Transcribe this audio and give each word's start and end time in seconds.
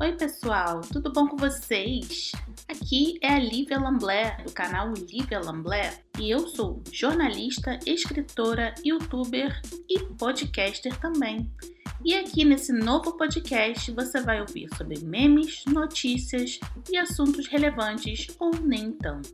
Oi, 0.00 0.10
pessoal, 0.16 0.80
tudo 0.80 1.12
bom 1.12 1.28
com 1.28 1.36
vocês? 1.36 2.32
Aqui 2.68 3.16
é 3.22 3.32
a 3.32 3.38
Lívia 3.38 3.78
Lamblé, 3.78 4.38
do 4.44 4.52
canal 4.52 4.92
Lívia 4.92 5.38
Lamblé, 5.38 6.02
e 6.18 6.32
eu 6.32 6.48
sou 6.48 6.82
jornalista, 6.90 7.78
escritora, 7.86 8.74
youtuber 8.84 9.56
e 9.88 10.00
podcaster 10.18 10.98
também. 10.98 11.48
E 12.04 12.12
aqui 12.12 12.44
nesse 12.44 12.72
novo 12.72 13.16
podcast 13.16 13.92
você 13.92 14.20
vai 14.20 14.40
ouvir 14.40 14.68
sobre 14.76 14.98
memes, 14.98 15.64
notícias 15.66 16.58
e 16.90 16.96
assuntos 16.96 17.46
relevantes 17.46 18.26
ou 18.40 18.50
nem 18.50 18.90
tanto. 18.90 19.32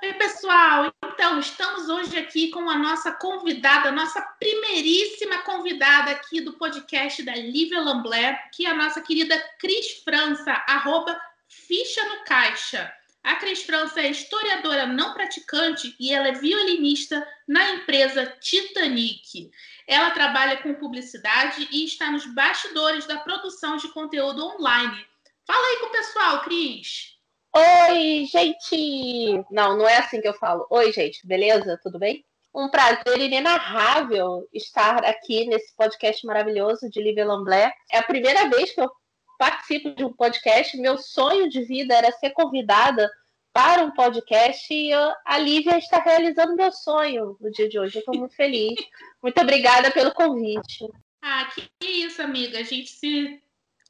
Oi, 0.00 0.12
pessoal! 0.14 0.92
Então, 1.24 1.38
estamos 1.38 1.88
hoje 1.88 2.18
aqui 2.18 2.50
com 2.50 2.68
a 2.68 2.76
nossa 2.76 3.12
convidada, 3.12 3.90
a 3.90 3.92
nossa 3.92 4.20
primeiríssima 4.40 5.38
convidada 5.42 6.10
aqui 6.10 6.40
do 6.40 6.54
podcast 6.54 7.22
da 7.22 7.32
Lívia 7.36 7.80
Lamblé, 7.80 8.34
que 8.52 8.66
é 8.66 8.70
a 8.70 8.74
nossa 8.74 9.00
querida 9.00 9.40
Cris 9.60 10.02
França, 10.02 10.50
arroba 10.66 11.16
Ficha 11.48 12.04
no 12.06 12.24
Caixa. 12.24 12.92
A 13.22 13.36
Cris 13.36 13.62
França 13.62 14.00
é 14.00 14.10
historiadora 14.10 14.84
não 14.84 15.14
praticante 15.14 15.94
e 16.00 16.12
ela 16.12 16.26
é 16.26 16.32
violinista 16.32 17.24
na 17.46 17.70
empresa 17.70 18.26
Titanic. 18.40 19.48
Ela 19.86 20.10
trabalha 20.10 20.56
com 20.56 20.74
publicidade 20.74 21.68
e 21.70 21.84
está 21.84 22.10
nos 22.10 22.26
bastidores 22.34 23.06
da 23.06 23.20
produção 23.20 23.76
de 23.76 23.86
conteúdo 23.92 24.44
online. 24.44 25.06
Fala 25.46 25.66
aí 25.68 25.76
com 25.78 25.86
o 25.86 25.92
pessoal, 25.92 26.42
Cris! 26.42 27.21
Oi, 27.54 28.24
gente! 28.24 29.44
Não, 29.50 29.76
não 29.76 29.86
é 29.86 29.98
assim 29.98 30.22
que 30.22 30.28
eu 30.28 30.32
falo. 30.32 30.66
Oi, 30.70 30.90
gente, 30.90 31.26
beleza? 31.26 31.78
Tudo 31.82 31.98
bem? 31.98 32.24
Um 32.54 32.70
prazer 32.70 33.20
inenarrável 33.20 34.48
estar 34.54 35.04
aqui 35.04 35.44
nesse 35.46 35.76
podcast 35.76 36.24
maravilhoso 36.26 36.88
de 36.88 37.02
Lívia 37.02 37.26
Lamblé. 37.26 37.70
É 37.90 37.98
a 37.98 38.02
primeira 38.02 38.48
vez 38.48 38.72
que 38.72 38.80
eu 38.80 38.90
participo 39.38 39.94
de 39.94 40.02
um 40.02 40.14
podcast. 40.14 40.74
Meu 40.78 40.96
sonho 40.96 41.50
de 41.50 41.62
vida 41.64 41.94
era 41.94 42.10
ser 42.12 42.30
convidada 42.30 43.10
para 43.52 43.84
um 43.84 43.90
podcast 43.90 44.72
e 44.72 44.90
a 44.94 45.36
Lívia 45.36 45.76
está 45.76 45.98
realizando 46.00 46.56
meu 46.56 46.72
sonho 46.72 47.36
no 47.38 47.50
dia 47.50 47.68
de 47.68 47.78
hoje. 47.78 47.96
Eu 47.96 48.00
estou 48.00 48.16
muito 48.16 48.34
feliz. 48.34 48.80
Muito 49.22 49.38
obrigada 49.38 49.90
pelo 49.90 50.14
convite. 50.14 50.88
Ah, 51.20 51.50
que 51.54 51.68
isso, 51.86 52.22
amiga. 52.22 52.60
A 52.60 52.62
gente 52.62 52.88
se 52.88 53.42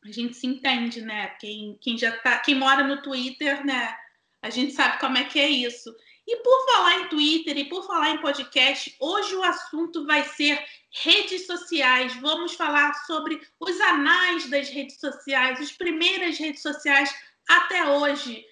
a 0.04 0.10
gente 0.10 0.34
se 0.34 0.46
entende, 0.46 1.00
né? 1.00 1.28
Quem, 1.40 1.78
quem 1.80 1.96
já 1.96 2.10
tá, 2.18 2.38
quem 2.38 2.56
mora 2.56 2.82
no 2.82 3.00
Twitter, 3.02 3.64
né? 3.64 3.96
A 4.42 4.50
gente 4.50 4.72
sabe 4.72 4.98
como 4.98 5.16
é 5.16 5.24
que 5.24 5.38
é 5.38 5.48
isso. 5.48 5.94
E 6.26 6.36
por 6.38 6.66
falar 6.72 7.00
em 7.00 7.08
Twitter 7.08 7.56
e 7.56 7.68
por 7.68 7.86
falar 7.86 8.10
em 8.10 8.20
podcast, 8.20 8.94
hoje 9.00 9.34
o 9.36 9.42
assunto 9.44 10.04
vai 10.04 10.24
ser 10.24 10.60
redes 10.90 11.46
sociais. 11.46 12.14
Vamos 12.16 12.54
falar 12.54 12.92
sobre 13.06 13.40
os 13.60 13.80
anais 13.80 14.50
das 14.50 14.68
redes 14.68 14.98
sociais, 14.98 15.60
as 15.60 15.72
primeiras 15.72 16.36
redes 16.36 16.62
sociais 16.62 17.14
até 17.48 17.88
hoje. 17.88 18.44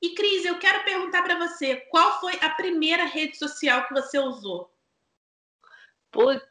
E 0.00 0.14
Cris, 0.14 0.44
eu 0.44 0.58
quero 0.60 0.84
perguntar 0.84 1.22
para 1.22 1.36
você, 1.36 1.76
qual 1.90 2.20
foi 2.20 2.38
a 2.40 2.50
primeira 2.50 3.04
rede 3.04 3.36
social 3.36 3.88
que 3.88 3.94
você 3.94 4.20
usou? 4.20 4.72
Putz, 6.10 6.42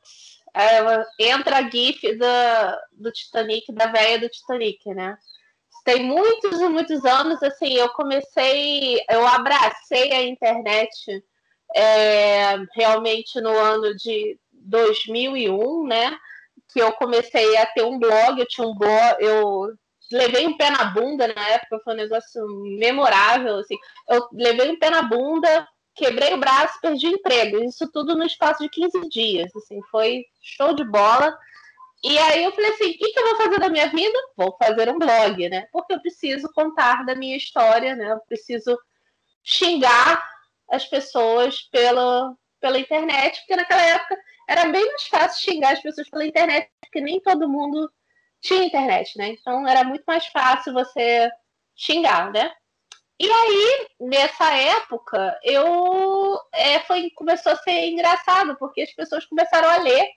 é, 0.55 1.30
entra 1.31 1.58
a 1.58 1.69
GIF 1.69 2.02
do, 2.16 3.03
do 3.03 3.11
Titanic, 3.11 3.72
da 3.73 3.88
velha 3.88 4.19
do 4.19 4.30
Titanic, 4.30 4.94
né? 4.94 5.17
Tem 5.83 6.03
muitos 6.03 6.59
e 6.59 6.67
muitos 6.67 7.05
anos, 7.05 7.41
assim, 7.41 7.73
eu 7.73 7.89
comecei, 7.89 8.99
eu 9.09 9.25
abracei 9.25 10.11
a 10.11 10.23
internet 10.23 11.23
é, 11.75 12.58
realmente 12.75 13.39
no 13.39 13.49
ano 13.49 13.95
de 13.95 14.38
2001, 14.52 15.88
né? 15.88 16.17
Que 16.73 16.81
eu 16.81 16.92
comecei 16.94 17.55
a 17.58 17.66
ter 17.67 17.83
um 17.83 17.97
blog, 17.97 18.39
eu 18.39 18.47
tinha 18.47 18.67
um 18.67 18.75
blog, 18.75 19.15
eu 19.20 19.73
levei 20.11 20.48
um 20.48 20.58
pé 20.58 20.70
na 20.70 20.86
bunda 20.86 21.27
na 21.27 21.49
época, 21.49 21.80
foi 21.83 21.93
um 21.93 21.98
negócio 21.98 22.45
memorável, 22.80 23.58
assim. 23.58 23.77
Eu 24.10 24.27
levei 24.33 24.70
um 24.70 24.80
pé 24.80 24.89
na 24.89 25.04
bunda, 25.04 25.67
quebrei 25.97 26.33
o 26.33 26.39
braço, 26.39 26.80
perdi 26.80 27.08
o 27.08 27.15
emprego. 27.15 27.63
Isso 27.63 27.91
tudo 27.91 28.15
no 28.15 28.23
espaço 28.23 28.63
de 28.63 28.69
15 28.69 29.09
dias. 29.09 29.55
Assim, 29.55 29.81
foi 29.91 30.25
show 30.41 30.73
de 30.73 30.83
bola. 30.85 31.37
E 32.03 32.17
aí 32.17 32.43
eu 32.43 32.52
falei 32.52 32.71
assim: 32.71 32.91
o 32.91 32.97
que, 32.97 33.11
que, 33.11 33.19
eu 33.19 33.27
vou 33.27 33.37
fazer 33.37 33.59
da 33.59 33.69
minha 33.69 33.87
vida? 33.89 34.17
Vou 34.37 34.55
fazer 34.61 34.89
um 34.89 34.99
blog, 34.99 35.49
né? 35.49 35.67
Porque 35.71 35.93
eu 35.93 35.99
preciso 35.99 36.47
contar 36.53 37.03
da 37.05 37.15
minha 37.15 37.36
história, 37.36 37.95
né? 37.95 38.11
Eu 38.11 38.19
preciso 38.21 38.77
xingar 39.43 40.23
as 40.69 40.86
pessoas 40.86 41.61
pela, 41.71 42.33
pela 42.59 42.80
internet, 42.80 43.39
porque 43.39 43.55
naquela 43.55 43.81
época 43.81 44.17
era 44.47 44.65
bem 44.65 44.86
mais 44.86 45.07
fácil 45.07 45.52
xingar 45.52 45.73
as 45.73 45.81
pessoas 45.81 46.09
pela 46.09 46.25
internet, 46.25 46.69
porque 46.81 47.02
nem 47.02 47.19
todo 47.19 47.49
mundo 47.49 47.89
tinha 48.41 48.63
internet, 48.63 49.17
né? 49.17 49.30
Então 49.30 49.67
era 49.67 49.83
muito 49.83 50.03
mais 50.05 50.27
fácil 50.27 50.73
você 50.73 51.30
xingar, 51.75 52.31
né? 52.31 52.52
E 53.20 53.30
aí, 53.32 53.88
nessa 54.00 54.54
época, 54.54 55.39
eu 55.44 56.39
é, 56.54 56.80
foi, 56.82 57.10
começou 57.11 57.52
a 57.52 57.58
ser 57.58 57.89
engraçado, 57.89 58.55
porque 58.58 58.82
as 58.82 58.94
pessoas 58.94 59.26
começaram 59.26 59.67
a 59.70 59.78
ler 59.78 60.08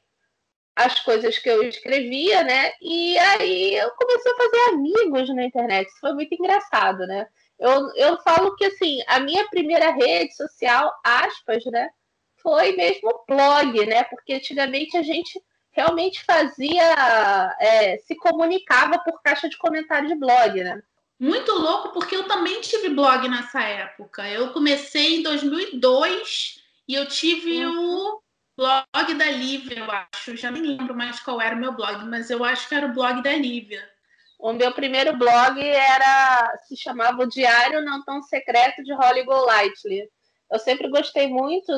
as 0.77 1.01
coisas 1.01 1.39
que 1.39 1.49
eu 1.49 1.63
escrevia, 1.63 2.43
né? 2.43 2.73
E 2.81 3.19
aí 3.19 3.75
eu 3.75 3.91
comecei 3.93 4.33
a 4.33 4.37
fazer 4.37 4.75
amigos 4.75 5.35
na 5.35 5.45
internet. 5.45 5.89
Isso 5.89 6.01
foi 6.01 6.13
muito 6.15 6.35
engraçado, 6.35 7.07
né? 7.07 7.27
Eu, 7.59 7.95
eu 7.97 8.19
falo 8.23 8.55
que 8.57 8.65
assim, 8.67 9.01
a 9.07 9.21
minha 9.21 9.49
primeira 9.49 9.91
rede 9.93 10.35
social, 10.35 10.93
aspas, 11.05 11.65
né? 11.67 11.91
Foi 12.43 12.73
mesmo 12.73 13.25
blog, 13.29 13.87
né? 13.87 14.05
Porque 14.05 14.35
antigamente 14.35 14.97
a 14.97 15.03
gente 15.03 15.41
realmente 15.73 16.25
fazia, 16.25 17.57
é, 17.61 17.99
se 17.99 18.15
comunicava 18.17 18.99
por 18.99 19.23
caixa 19.23 19.49
de 19.49 19.59
comentário 19.59 20.09
de 20.09 20.15
blog, 20.15 20.63
né? 20.63 20.83
Muito 21.21 21.53
louco, 21.53 21.91
porque 21.91 22.17
eu 22.17 22.27
também 22.27 22.63
tive 22.63 22.89
blog 22.89 23.29
nessa 23.29 23.61
época. 23.63 24.27
Eu 24.27 24.55
comecei 24.55 25.17
em 25.17 25.23
2002 25.23 26.65
e 26.89 26.95
eu 26.95 27.07
tive 27.07 27.67
uhum. 27.67 28.07
o 28.17 28.23
blog 28.57 29.15
da 29.19 29.31
Lívia, 29.31 29.81
eu 29.81 29.91
acho. 29.91 30.35
Já 30.35 30.51
nem 30.51 30.63
lembro 30.63 30.97
mais 30.97 31.21
qual 31.21 31.39
era 31.39 31.55
o 31.55 31.59
meu 31.59 31.73
blog, 31.73 32.07
mas 32.07 32.31
eu 32.31 32.43
acho 32.43 32.67
que 32.67 32.75
era 32.75 32.87
o 32.87 32.95
blog 32.95 33.23
da 33.23 33.35
Lívia. 33.35 33.87
O 34.39 34.55
meu 34.55 34.73
primeiro 34.73 35.15
blog 35.19 35.61
era 35.63 36.57
se 36.67 36.75
chamava 36.75 37.23
o 37.23 37.29
Diário 37.29 37.85
Não 37.85 38.03
Tão 38.03 38.23
Secreto 38.23 38.83
de 38.83 38.95
Holly 38.95 39.23
Golightly. 39.23 40.09
Eu 40.51 40.59
sempre 40.59 40.89
gostei 40.89 41.29
muito 41.29 41.71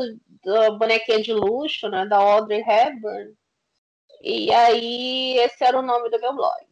do 0.44 0.78
bonequinha 0.78 1.20
de 1.20 1.32
luxo, 1.32 1.88
né, 1.88 2.06
da 2.06 2.16
Audrey 2.16 2.60
Hepburn. 2.60 3.34
E 4.22 4.52
aí 4.52 5.36
esse 5.38 5.64
era 5.64 5.76
o 5.76 5.82
nome 5.82 6.08
do 6.10 6.20
meu 6.20 6.32
blog. 6.32 6.64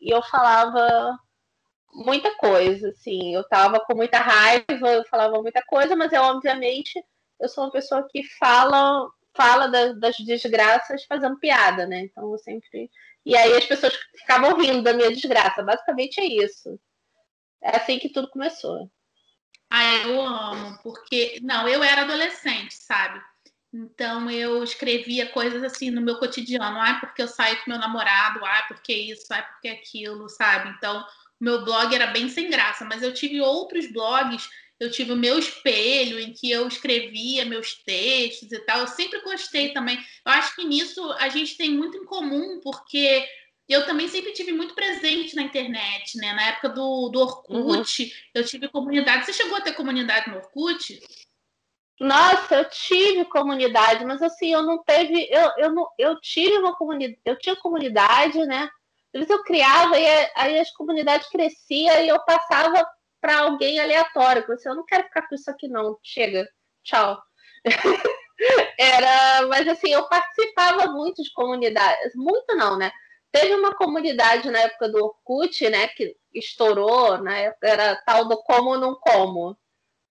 E 0.00 0.12
eu 0.12 0.20
falava 0.24 1.16
muita 1.92 2.36
coisa, 2.36 2.88
assim. 2.90 3.34
Eu 3.34 3.46
tava 3.48 3.80
com 3.80 3.94
muita 3.94 4.18
raiva, 4.18 4.88
eu 4.88 5.04
falava 5.04 5.40
muita 5.42 5.62
coisa, 5.62 5.96
mas 5.96 6.12
eu, 6.12 6.22
obviamente, 6.22 7.02
eu 7.38 7.48
sou 7.48 7.64
uma 7.64 7.72
pessoa 7.72 8.06
que 8.10 8.22
fala 8.38 9.08
fala 9.34 9.68
da, 9.68 9.92
das 9.92 10.16
desgraças 10.18 11.04
fazendo 11.04 11.38
piada, 11.38 11.86
né? 11.86 12.00
Então 12.02 12.30
eu 12.30 12.38
sempre. 12.38 12.90
E 13.24 13.36
aí 13.36 13.56
as 13.56 13.64
pessoas 13.64 13.94
ficavam 14.16 14.58
rindo 14.58 14.82
da 14.82 14.92
minha 14.92 15.10
desgraça. 15.10 15.62
Basicamente 15.62 16.20
é 16.20 16.24
isso. 16.24 16.78
É 17.62 17.76
assim 17.76 17.98
que 17.98 18.08
tudo 18.08 18.30
começou. 18.30 18.90
Ah, 19.70 19.96
eu 20.06 20.20
amo, 20.20 20.78
porque. 20.82 21.38
Não, 21.42 21.68
eu 21.68 21.82
era 21.82 22.02
adolescente, 22.02 22.74
sabe? 22.74 23.20
Então 23.72 24.28
eu 24.28 24.64
escrevia 24.64 25.28
coisas 25.30 25.62
assim 25.62 25.90
no 25.90 26.00
meu 26.00 26.18
cotidiano. 26.18 26.80
Ah, 26.80 26.98
porque 27.00 27.22
eu 27.22 27.28
saio 27.28 27.56
com 27.62 27.70
meu 27.70 27.78
namorado, 27.78 28.44
ah, 28.44 28.64
porque 28.66 28.92
isso, 28.92 29.32
ah, 29.32 29.42
porque 29.42 29.68
aquilo, 29.68 30.28
sabe? 30.28 30.70
Então 30.70 31.04
meu 31.40 31.64
blog 31.64 31.94
era 31.94 32.08
bem 32.08 32.28
sem 32.28 32.50
graça, 32.50 32.84
mas 32.84 33.02
eu 33.02 33.14
tive 33.14 33.40
outros 33.40 33.90
blogs, 33.90 34.48
eu 34.78 34.90
tive 34.90 35.12
o 35.12 35.16
meu 35.16 35.38
espelho 35.38 36.18
em 36.18 36.32
que 36.32 36.50
eu 36.50 36.66
escrevia 36.68 37.44
meus 37.44 37.74
textos 37.82 38.50
e 38.50 38.58
tal. 38.60 38.80
Eu 38.80 38.86
sempre 38.86 39.20
gostei 39.20 39.72
também. 39.72 39.96
Eu 39.96 40.32
acho 40.32 40.54
que 40.56 40.64
nisso 40.64 41.02
a 41.18 41.28
gente 41.28 41.56
tem 41.56 41.70
muito 41.70 41.96
em 41.98 42.04
comum, 42.04 42.60
porque 42.62 43.26
eu 43.68 43.86
também 43.86 44.08
sempre 44.08 44.32
tive 44.32 44.52
muito 44.52 44.74
presente 44.74 45.36
na 45.36 45.42
internet, 45.42 46.16
né? 46.16 46.32
Na 46.32 46.48
época 46.48 46.70
do, 46.70 47.08
do 47.08 47.20
Orkut, 47.20 48.02
uhum. 48.02 48.10
eu 48.34 48.44
tive 48.44 48.68
comunidade. 48.68 49.26
Você 49.26 49.32
chegou 49.32 49.56
a 49.56 49.60
ter 49.60 49.74
comunidade 49.74 50.30
no 50.30 50.38
Orkut? 50.38 50.98
Nossa, 52.00 52.56
eu 52.56 52.70
tive 52.70 53.26
comunidade, 53.26 54.04
mas 54.06 54.22
assim, 54.22 54.50
eu 54.50 54.62
não 54.62 54.82
teve. 54.82 55.28
Eu, 55.30 55.52
eu, 55.58 55.74
não, 55.74 55.86
eu 55.98 56.18
tive 56.20 56.56
uma 56.56 56.74
comunidade, 56.74 57.20
eu 57.24 57.38
tinha 57.38 57.54
comunidade, 57.54 58.38
né? 58.46 58.68
Às 59.14 59.20
vezes 59.20 59.30
eu 59.30 59.42
criava 59.42 59.98
e 59.98 60.06
aí 60.36 60.58
as 60.58 60.70
comunidades 60.72 61.28
cresciam 61.28 62.00
e 62.00 62.08
eu 62.08 62.18
passava 62.24 62.84
para 63.20 63.40
alguém 63.40 63.80
aleatório. 63.80 64.44
Eu, 64.46 64.54
assim, 64.54 64.68
eu 64.68 64.76
não 64.76 64.84
quero 64.84 65.04
ficar 65.04 65.28
com 65.28 65.34
isso 65.34 65.50
aqui, 65.50 65.68
não. 65.68 65.98
Chega, 66.02 66.48
tchau. 66.84 67.20
Era, 68.78 69.46
mas 69.48 69.68
assim, 69.68 69.92
eu 69.92 70.08
participava 70.08 70.86
muito 70.92 71.22
de 71.22 71.30
comunidades, 71.32 72.12
muito 72.14 72.56
não, 72.56 72.78
né? 72.78 72.90
Teve 73.30 73.54
uma 73.54 73.74
comunidade 73.74 74.50
na 74.50 74.60
época 74.60 74.88
do 74.88 75.04
Orkut, 75.04 75.68
né, 75.68 75.86
que 75.88 76.16
estourou, 76.34 77.18
né? 77.22 77.52
Era 77.62 77.96
tal 78.06 78.26
do 78.26 78.42
como 78.42 78.76
não 78.76 78.94
como. 78.94 79.56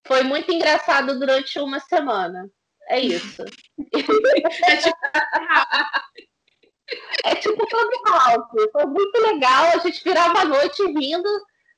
foi 0.06 0.22
muito 0.22 0.52
engraçado 0.52 1.18
durante 1.18 1.58
uma 1.58 1.80
semana. 1.80 2.48
É 2.88 3.00
isso. 3.00 3.44
é 4.64 4.76
tipo 4.76 4.96
é 7.24 7.34
tipo 7.36 7.66
Clubhouse. 7.66 8.70
Foi 8.72 8.86
muito 8.86 9.20
legal. 9.20 9.64
A 9.74 9.78
gente 9.78 10.02
virava 10.02 10.40
a 10.40 10.44
noite 10.44 10.82
rindo, 10.86 11.28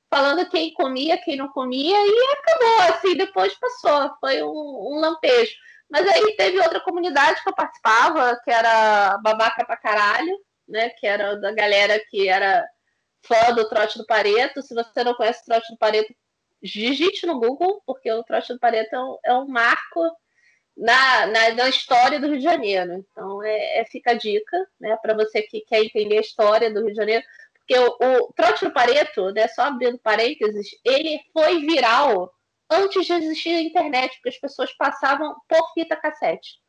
falando 0.09 0.49
quem 0.49 0.73
comia, 0.73 1.17
quem 1.17 1.35
não 1.35 1.49
comia, 1.49 1.97
e 1.97 2.33
acabou. 2.33 2.95
Assim, 2.95 3.15
depois 3.15 3.53
passou. 3.55 4.11
Foi 4.19 4.43
um, 4.43 4.49
um 4.49 4.99
lampejo. 4.99 5.53
Mas 5.89 6.07
aí 6.07 6.35
teve 6.35 6.59
outra 6.59 6.79
comunidade 6.79 7.41
que 7.43 7.49
eu 7.49 7.55
participava, 7.55 8.39
que 8.43 8.51
era 8.51 9.17
babaca 9.19 9.65
pra 9.65 9.77
caralho, 9.77 10.37
né? 10.67 10.89
Que 10.89 11.05
era 11.05 11.35
da 11.35 11.51
galera 11.51 12.01
que 12.09 12.27
era 12.27 12.65
fã 13.25 13.53
do 13.53 13.67
Trote 13.69 13.97
do 13.97 14.05
Pareto. 14.05 14.61
Se 14.61 14.73
você 14.73 15.03
não 15.03 15.13
conhece 15.13 15.41
o 15.41 15.45
Trote 15.45 15.71
do 15.71 15.77
Pareto, 15.77 16.13
digite 16.61 17.25
no 17.25 17.39
Google, 17.39 17.81
porque 17.85 18.11
o 18.11 18.23
Trote 18.23 18.53
do 18.53 18.59
Pareto 18.59 18.95
é 18.95 18.99
um, 18.99 19.17
é 19.25 19.33
um 19.33 19.47
marco 19.47 20.01
na, 20.75 21.27
na, 21.27 21.53
na, 21.53 21.69
história 21.69 22.19
do 22.19 22.27
Rio 22.27 22.37
de 22.37 22.43
Janeiro. 22.43 22.93
Então, 22.93 23.43
é, 23.43 23.79
é 23.79 23.85
fica 23.85 24.11
a 24.11 24.15
dica, 24.15 24.57
né, 24.79 24.97
para 25.01 25.13
você 25.13 25.41
que 25.41 25.61
quer 25.61 25.83
entender 25.83 26.17
a 26.17 26.21
história 26.21 26.71
do 26.71 26.81
Rio 26.81 26.89
de 26.89 26.95
Janeiro, 26.95 27.23
porque 27.53 27.77
o, 27.77 27.97
o 28.67 28.71
Pareto, 28.73 29.31
né, 29.31 29.47
só 29.47 29.63
abrindo 29.63 29.97
parênteses, 29.99 30.67
ele 30.83 31.19
foi 31.31 31.61
viral 31.61 32.33
antes 32.69 33.05
de 33.05 33.13
existir 33.13 33.55
a 33.55 33.61
internet, 33.61 34.15
porque 34.15 34.29
as 34.29 34.39
pessoas 34.39 34.73
passavam 34.73 35.35
por 35.47 35.73
fita 35.73 35.95
cassete. 35.95 36.59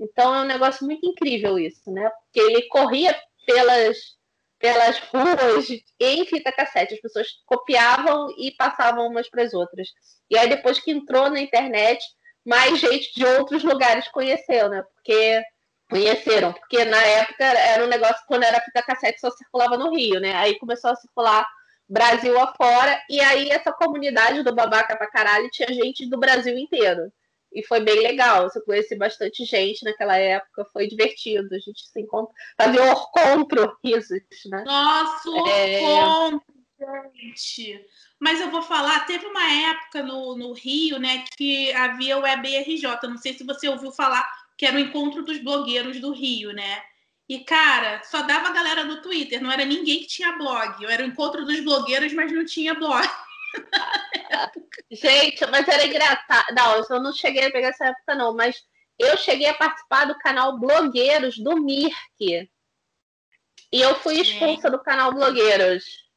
Então, 0.00 0.34
é 0.34 0.42
um 0.42 0.46
negócio 0.46 0.86
muito 0.86 1.06
incrível 1.06 1.58
isso, 1.58 1.90
né, 1.90 2.08
porque 2.10 2.40
ele 2.40 2.68
corria 2.68 3.18
pelas 3.46 4.18
pelas 4.58 4.98
ruas 4.98 5.68
em 6.00 6.26
fita 6.26 6.50
cassete. 6.50 6.94
As 6.94 7.00
pessoas 7.00 7.28
copiavam 7.46 8.28
e 8.36 8.50
passavam 8.52 9.06
umas 9.06 9.30
para 9.30 9.44
as 9.44 9.54
outras. 9.54 9.88
E 10.28 10.36
aí, 10.36 10.48
depois 10.48 10.78
que 10.78 10.90
entrou 10.90 11.30
na 11.30 11.40
internet, 11.40 12.04
mais 12.48 12.80
gente 12.80 13.14
de 13.14 13.26
outros 13.26 13.62
lugares 13.62 14.08
conheceu, 14.08 14.70
né? 14.70 14.82
Porque 14.94 15.42
conheceram, 15.90 16.52
porque 16.52 16.84
na 16.84 17.02
época 17.02 17.44
era 17.44 17.84
um 17.84 17.88
negócio 17.88 18.24
quando 18.26 18.42
era 18.42 18.60
fita 18.60 18.82
cassete 18.82 19.20
só 19.20 19.30
circulava 19.30 19.76
no 19.76 19.94
Rio, 19.94 20.18
né? 20.18 20.34
Aí 20.34 20.58
começou 20.58 20.90
a 20.90 20.96
circular 20.96 21.46
Brasil 21.86 22.38
afora, 22.38 23.00
e 23.08 23.20
aí 23.20 23.48
essa 23.50 23.72
comunidade 23.72 24.42
do 24.42 24.54
babaca 24.54 24.96
pra 24.96 25.10
caralho 25.10 25.48
tinha 25.50 25.68
gente 25.72 26.06
do 26.06 26.18
Brasil 26.18 26.56
inteiro. 26.58 27.12
E 27.50 27.64
foi 27.66 27.80
bem 27.80 28.02
legal. 28.02 28.46
Eu 28.54 28.62
conheci 28.62 28.94
bastante 28.94 29.44
gente 29.44 29.82
naquela 29.82 30.18
época, 30.18 30.66
foi 30.70 30.86
divertido. 30.86 31.54
A 31.54 31.58
gente 31.58 31.86
se 31.86 32.00
encontra, 32.00 32.34
fazia 32.58 32.82
o 32.82 32.92
encontro 32.92 33.76
risos, 33.82 34.20
né? 34.50 34.64
Nossa, 34.66 35.30
o 35.30 35.48
é... 35.48 35.80
encontro, 35.80 36.54
gente. 36.78 37.84
Mas 38.18 38.40
eu 38.40 38.50
vou 38.50 38.62
falar, 38.62 39.06
teve 39.06 39.26
uma 39.26 39.52
época 39.70 40.02
no, 40.02 40.36
no 40.36 40.52
Rio, 40.52 40.98
né, 40.98 41.24
que 41.36 41.72
havia 41.72 42.18
o 42.18 42.26
EBRJ, 42.26 42.82
não 43.04 43.18
sei 43.18 43.34
se 43.34 43.44
você 43.44 43.68
ouviu 43.68 43.90
falar, 43.92 44.28
que 44.56 44.66
era 44.66 44.76
o 44.76 44.80
encontro 44.80 45.24
dos 45.24 45.38
blogueiros 45.38 46.00
do 46.00 46.12
Rio, 46.12 46.52
né? 46.52 46.82
E, 47.28 47.40
cara, 47.40 48.02
só 48.04 48.22
dava 48.22 48.52
galera 48.52 48.84
do 48.84 49.02
Twitter, 49.02 49.42
não 49.42 49.52
era 49.52 49.64
ninguém 49.64 50.00
que 50.00 50.06
tinha 50.06 50.38
blog. 50.38 50.82
Eu 50.82 50.88
era 50.88 51.02
o 51.02 51.06
encontro 51.06 51.44
dos 51.44 51.60
blogueiros, 51.60 52.12
mas 52.14 52.32
não 52.32 52.44
tinha 52.44 52.74
blog. 52.74 53.06
Gente, 54.90 55.44
mas 55.46 55.68
era 55.68 55.86
engraçado. 55.86 56.54
Não, 56.54 56.82
eu 56.88 57.02
não 57.02 57.12
cheguei 57.12 57.46
a 57.46 57.50
pegar 57.50 57.68
essa 57.68 57.86
época, 57.86 58.14
não, 58.14 58.34
mas 58.34 58.64
eu 58.98 59.16
cheguei 59.18 59.46
a 59.46 59.54
participar 59.54 60.06
do 60.06 60.18
canal 60.18 60.58
Blogueiros 60.58 61.38
do 61.38 61.60
Mirk. 61.60 61.94
E 62.20 63.80
eu 63.80 63.94
fui 63.96 64.20
expulsa 64.20 64.70
do 64.70 64.82
canal 64.82 65.12
Blogueiros. 65.12 66.07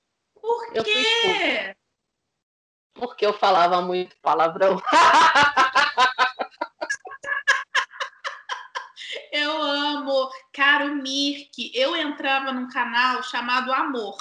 Por 0.42 0.74
quê? 0.74 1.76
porque 2.94 3.26
eu 3.26 3.34
falava 3.34 3.82
muito 3.82 4.16
palavrão. 4.22 4.82
eu 9.32 9.62
amo. 9.62 10.30
Cara, 10.54 10.86
o 10.86 10.96
Mirk, 10.96 11.72
eu 11.74 11.96
entrava 11.96 12.52
num 12.52 12.70
canal 12.70 13.24
chamado 13.24 13.74
Amor, 13.74 14.18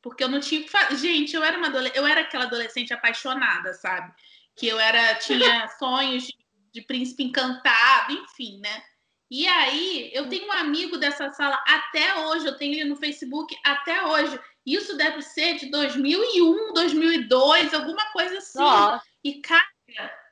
porque 0.00 0.24
eu 0.24 0.28
não 0.28 0.40
tinha 0.40 0.62
que 0.62 0.70
fazer. 0.70 0.96
Gente, 0.96 1.34
eu 1.34 1.42
era 1.42 1.58
uma 1.58 1.68
eu 1.68 2.06
era 2.06 2.20
aquela 2.22 2.44
adolescente 2.44 2.94
apaixonada, 2.94 3.74
sabe? 3.74 4.12
Que 4.56 4.68
eu 4.68 4.78
era 4.78 5.16
tinha 5.16 5.66
sonhos 5.78 6.24
de, 6.24 6.36
de 6.72 6.82
príncipe 6.82 7.24
encantado, 7.24 8.12
enfim, 8.12 8.60
né? 8.60 8.84
E 9.30 9.48
aí, 9.48 10.10
eu 10.12 10.28
tenho 10.28 10.46
um 10.46 10.52
amigo 10.52 10.98
dessa 10.98 11.32
sala 11.32 11.56
até 11.66 12.16
hoje, 12.16 12.46
eu 12.46 12.56
tenho 12.56 12.74
ele 12.74 12.84
no 12.84 12.96
Facebook 12.96 13.56
até 13.64 14.04
hoje. 14.04 14.38
Isso 14.64 14.96
deve 14.96 15.22
ser 15.22 15.56
de 15.56 15.66
2001, 15.70 16.72
2002, 16.72 17.74
alguma 17.74 18.04
coisa 18.12 18.38
assim. 18.38 18.58
Nossa. 18.58 19.02
E, 19.24 19.40
cara, 19.40 19.66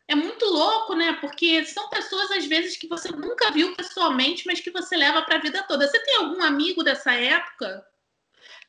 é 0.08 0.14
muito 0.14 0.44
louco, 0.44 0.94
né? 0.94 1.16
Porque 1.20 1.64
são 1.64 1.88
pessoas, 1.88 2.30
às 2.32 2.46
vezes, 2.46 2.76
que 2.76 2.88
você 2.88 3.10
nunca 3.12 3.50
viu 3.50 3.74
pessoalmente, 3.74 4.46
mas 4.46 4.60
que 4.60 4.70
você 4.70 4.96
leva 4.96 5.22
para 5.22 5.36
a 5.36 5.40
vida 5.40 5.64
toda. 5.68 5.86
Você 5.86 5.98
tem 6.00 6.16
algum 6.16 6.42
amigo 6.42 6.82
dessa 6.82 7.12
época? 7.12 7.84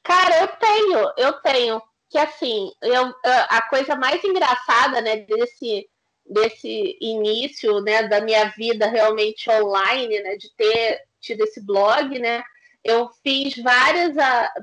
Cara, 0.03 0.41
eu 0.41 0.47
tenho, 0.47 1.13
eu 1.17 1.33
tenho. 1.33 1.81
Que 2.09 2.17
assim, 2.17 2.71
eu, 2.81 3.13
a 3.23 3.61
coisa 3.69 3.95
mais 3.95 4.21
engraçada, 4.23 4.99
né, 4.99 5.17
desse, 5.17 5.89
desse 6.25 6.97
início, 6.99 7.79
né, 7.81 8.07
da 8.07 8.19
minha 8.19 8.45
vida 8.49 8.85
realmente 8.87 9.49
online, 9.49 10.19
né, 10.19 10.35
de 10.35 10.53
ter 10.55 11.01
tido 11.21 11.41
esse 11.41 11.61
blog, 11.65 12.19
né, 12.19 12.43
eu 12.83 13.09
fiz 13.23 13.55
várias, 13.57 14.15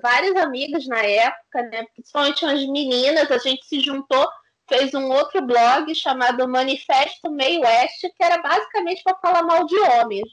várias 0.03 0.37
amigas 0.37 0.87
na 0.87 1.03
época, 1.03 1.63
né? 1.71 1.87
Principalmente 1.95 2.45
as 2.45 2.67
meninas, 2.67 3.31
a 3.31 3.39
gente 3.39 3.65
se 3.67 3.81
juntou, 3.81 4.29
fez 4.69 4.93
um 4.95 5.11
outro 5.11 5.41
blog 5.43 5.95
chamado 5.95 6.49
Manifesto 6.49 7.31
Meio 7.31 7.61
Oeste, 7.63 8.13
que 8.17 8.23
era 8.23 8.41
basicamente 8.43 9.03
para 9.03 9.19
falar 9.19 9.43
mal 9.43 9.65
de 9.67 9.79
homens. 9.79 10.29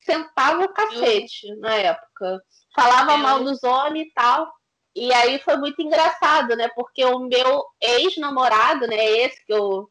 Sentava 0.00 0.64
o 0.64 0.72
cacete 0.72 1.48
eu... 1.48 1.58
na 1.58 1.74
época. 1.74 2.40
Falava 2.74 3.12
eu... 3.12 3.18
mal 3.18 3.42
dos 3.42 3.62
homens 3.64 4.08
e 4.08 4.12
tal. 4.12 4.52
E 4.94 5.12
aí 5.12 5.38
foi 5.40 5.56
muito 5.56 5.80
engraçado, 5.82 6.54
né? 6.56 6.68
Porque 6.74 7.04
o 7.04 7.18
meu 7.18 7.64
ex-namorado, 7.80 8.86
né? 8.86 8.96
Esse 8.96 9.44
que 9.44 9.52
eu, 9.52 9.90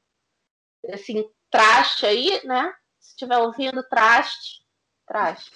assim, 0.91 1.23
traste 1.49 2.05
aí, 2.05 2.41
né? 2.43 2.73
Se 2.99 3.09
estiver 3.09 3.37
ouvindo, 3.37 3.83
traste, 3.87 4.61
traste. 5.07 5.51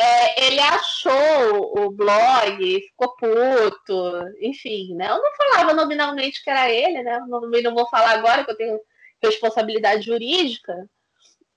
É, 0.00 0.46
ele 0.46 0.60
achou 0.60 1.78
o 1.78 1.90
blog, 1.90 2.80
ficou 2.80 3.14
puto, 3.16 4.24
enfim, 4.40 4.94
né? 4.94 5.10
Eu 5.10 5.20
não 5.20 5.32
falava 5.36 5.74
nominalmente 5.74 6.42
que 6.42 6.48
era 6.48 6.70
ele, 6.70 7.02
né? 7.02 7.20
Não, 7.28 7.42
não 7.42 7.74
vou 7.74 7.86
falar 7.88 8.12
agora 8.12 8.42
que 8.42 8.50
eu 8.50 8.56
tenho 8.56 8.80
responsabilidade 9.22 10.06
jurídica, 10.06 10.74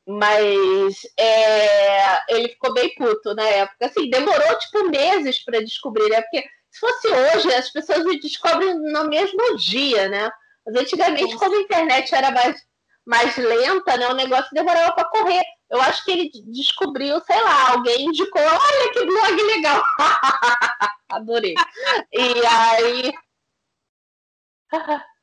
mas 0.06 0.95
é, 1.17 2.36
ele 2.36 2.50
ficou 2.50 2.74
bem 2.74 2.94
puto 2.96 3.34
na 3.34 3.48
época. 3.48 3.86
Assim, 3.86 4.10
demorou 4.10 4.60
tipo 4.60 4.89
meses 4.89 5.39
para 5.44 5.63
descobrir, 5.63 6.10
né? 6.10 6.22
Porque 6.22 6.46
se 6.70 6.79
fosse 6.82 7.08
hoje, 7.08 7.53
as 7.53 7.70
pessoas 7.70 8.03
descobrem 8.20 8.75
no 8.75 9.08
mesmo 9.08 9.56
dia, 9.56 10.10
né? 10.10 10.29
Mas 10.65 10.75
antigamente, 10.75 11.36
como 11.38 11.56
a 11.56 11.62
internet 11.62 12.13
era 12.13 12.29
mais, 12.29 12.62
mais 13.06 13.38
lenta, 13.38 13.96
né? 13.96 14.10
O 14.10 14.15
negócio 14.15 14.50
demorava 14.53 14.91
para 14.94 15.10
correr. 15.10 15.44
Eu 15.74 15.82
acho 15.82 16.06
que 16.06 16.12
ele 16.12 16.32
descobriu, 16.51 17.20
sei 17.22 17.42
lá, 17.42 17.72
alguém 17.72 18.06
indicou, 18.06 18.39
olha 18.39 18.94
que 18.94 19.06
blog 19.08 19.42
legal. 19.42 19.84
Adorei. 21.10 21.56
E 22.12 22.46
aí. 22.46 23.13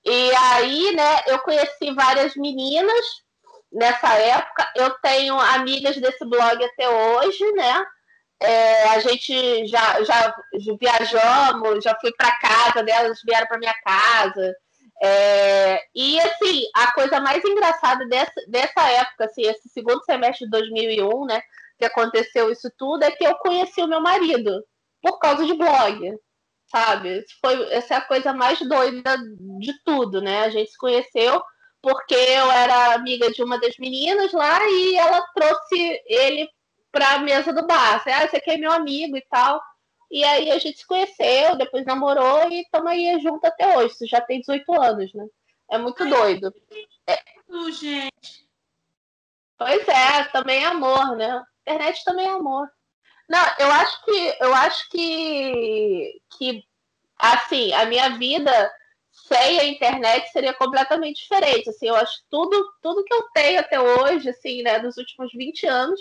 E 0.05 0.35
aí, 0.35 0.93
né, 0.97 1.23
eu 1.29 1.39
conheci 1.39 1.95
várias 1.95 2.35
meninas 2.35 3.07
nessa 3.71 4.13
época. 4.15 4.73
Eu 4.75 4.91
tenho 4.99 5.39
amigas 5.39 5.97
desse 5.99 6.25
blog 6.25 6.65
até 6.65 6.89
hoje, 6.89 7.53
né? 7.53 7.85
É, 8.43 8.89
a 8.89 8.99
gente 8.99 9.69
já, 9.69 10.03
já 10.03 10.35
viajamos, 10.81 11.85
já 11.85 11.97
fui 12.01 12.11
para 12.15 12.39
casa 12.39 12.83
delas, 12.83 13.21
vieram 13.25 13.47
para 13.47 13.59
minha 13.59 13.75
casa. 13.85 14.53
É, 15.03 15.83
e 15.95 16.21
assim, 16.21 16.63
a 16.77 16.93
coisa 16.93 17.21
mais 17.21 17.43
engraçada 17.45 18.07
dessa, 18.07 18.35
dessa 18.49 18.91
época, 18.91 19.25
assim, 19.25 19.43
esse 19.43 19.69
segundo 19.71 20.05
semestre 20.05 20.45
de 20.45 20.51
2001, 20.51 21.25
né, 21.25 21.41
que 21.79 21.87
aconteceu 21.87 22.51
isso 22.51 22.71
tudo, 22.77 23.03
é 23.03 23.11
que 23.11 23.25
eu 23.25 23.35
conheci 23.37 23.81
o 23.83 23.89
meu 23.89 24.01
marido 24.01 24.63
por 25.03 25.19
causa 25.19 25.47
de 25.47 25.55
blog, 25.55 25.99
sabe? 26.71 27.25
Foi, 27.41 27.73
essa 27.73 27.95
é 27.95 27.97
a 27.97 28.05
coisa 28.05 28.33
mais 28.35 28.59
doida 28.61 29.17
de 29.59 29.73
tudo, 29.85 30.21
né? 30.21 30.45
A 30.45 30.51
gente 30.51 30.71
se 30.71 30.77
conheceu 30.77 31.43
porque 31.83 32.15
eu 32.15 32.51
era 32.51 32.95
amiga 32.95 33.31
de 33.31 33.43
uma 33.43 33.59
das 33.59 33.77
meninas 33.79 34.33
lá 34.33 34.61
e 34.69 34.97
ela 34.97 35.23
trouxe 35.35 36.03
ele 36.07 36.49
para 36.93 37.15
a 37.15 37.19
mesa 37.21 37.53
do 37.53 37.67
bar. 37.67 38.03
Ah, 38.07 38.29
você 38.29 38.37
aqui 38.37 38.51
é 38.51 38.59
meu 38.59 38.73
amigo 38.73 39.17
e 39.17 39.25
tal. 39.31 39.61
E 40.11 40.25
aí 40.25 40.51
a 40.51 40.59
gente 40.59 40.79
se 40.79 40.87
conheceu, 40.87 41.57
depois 41.57 41.85
namorou 41.85 42.51
e 42.51 42.63
estamos 42.63 42.91
aí 42.91 43.19
junto 43.21 43.45
até 43.45 43.77
hoje. 43.77 43.95
Isso 43.95 44.07
já 44.07 44.21
tem 44.21 44.41
18 44.41 44.73
anos, 44.81 45.15
né? 45.15 45.27
É 45.71 45.79
muito 45.79 46.03
Ai, 46.03 46.11
doido. 46.11 46.55
É... 47.07 47.19
gente. 47.73 48.49
Pois 49.57 49.87
é, 49.87 50.25
também 50.33 50.65
é 50.65 50.67
amor, 50.67 51.17
né? 51.17 51.43
Internet 51.63 52.03
também 52.05 52.27
é 52.27 52.31
amor. 52.31 52.69
Não, 53.29 53.39
eu 53.59 53.71
acho 53.71 54.05
que 54.05 54.37
eu 54.41 54.55
acho 54.55 54.89
que 54.91 56.21
que 56.37 56.65
assim, 57.17 57.73
a 57.75 57.85
minha 57.85 58.11
vida 58.17 58.73
sem 59.13 59.61
a 59.61 59.65
internet 59.65 60.31
seria 60.33 60.55
completamente 60.55 61.23
diferente. 61.23 61.71
Assim, 61.71 61.87
eu 61.87 61.95
acho 61.95 62.23
tudo, 62.29 62.73
tudo 62.83 63.05
que 63.05 63.15
eu 63.15 63.23
tenho 63.35 63.61
até 63.61 63.81
hoje, 63.81 64.31
assim, 64.31 64.63
né, 64.63 64.81
dos 64.81 64.97
últimos 64.97 65.31
20 65.33 65.67
anos, 65.67 66.01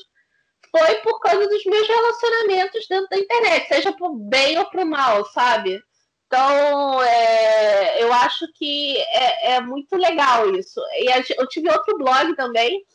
foi 0.72 0.96
por 0.98 1.20
causa 1.20 1.48
dos 1.48 1.66
meus 1.66 1.88
relacionamentos 1.88 2.88
dentro 2.88 3.10
da 3.10 3.18
internet, 3.18 3.68
seja 3.68 3.92
pro 3.94 4.14
bem 4.14 4.58
ou 4.58 4.66
pro 4.70 4.86
mal, 4.86 5.26
sabe? 5.26 5.82
Então, 6.28 7.02
é, 7.02 8.04
eu 8.04 8.14
acho 8.14 8.46
que 8.54 8.98
é, 8.98 9.54
é, 9.54 9.62
muito 9.62 9.96
legal 9.96 10.54
isso. 10.54 10.80
E 10.94 11.10
eu 11.40 11.48
tive 11.48 11.72
outro 11.72 11.98
blog 11.98 12.36
também, 12.36 12.86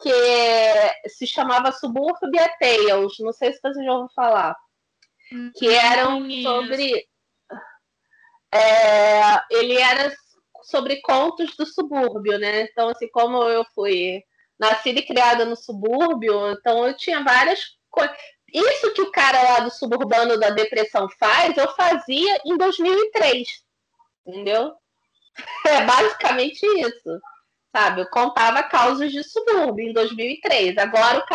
que 0.00 1.08
se 1.08 1.26
chamava 1.26 1.72
Suburbia 1.72 2.48
Tales, 2.60 3.18
não 3.18 3.32
sei 3.32 3.52
se 3.52 3.60
vocês 3.60 3.74
já 3.84 3.92
ouviram 3.92 4.08
falar, 4.14 4.56
que 5.56 5.68
eram 5.68 6.28
sobre 6.42 7.04
é, 8.54 9.40
ele 9.50 9.76
era 9.76 10.14
sobre 10.62 11.00
contos 11.00 11.56
do 11.56 11.66
subúrbio, 11.66 12.38
né? 12.38 12.62
Então, 12.62 12.88
assim, 12.88 13.08
como 13.08 13.42
eu 13.44 13.64
fui 13.74 14.22
nascida 14.58 15.00
e 15.00 15.06
criada 15.06 15.44
no 15.44 15.56
subúrbio, 15.56 16.50
então 16.52 16.86
eu 16.86 16.96
tinha 16.96 17.22
várias 17.22 17.60
coisas. 17.90 18.16
Isso 18.52 18.92
que 18.92 19.02
o 19.02 19.10
cara 19.10 19.42
lá 19.42 19.60
do 19.60 19.70
suburbano 19.70 20.38
da 20.38 20.50
depressão 20.50 21.08
faz, 21.18 21.56
eu 21.56 21.74
fazia 21.74 22.40
em 22.44 22.56
2003, 22.56 23.48
entendeu? 24.26 24.72
É 25.66 25.84
basicamente 25.84 26.64
isso, 26.64 27.20
sabe? 27.74 28.02
Eu 28.02 28.06
contava 28.08 28.62
causas 28.62 29.10
de 29.10 29.24
subúrbio 29.24 29.88
em 29.88 29.92
2003. 29.92 30.78
Agora, 30.78 31.26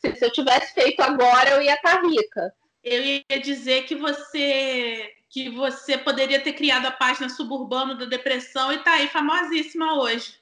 se 0.00 0.24
eu 0.24 0.32
tivesse 0.32 0.72
feito 0.74 1.00
agora, 1.00 1.50
eu 1.50 1.62
ia 1.62 1.74
estar 1.74 2.00
rica. 2.00 2.54
Eu 2.84 3.02
ia 3.02 3.40
dizer 3.42 3.82
que 3.82 3.96
você 3.96 5.12
que 5.30 5.50
você 5.50 5.98
poderia 5.98 6.40
ter 6.40 6.54
criado 6.54 6.86
a 6.86 6.90
página 6.90 7.28
Suburbano 7.28 7.98
da 7.98 8.06
Depressão 8.06 8.72
e 8.72 8.78
tá 8.78 8.92
aí 8.92 9.08
famosíssima 9.08 10.00
hoje. 10.00 10.37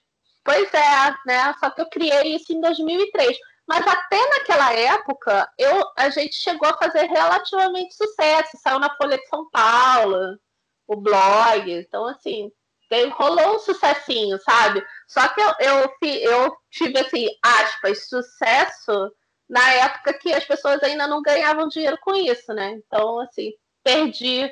Pois 0.46 0.72
é, 0.72 1.14
né? 1.26 1.54
Só 1.58 1.68
que 1.70 1.80
eu 1.80 1.90
criei 1.90 2.36
isso 2.36 2.52
em 2.52 2.60
2003. 2.60 3.36
Mas 3.66 3.84
até 3.84 4.28
naquela 4.28 4.72
época, 4.72 5.50
eu, 5.58 5.84
a 5.98 6.08
gente 6.08 6.36
chegou 6.36 6.68
a 6.68 6.78
fazer 6.78 7.06
relativamente 7.06 7.96
sucesso. 7.96 8.56
Saiu 8.62 8.78
na 8.78 8.94
Folha 8.96 9.18
de 9.18 9.26
São 9.26 9.50
Paulo, 9.50 10.38
o 10.86 10.96
blog. 10.96 11.68
Então, 11.68 12.06
assim, 12.06 12.50
tem, 12.88 13.08
rolou 13.08 13.56
um 13.56 13.58
sucessinho, 13.58 14.38
sabe? 14.38 14.86
Só 15.08 15.26
que 15.28 15.40
eu, 15.40 15.52
eu, 15.58 15.92
eu 16.20 16.56
tive, 16.70 16.96
assim, 17.00 17.26
aspas, 17.42 18.08
sucesso 18.08 19.12
na 19.48 19.68
época 19.72 20.14
que 20.14 20.32
as 20.32 20.44
pessoas 20.44 20.80
ainda 20.84 21.08
não 21.08 21.20
ganhavam 21.20 21.66
dinheiro 21.66 21.98
com 22.02 22.14
isso, 22.14 22.54
né? 22.54 22.70
Então, 22.70 23.18
assim, 23.18 23.52
perdi 23.82 24.48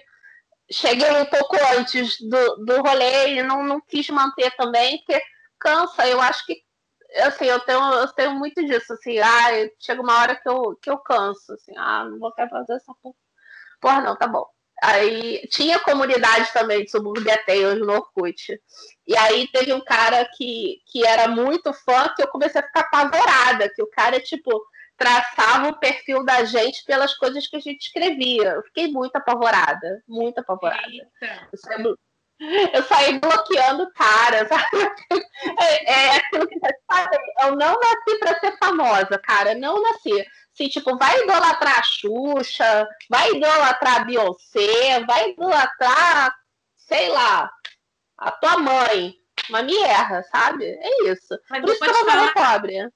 cheguei 0.71 1.11
um 1.11 1.27
pouco 1.27 1.57
antes 1.77 2.17
do, 2.21 2.57
do 2.65 2.83
rolê 2.83 3.35
e 3.35 3.43
não, 3.43 3.63
não 3.63 3.81
quis 3.81 4.09
manter 4.09 4.51
também, 4.57 4.99
porque 4.99 5.21
cansa. 5.59 6.07
Eu 6.07 6.21
acho 6.21 6.45
que 6.47 6.63
assim, 7.23 7.45
eu 7.47 7.61
tenho, 7.61 7.81
eu 7.81 8.09
tenho 8.09 8.35
muito 8.35 8.65
disso, 8.65 8.93
assim, 8.93 9.19
ah, 9.19 9.51
chega 9.81 10.03
uma 10.03 10.19
hora 10.21 10.35
que 10.35 10.49
eu, 10.49 10.77
que 10.83 10.91
eu 10.91 10.99
canso, 10.99 11.53
assim, 11.53 11.73
ah, 11.77 12.05
não 12.05 12.19
vou 12.19 12.33
querer 12.33 12.51
fazer 12.51 12.75
essa 12.75 12.93
porra. 13.03 13.15
Porra, 13.81 14.01
não, 14.01 14.17
tá 14.17 14.27
bom. 14.27 14.45
Aí 14.83 15.47
tinha 15.49 15.79
comunidade 15.79 16.53
também 16.53 16.85
de 16.85 16.91
subúrbio 16.91 17.25
Tales 17.47 17.79
no 17.79 17.93
Orkut. 17.93 18.61
E 19.07 19.17
aí 19.17 19.47
teve 19.49 19.73
um 19.73 19.81
cara 19.81 20.29
que, 20.37 20.79
que 20.87 21.07
era 21.07 21.29
muito 21.29 21.73
fã 21.73 22.09
que 22.15 22.23
eu 22.23 22.29
comecei 22.29 22.61
a 22.61 22.67
ficar 22.67 22.81
apavorada, 22.81 23.71
que 23.75 23.83
o 23.83 23.87
cara, 23.87 24.19
tipo, 24.21 24.51
traçava 24.97 25.69
o 25.69 25.79
perfil 25.79 26.25
da 26.25 26.45
gente 26.45 26.85
pelas 26.85 27.15
coisas 27.17 27.47
que 27.47 27.57
a 27.57 27.61
gente 27.61 27.83
escrevia. 27.83 28.55
Eu 28.55 28.63
fiquei 28.65 28.89
muito 28.89 29.15
apavorada, 29.17 30.03
muito 30.09 30.39
apavorada. 30.39 30.91
Eu 31.53 31.59
saí, 31.59 31.83
eu 32.41 32.83
saí, 32.85 33.19
bloqueando 33.19 33.91
cara, 33.93 34.47
sabe? 34.49 34.93
É, 35.61 35.93
é 35.93 36.17
aquilo 36.17 36.47
que 36.47 36.59
sabe. 36.91 37.17
Eu 37.43 37.57
não 37.57 37.79
nasci 37.79 38.19
para 38.19 38.41
ser 38.41 38.57
famosa, 38.59 39.19
cara. 39.19 39.55
Não 39.55 39.81
nasci. 39.83 40.13
Assim, 40.53 40.69
tipo, 40.69 40.97
vai 40.97 41.23
idolatrar 41.23 41.81
a 41.81 41.83
Xuxa, 41.83 42.89
vai 43.11 43.33
idolatrar 43.33 44.01
a 44.01 44.05
Beyoncé, 44.05 45.05
vai 45.05 45.31
idolatrar, 45.31 46.35
sei 46.77 47.09
lá, 47.09 47.51
a 48.19 48.31
tua 48.31 48.59
mãe. 48.59 49.15
Mas 49.51 49.67
me 49.67 49.77
erra, 49.83 50.23
sabe? 50.25 50.65
É 50.65 51.11
isso. 51.11 51.39
Mas 51.51 51.61
Por 51.61 51.71
isso 51.71 51.81
que 51.81 51.91
eu 51.91 52.07
falar... 52.07 52.33
pobre. 52.33 52.89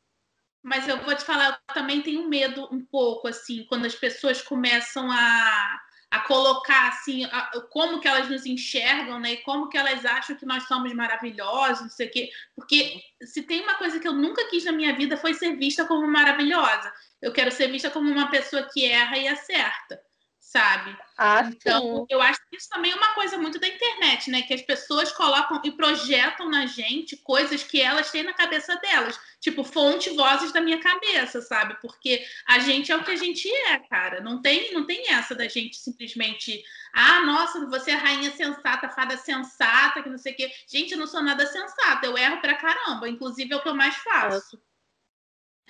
Mas 0.62 0.88
eu 0.88 0.98
vou 0.98 1.14
te 1.14 1.24
falar, 1.24 1.48
eu 1.68 1.74
também 1.74 2.02
tenho 2.02 2.28
medo 2.28 2.68
um 2.72 2.84
pouco, 2.84 3.28
assim, 3.28 3.64
quando 3.68 3.86
as 3.86 3.94
pessoas 3.94 4.42
começam 4.42 5.10
a, 5.10 5.80
a 6.10 6.20
colocar, 6.20 6.88
assim, 6.88 7.24
a, 7.26 7.50
como 7.70 8.00
que 8.00 8.08
elas 8.08 8.28
nos 8.28 8.46
enxergam, 8.46 9.20
né? 9.20 9.32
E 9.32 9.42
como 9.42 9.68
que 9.68 9.76
elas 9.76 10.04
acham 10.04 10.36
que 10.36 10.46
nós 10.46 10.64
somos 10.64 10.92
maravilhosos, 10.94 11.82
não 11.82 11.90
sei 11.90 12.08
o 12.08 12.10
quê. 12.10 12.30
Porque 12.54 13.00
se 13.24 13.42
tem 13.42 13.62
uma 13.62 13.74
coisa 13.74 14.00
que 14.00 14.08
eu 14.08 14.14
nunca 14.14 14.48
quis 14.48 14.64
na 14.64 14.72
minha 14.72 14.94
vida 14.96 15.16
foi 15.16 15.34
ser 15.34 15.56
vista 15.56 15.84
como 15.84 16.06
maravilhosa. 16.06 16.92
Eu 17.20 17.32
quero 17.32 17.50
ser 17.50 17.70
vista 17.70 17.90
como 17.90 18.10
uma 18.10 18.30
pessoa 18.30 18.68
que 18.72 18.84
erra 18.86 19.18
e 19.18 19.28
acerta 19.28 20.00
sabe? 20.48 20.96
Ah, 21.18 21.42
então, 21.42 22.06
eu 22.08 22.22
acho 22.22 22.40
que 22.48 22.56
isso 22.56 22.70
também 22.70 22.90
é 22.90 22.94
uma 22.94 23.12
coisa 23.12 23.36
muito 23.36 23.60
da 23.60 23.68
internet, 23.68 24.30
né? 24.30 24.40
Que 24.40 24.54
as 24.54 24.62
pessoas 24.62 25.12
colocam 25.12 25.60
e 25.62 25.70
projetam 25.72 26.48
na 26.48 26.64
gente 26.64 27.18
coisas 27.18 27.62
que 27.62 27.82
elas 27.82 28.10
têm 28.10 28.22
na 28.22 28.32
cabeça 28.32 28.74
delas. 28.76 29.20
Tipo, 29.40 29.62
fonte 29.62 30.08
vozes 30.16 30.50
da 30.50 30.62
minha 30.62 30.80
cabeça, 30.80 31.42
sabe? 31.42 31.76
Porque 31.82 32.24
a 32.46 32.60
gente 32.60 32.90
é 32.90 32.96
o 32.96 33.04
que 33.04 33.10
a 33.10 33.16
gente 33.16 33.46
é, 33.46 33.78
cara. 33.90 34.22
Não 34.22 34.40
tem, 34.40 34.72
não 34.72 34.86
tem 34.86 35.12
essa 35.12 35.34
da 35.34 35.46
gente 35.46 35.76
simplesmente, 35.76 36.64
ah, 36.94 37.20
nossa, 37.26 37.66
você 37.66 37.90
é 37.90 37.94
rainha 37.94 38.30
sensata, 38.30 38.88
fada 38.88 39.18
sensata, 39.18 40.02
que 40.02 40.08
não 40.08 40.18
sei 40.18 40.32
o 40.32 40.36
quê. 40.36 40.50
Gente, 40.66 40.92
eu 40.92 40.98
não 40.98 41.06
sou 41.06 41.22
nada 41.22 41.46
sensata, 41.46 42.06
eu 42.06 42.16
erro 42.16 42.40
pra 42.40 42.54
caramba. 42.54 43.06
Inclusive, 43.06 43.52
é 43.52 43.56
o 43.56 43.62
que 43.62 43.68
eu 43.68 43.74
mais 43.74 43.96
faço. 43.96 44.58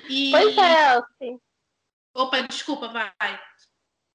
E... 0.08 0.30
Pois 0.30 0.56
é, 0.56 1.02
sim. 1.18 1.40
Opa, 2.14 2.42
desculpa, 2.42 2.88
vai. 2.88 3.12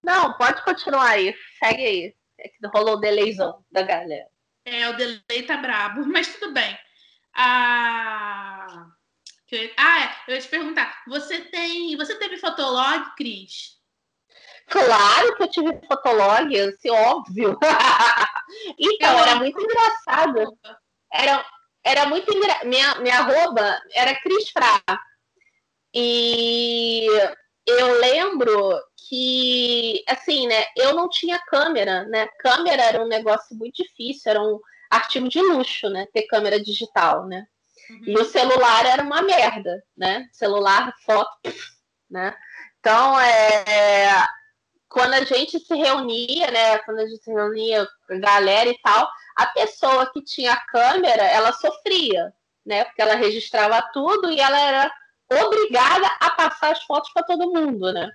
Não, 0.04 0.34
pode 0.34 0.62
continuar 0.64 1.12
aí. 1.12 1.34
Segue 1.60 1.86
aí. 1.86 2.16
É 2.38 2.50
que 2.50 2.68
rolou 2.68 2.96
o 2.96 3.00
delayzão 3.00 3.64
da 3.72 3.84
galera. 3.84 4.28
É, 4.66 4.90
o 4.90 4.94
delay 4.96 5.44
tá 5.46 5.58
brabo, 5.58 6.06
mas 6.08 6.36
tudo 6.36 6.54
bem. 6.54 6.78
Ah, 7.34 8.88
ah 9.78 10.02
é, 10.02 10.16
eu 10.28 10.36
ia 10.36 10.42
te 10.42 10.48
perguntar. 10.48 11.04
Você 11.08 11.42
tem. 11.42 11.96
Você 11.96 12.16
teve 12.16 12.38
fotolog, 12.38 13.16
Cris? 13.16 13.82
Claro 14.68 15.36
que 15.36 15.44
eu 15.44 15.50
tive 15.50 15.82
fotolog, 15.88 16.60
assim, 16.60 16.90
óbvio. 16.90 17.58
então, 18.80 19.20
era 19.20 19.36
muito 19.36 19.60
engraçado. 19.62 20.58
Era, 21.12 21.46
era 21.84 22.06
muito 22.08 22.34
engraçado. 22.34 22.68
Minha, 22.68 22.96
minha 22.96 23.20
arroba 23.20 23.82
era 23.94 24.16
Cris 24.16 24.50
Fra. 24.50 24.82
E 25.94 27.08
eu 27.66 28.00
lembro 28.00 28.80
que, 29.08 30.04
assim, 30.08 30.48
né, 30.48 30.66
eu 30.76 30.94
não 30.94 31.10
tinha 31.10 31.40
câmera, 31.48 32.04
né? 32.06 32.28
Câmera 32.40 32.84
era 32.84 33.04
um 33.04 33.08
negócio 33.08 33.56
muito 33.56 33.84
difícil, 33.84 34.32
era 34.32 34.42
um 34.42 34.60
artigo 34.90 35.28
de 35.30 35.42
luxo, 35.42 35.90
né? 35.90 36.08
Ter 36.14 36.24
câmera 36.24 36.62
digital, 36.62 37.26
né? 37.26 37.46
Uhum. 37.90 38.04
E 38.08 38.18
o 38.18 38.26
celular 38.26 38.86
era 38.86 39.04
uma 39.04 39.22
merda, 39.22 39.84
né? 39.96 40.28
Celular, 40.32 40.94
foto, 41.06 41.32
né? 42.10 42.36
Então, 42.80 43.20
é, 43.20 44.26
quando 44.90 45.14
a 45.14 45.24
gente 45.24 45.60
se 45.60 45.76
reunia, 45.76 46.52
né? 46.52 46.78
Quando 46.80 47.00
a 47.00 47.08
gente 47.08 47.24
se 47.24 47.32
reunia 47.32 47.88
com 48.08 48.14
a 48.14 48.20
galera 48.20 48.70
e 48.70 48.78
tal, 48.82 49.10
a 49.36 49.48
pessoa 49.48 50.12
que 50.12 50.24
tinha 50.24 50.56
câmera, 50.68 51.24
ela 51.24 51.52
sofria, 51.54 52.34
né? 52.66 52.84
Porque 52.86 53.02
ela 53.02 53.16
registrava 53.16 53.82
tudo 53.94 54.30
e 54.32 54.40
ela 54.40 54.60
era 54.60 54.92
obrigada 55.34 56.08
a 56.20 56.30
passar 56.32 56.72
as 56.72 56.84
fotos 56.84 57.12
para 57.14 57.24
todo 57.24 57.52
mundo, 57.52 57.92
né? 57.92 58.10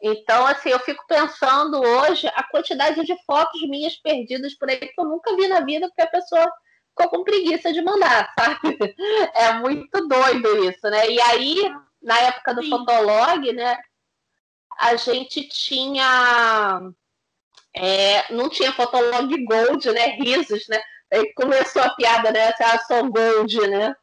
Então, 0.00 0.46
assim, 0.46 0.70
eu 0.70 0.78
fico 0.80 1.04
pensando 1.08 1.80
hoje 1.80 2.28
a 2.28 2.42
quantidade 2.44 3.04
de 3.04 3.16
fotos 3.24 3.60
minhas 3.68 3.96
perdidas 3.96 4.54
por 4.54 4.70
aí 4.70 4.78
que 4.78 4.92
eu 4.96 5.04
nunca 5.04 5.34
vi 5.34 5.48
na 5.48 5.60
vida, 5.60 5.88
porque 5.88 6.02
a 6.02 6.06
pessoa 6.06 6.52
ficou 6.90 7.10
com 7.10 7.24
preguiça 7.24 7.72
de 7.72 7.82
mandar, 7.82 8.32
sabe? 8.38 8.94
É 9.34 9.52
muito 9.54 10.06
doido 10.06 10.64
isso, 10.64 10.88
né? 10.88 11.10
E 11.10 11.20
aí, 11.22 11.74
na 12.00 12.16
época 12.20 12.54
do 12.54 12.62
Sim. 12.62 12.70
Fotolog, 12.70 13.52
né, 13.52 13.76
a 14.78 14.94
gente 14.94 15.48
tinha. 15.48 16.80
É, 17.74 18.32
não 18.32 18.48
tinha 18.48 18.72
Fotolog 18.72 19.44
Gold, 19.44 19.90
né? 19.92 20.06
Risos, 20.16 20.66
né? 20.68 20.80
Aí 21.12 21.32
começou 21.34 21.82
a 21.82 21.90
piada, 21.90 22.30
né? 22.30 22.52
Ah, 22.60 22.78
sou 22.80 23.10
Gold, 23.10 23.66
né? 23.68 23.94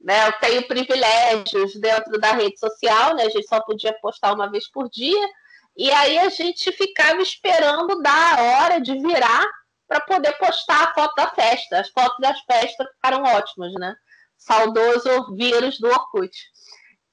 Né? 0.00 0.28
Eu 0.28 0.32
tenho 0.40 0.66
privilégios 0.66 1.74
dentro 1.78 2.18
da 2.18 2.32
rede 2.32 2.58
social, 2.58 3.14
né? 3.14 3.24
A 3.24 3.28
gente 3.28 3.46
só 3.46 3.60
podia 3.60 3.92
postar 4.00 4.32
uma 4.32 4.50
vez 4.50 4.70
por 4.70 4.88
dia. 4.88 5.28
E 5.76 5.90
aí 5.90 6.18
a 6.18 6.28
gente 6.28 6.72
ficava 6.72 7.20
esperando 7.20 8.02
dar 8.02 8.38
a 8.38 8.42
hora 8.42 8.80
de 8.80 8.98
virar 8.98 9.46
para 9.86 10.00
poder 10.00 10.32
postar 10.38 10.84
a 10.84 10.94
foto 10.94 11.14
da 11.14 11.28
festa. 11.30 11.80
As 11.80 11.88
fotos 11.90 12.18
das 12.20 12.40
festas 12.40 12.86
ficaram 12.94 13.22
ótimas, 13.22 13.72
né? 13.74 13.94
Saudoso 14.36 15.34
vírus 15.34 15.78
do 15.78 15.88
Orkut. 15.88 16.36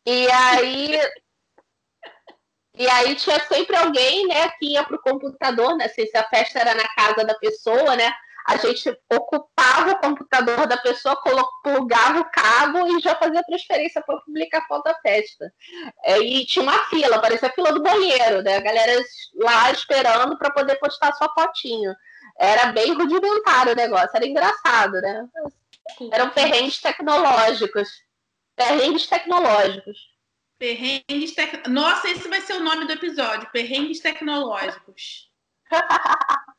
E 0.05 0.31
aí 0.31 0.99
e 2.79 2.87
aí 2.87 3.15
tinha 3.15 3.39
sempre 3.45 3.75
alguém, 3.75 4.27
né, 4.27 4.49
que 4.59 4.73
ia 4.73 4.83
pro 4.83 5.01
computador, 5.01 5.75
né? 5.75 5.87
Se 5.87 6.09
a 6.15 6.23
festa 6.29 6.59
era 6.59 6.75
na 6.75 6.87
casa 6.89 7.25
da 7.25 7.33
pessoa, 7.33 7.95
né? 7.95 8.13
A 8.47 8.55
gente 8.55 8.97
ocupava 9.11 9.91
o 9.91 9.99
computador 9.99 10.65
da 10.67 10.77
pessoa, 10.77 11.21
plugava 11.61 12.21
o 12.21 12.31
cabo 12.31 12.87
e 12.87 13.01
já 13.01 13.13
fazia 13.15 13.43
transferência 13.43 14.01
para 14.01 14.21
publicar 14.21 14.65
foto 14.67 14.85
da 14.85 14.95
festa. 15.01 15.53
É, 16.05 16.17
e 16.19 16.45
tinha 16.45 16.63
uma 16.63 16.85
fila, 16.85 17.19
parecia 17.19 17.49
a 17.49 17.51
fila 17.51 17.73
do 17.73 17.83
banheiro, 17.83 18.41
né? 18.41 18.55
A 18.55 18.61
galera 18.61 19.03
lá 19.35 19.69
esperando 19.69 20.37
para 20.37 20.49
poder 20.49 20.75
postar 20.75 21.13
sua 21.13 21.27
fotinho. 21.33 21.93
Era 22.39 22.71
bem 22.71 22.93
rudimentar 22.93 23.67
o 23.67 23.75
negócio, 23.75 24.11
era 24.13 24.25
engraçado, 24.25 24.93
né? 25.01 25.27
Eram 26.13 26.29
perrengues 26.29 26.79
tecnológicos. 26.79 27.89
Perrengues 28.55 29.07
tecnológicos. 29.07 29.97
Perrengues 30.57 31.35
tec... 31.35 31.67
Nossa, 31.67 32.09
esse 32.09 32.29
vai 32.29 32.39
ser 32.39 32.53
o 32.53 32.63
nome 32.63 32.85
do 32.85 32.93
episódio. 32.93 33.49
Perrengues 33.51 33.99
tecnológicos. 33.99 35.29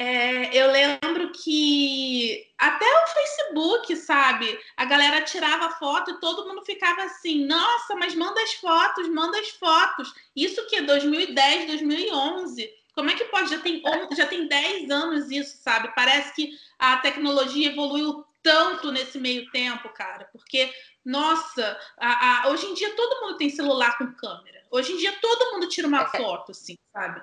É, 0.00 0.56
eu 0.56 0.72
lembro 0.72 1.30
que 1.30 2.50
até 2.56 2.86
o 2.86 3.06
Facebook, 3.08 3.94
sabe? 3.96 4.58
A 4.74 4.86
galera 4.86 5.20
tirava 5.20 5.76
foto 5.76 6.10
e 6.10 6.20
todo 6.20 6.48
mundo 6.48 6.64
ficava 6.64 7.02
assim: 7.02 7.44
nossa, 7.44 7.94
mas 7.96 8.14
manda 8.14 8.42
as 8.42 8.54
fotos, 8.54 9.06
manda 9.08 9.38
as 9.38 9.50
fotos. 9.50 10.10
Isso 10.34 10.66
que 10.68 10.76
é 10.76 10.82
2010, 10.82 11.66
2011. 11.66 12.70
Como 12.94 13.10
é 13.10 13.14
que 13.14 13.26
pode? 13.26 13.50
Já 13.50 13.58
tem, 13.58 13.82
já 14.16 14.26
tem 14.26 14.48
10 14.48 14.90
anos 14.90 15.30
isso, 15.30 15.58
sabe? 15.62 15.92
Parece 15.94 16.34
que 16.34 16.48
a 16.78 16.96
tecnologia 16.96 17.68
evoluiu 17.68 18.24
tanto 18.42 18.90
nesse 18.90 19.18
meio 19.18 19.50
tempo, 19.50 19.90
cara. 19.90 20.30
Porque, 20.32 20.72
nossa, 21.04 21.78
a, 21.98 22.44
a, 22.44 22.48
hoje 22.48 22.64
em 22.64 22.72
dia 22.72 22.96
todo 22.96 23.20
mundo 23.20 23.36
tem 23.36 23.50
celular 23.50 23.98
com 23.98 24.14
câmera. 24.14 24.64
Hoje 24.70 24.92
em 24.92 24.96
dia 24.96 25.12
todo 25.20 25.52
mundo 25.52 25.68
tira 25.68 25.86
uma 25.86 26.04
é. 26.04 26.06
foto, 26.16 26.52
assim, 26.52 26.78
sabe? 26.90 27.22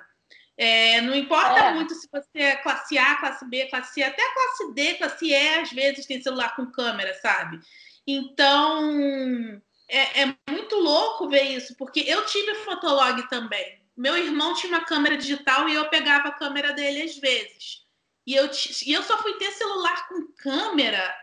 É, 0.60 1.00
não 1.02 1.14
importa 1.14 1.60
é. 1.60 1.72
muito 1.72 1.94
se 1.94 2.08
você 2.10 2.38
é 2.40 2.56
classe 2.56 2.98
A, 2.98 3.14
classe 3.14 3.48
B, 3.48 3.66
classe 3.66 3.94
C, 3.94 4.02
até 4.02 4.22
classe 4.34 4.74
D, 4.74 4.94
classe 4.94 5.26
E, 5.26 5.58
às 5.60 5.70
vezes 5.70 6.04
tem 6.04 6.20
celular 6.20 6.56
com 6.56 6.66
câmera, 6.66 7.14
sabe? 7.22 7.60
Então, 8.04 9.62
é, 9.88 10.22
é 10.22 10.36
muito 10.50 10.74
louco 10.74 11.28
ver 11.28 11.44
isso, 11.44 11.76
porque 11.76 12.00
eu 12.00 12.26
tive 12.26 12.56
Fotolog 12.56 13.22
também. 13.28 13.80
Meu 13.96 14.16
irmão 14.16 14.52
tinha 14.54 14.72
uma 14.72 14.84
câmera 14.84 15.16
digital 15.16 15.68
e 15.68 15.74
eu 15.74 15.88
pegava 15.88 16.28
a 16.28 16.32
câmera 16.32 16.72
dele 16.72 17.02
às 17.02 17.16
vezes. 17.16 17.84
E 18.26 18.34
eu, 18.34 18.50
e 18.84 18.92
eu 18.92 19.02
só 19.04 19.16
fui 19.18 19.34
ter 19.34 19.52
celular 19.52 20.08
com 20.08 20.26
câmera, 20.36 21.16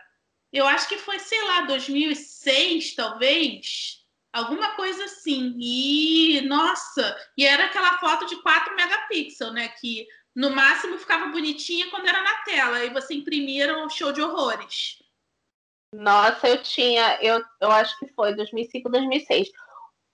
eu 0.50 0.66
acho 0.66 0.88
que 0.88 0.96
foi, 0.96 1.18
sei 1.18 1.42
lá, 1.44 1.60
2006, 1.62 2.94
talvez. 2.94 4.05
Alguma 4.32 4.74
coisa 4.76 5.04
assim. 5.04 5.54
E, 5.58 6.42
nossa, 6.42 7.16
e 7.36 7.44
era 7.44 7.66
aquela 7.66 7.98
foto 7.98 8.26
de 8.26 8.36
4 8.42 8.74
megapixels, 8.76 9.52
né? 9.52 9.68
Que 9.68 10.06
no 10.34 10.50
máximo 10.50 10.98
ficava 10.98 11.26
bonitinha 11.26 11.88
quando 11.90 12.06
era 12.06 12.22
na 12.22 12.36
tela. 12.42 12.84
E 12.84 12.90
você 12.90 13.14
imprimia 13.14 13.76
um 13.78 13.88
show 13.88 14.12
de 14.12 14.20
horrores. 14.20 14.98
Nossa, 15.92 16.48
eu 16.48 16.62
tinha, 16.62 17.18
eu, 17.22 17.42
eu 17.60 17.70
acho 17.70 17.98
que 17.98 18.08
foi 18.08 18.34
2005, 18.34 18.90
2006. 18.90 19.48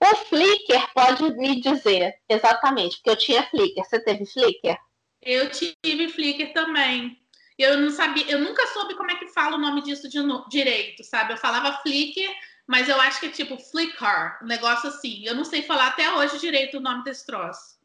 O 0.00 0.16
Flickr 0.26 0.92
pode 0.95 1.23
me 1.37 1.61
dizer 1.61 2.14
exatamente, 2.28 2.97
porque 2.97 3.11
eu 3.11 3.16
tinha 3.16 3.49
Flickr. 3.49 3.85
Você 3.85 4.00
teve 4.02 4.26
Flickr? 4.26 4.76
Eu 5.21 5.50
tive 5.50 6.09
Flickr 6.09 6.52
também. 6.52 7.19
Eu 7.59 7.78
não 7.78 7.90
sabia, 7.90 8.28
eu 8.28 8.40
nunca 8.40 8.66
soube 8.69 8.95
como 8.97 9.11
é 9.11 9.16
que 9.16 9.28
fala 9.28 9.57
o 9.57 9.61
nome 9.61 9.83
disso 9.83 10.09
de 10.09 10.19
direito, 10.49 11.04
sabe? 11.04 11.33
Eu 11.33 11.37
falava 11.37 11.81
Flickr 11.83 12.28
mas 12.66 12.88
eu 12.88 13.00
acho 13.00 13.21
que 13.21 13.26
é 13.26 13.31
tipo 13.31 13.59
Flickr, 13.59 14.38
um 14.42 14.47
negócio 14.47 14.88
assim. 14.88 15.25
Eu 15.25 15.35
não 15.35 15.45
sei 15.45 15.62
falar 15.62 15.88
até 15.88 16.12
hoje 16.12 16.38
direito 16.38 16.78
o 16.78 16.81
nome 16.81 17.04
desse 17.04 17.26
troço. 17.26 17.78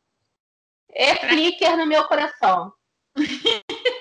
É 0.90 1.16
Flickr 1.28 1.76
no 1.78 1.86
meu 1.86 2.06
coração. 2.06 2.74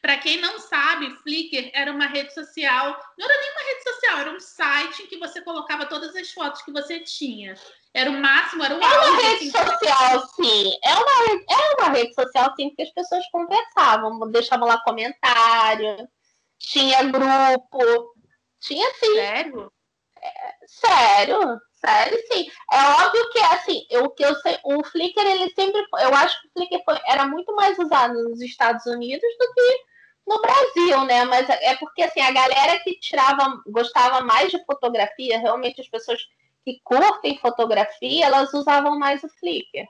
Para 0.00 0.16
quem 0.16 0.40
não 0.40 0.58
sabe, 0.58 1.14
Flickr 1.16 1.70
era 1.74 1.92
uma 1.92 2.06
rede 2.06 2.32
social, 2.32 2.98
não 3.18 3.26
era 3.26 3.38
nem 3.38 3.50
uma 3.52 3.60
rede 3.60 3.82
social, 3.82 4.18
era 4.18 4.32
um 4.32 4.40
site 4.40 5.02
em 5.02 5.06
que 5.06 5.18
você 5.18 5.42
colocava 5.42 5.84
todas 5.84 6.16
as 6.16 6.30
fotos 6.30 6.62
que 6.62 6.72
você 6.72 7.00
tinha. 7.00 7.54
Era 7.92 8.08
o 8.08 8.14
máximo, 8.14 8.62
era 8.62 8.74
um 8.74 8.80
É 8.80 8.86
uma 8.86 9.16
rede 9.16 9.48
assim, 9.48 9.50
social, 9.50 10.26
sim. 10.28 10.78
É 10.82 10.94
uma, 10.94 11.44
é 11.50 11.74
uma 11.78 11.88
rede 11.90 12.14
social, 12.14 12.54
sim, 12.56 12.68
porque 12.68 12.82
as 12.82 12.94
pessoas 12.94 13.28
conversavam, 13.30 14.30
deixavam 14.30 14.66
lá 14.66 14.80
comentário, 14.82 16.08
tinha 16.58 17.02
grupo, 17.02 18.14
tinha 18.60 18.88
sim. 18.94 19.14
Sério? 19.16 19.70
Sério, 20.70 21.60
sério, 21.84 22.18
sim. 22.32 22.48
É 22.72 23.04
óbvio 23.04 23.30
que 23.30 23.38
assim, 23.40 23.86
o 24.02 24.10
que 24.10 24.24
eu 24.24 24.34
sei, 24.36 24.56
o 24.62 24.84
Flickr 24.84 25.20
ele 25.20 25.52
sempre, 25.52 25.84
eu 26.00 26.14
acho 26.14 26.40
que 26.40 26.46
o 26.46 26.50
Flickr 26.52 26.84
foi, 26.84 26.96
era 27.06 27.26
muito 27.26 27.52
mais 27.56 27.76
usado 27.76 28.14
nos 28.22 28.40
Estados 28.40 28.86
Unidos 28.86 29.28
do 29.38 29.52
que 29.52 29.84
no 30.28 30.40
Brasil, 30.40 31.04
né? 31.04 31.24
Mas 31.24 31.48
é 31.50 31.74
porque 31.76 32.02
assim 32.04 32.20
a 32.20 32.30
galera 32.30 32.78
que 32.84 33.00
tirava, 33.00 33.60
gostava 33.66 34.20
mais 34.24 34.52
de 34.52 34.64
fotografia, 34.64 35.40
realmente 35.40 35.80
as 35.80 35.88
pessoas 35.88 36.20
que 36.64 36.80
curtem 36.84 37.38
fotografia, 37.38 38.26
elas 38.26 38.54
usavam 38.54 38.96
mais 38.96 39.24
o 39.24 39.28
Flickr. 39.28 39.88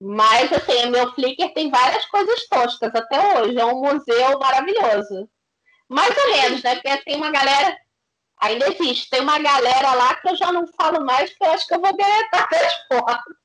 Mas 0.00 0.52
assim, 0.52 0.90
meu 0.90 1.12
Flickr 1.14 1.54
tem 1.54 1.70
várias 1.70 2.04
coisas 2.06 2.48
toscas 2.48 2.92
até 2.92 3.40
hoje, 3.40 3.58
é 3.58 3.64
um 3.64 3.80
museu 3.80 4.38
maravilhoso. 4.40 5.30
Mais 5.88 6.16
ou 6.18 6.32
menos, 6.32 6.62
né? 6.62 6.74
Porque 6.74 7.04
tem 7.04 7.16
uma 7.16 7.30
galera 7.30 7.78
Ainda 8.40 8.68
existe. 8.68 9.10
Tem 9.10 9.20
uma 9.20 9.38
galera 9.38 9.94
lá 9.94 10.14
que 10.16 10.28
eu 10.28 10.36
já 10.36 10.52
não 10.52 10.66
falo 10.68 11.04
mais, 11.04 11.32
que 11.32 11.44
eu 11.44 11.50
acho 11.50 11.66
que 11.66 11.74
eu 11.74 11.80
vou 11.80 11.96
deletar 11.96 12.48
as 12.54 12.86
fotos. 12.86 13.36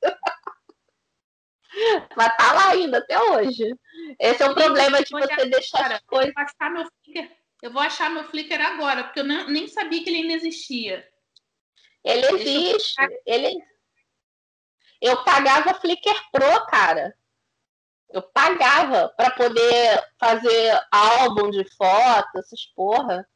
Mas 2.16 2.36
tá 2.36 2.52
lá 2.52 2.70
ainda 2.70 2.98
até 2.98 3.20
hoje. 3.20 3.74
Esse 4.20 4.42
é 4.42 4.50
o 4.50 4.54
problema 4.54 5.02
de 5.02 5.10
você 5.10 5.46
deixar 5.46 5.90
as 5.90 6.00
coisas. 6.02 6.28
Eu 6.28 6.34
vou, 6.34 6.44
achar 6.44 6.70
meu 6.70 6.86
Flickr, 6.86 7.36
eu 7.62 7.72
vou 7.72 7.82
achar 7.82 8.10
meu 8.10 8.24
Flickr 8.24 8.60
agora, 8.60 9.04
porque 9.04 9.20
eu 9.20 9.24
não, 9.24 9.48
nem 9.48 9.66
sabia 9.66 10.02
que 10.02 10.10
ele 10.10 10.18
ainda 10.22 10.34
existia. 10.34 11.08
Ele 12.04 12.26
existe. 12.36 13.02
Eu... 13.02 13.22
Ele... 13.26 13.58
eu 15.00 15.24
pagava 15.24 15.74
Flickr 15.74 16.14
Pro, 16.30 16.66
cara. 16.66 17.16
Eu 18.10 18.22
pagava 18.22 19.08
para 19.16 19.30
poder 19.30 20.00
fazer 20.20 20.80
álbum 20.92 21.50
de 21.50 21.64
fotos, 21.76 22.44
essas 22.44 22.66
porra. 22.76 23.28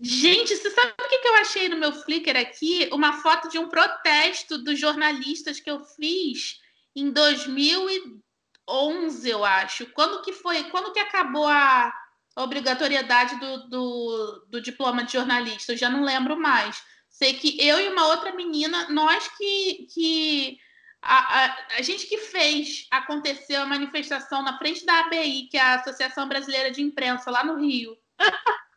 Gente, 0.00 0.56
você 0.56 0.70
sabe 0.70 0.92
o 1.00 1.08
que 1.08 1.26
eu 1.26 1.34
achei 1.34 1.68
no 1.68 1.76
meu 1.76 1.92
Flickr 1.92 2.36
aqui? 2.36 2.88
Uma 2.92 3.14
foto 3.14 3.48
de 3.48 3.58
um 3.58 3.68
protesto 3.68 4.58
dos 4.58 4.78
jornalistas 4.78 5.58
que 5.58 5.68
eu 5.68 5.84
fiz 5.84 6.60
em 6.94 7.10
2011, 7.10 9.28
eu 9.28 9.44
acho. 9.44 9.86
Quando 9.86 10.22
que 10.22 10.32
foi? 10.32 10.70
Quando 10.70 10.92
que 10.92 11.00
acabou 11.00 11.48
a 11.48 11.92
obrigatoriedade 12.36 13.40
do, 13.40 13.68
do, 13.68 14.46
do 14.48 14.60
diploma 14.60 15.02
de 15.02 15.14
jornalista? 15.14 15.72
Eu 15.72 15.76
já 15.76 15.90
não 15.90 16.04
lembro 16.04 16.38
mais. 16.38 16.80
Sei 17.08 17.34
que 17.34 17.60
eu 17.60 17.80
e 17.80 17.88
uma 17.88 18.06
outra 18.06 18.32
menina, 18.32 18.88
nós 18.90 19.26
que, 19.36 19.88
que 19.92 20.58
a, 21.02 21.44
a, 21.44 21.56
a, 21.78 21.82
gente 21.82 22.06
que 22.06 22.18
fez 22.18 22.86
acontecer 22.92 23.56
a 23.56 23.66
manifestação 23.66 24.42
na 24.42 24.56
frente 24.58 24.86
da 24.86 25.00
ABI, 25.00 25.48
que 25.50 25.56
é 25.56 25.60
a 25.60 25.74
Associação 25.74 26.28
Brasileira 26.28 26.70
de 26.70 26.82
Imprensa, 26.82 27.32
lá 27.32 27.42
no 27.42 27.58
Rio. 27.58 27.98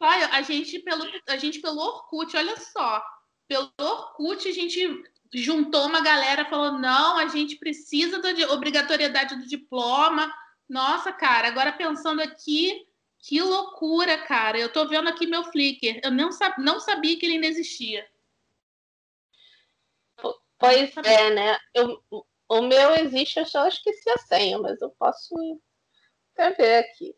olha, 0.00 0.28
a 0.32 0.42
gente 0.42 0.78
pelo 0.80 1.04
a 1.28 1.36
gente 1.36 1.60
pelo 1.60 1.78
Orkut, 1.78 2.36
olha 2.36 2.56
só, 2.56 3.04
pelo 3.48 3.72
Orkut 3.80 4.48
a 4.48 4.52
gente 4.52 5.02
juntou 5.34 5.86
uma 5.86 6.00
galera 6.00 6.44
falou 6.44 6.78
não, 6.78 7.18
a 7.18 7.26
gente 7.28 7.56
precisa 7.56 8.20
da 8.20 8.30
obrigatoriedade 8.52 9.36
do 9.36 9.46
diploma. 9.46 10.32
Nossa, 10.68 11.12
cara, 11.12 11.48
agora 11.48 11.72
pensando 11.72 12.22
aqui, 12.22 12.86
que 13.18 13.40
loucura, 13.40 14.18
cara. 14.18 14.58
Eu 14.58 14.72
tô 14.72 14.86
vendo 14.86 15.08
aqui 15.08 15.26
meu 15.26 15.44
Flickr. 15.44 16.00
Eu 16.02 16.10
não, 16.10 16.30
sab 16.30 16.58
não 16.58 16.78
sabia 16.78 17.18
que 17.18 17.26
ele 17.26 17.34
ainda 17.34 17.46
existia. 17.46 18.06
Pois 20.58 20.96
é, 20.98 21.30
né? 21.30 21.58
Eu, 21.74 22.02
o 22.48 22.62
meu 22.62 22.94
existe, 22.94 23.38
eu 23.38 23.46
só 23.46 23.66
esqueci 23.66 24.08
a 24.10 24.18
senha, 24.18 24.58
mas 24.58 24.80
eu 24.80 24.90
posso 24.90 25.34
até 26.34 26.52
ver 26.52 26.76
aqui. 26.78 27.14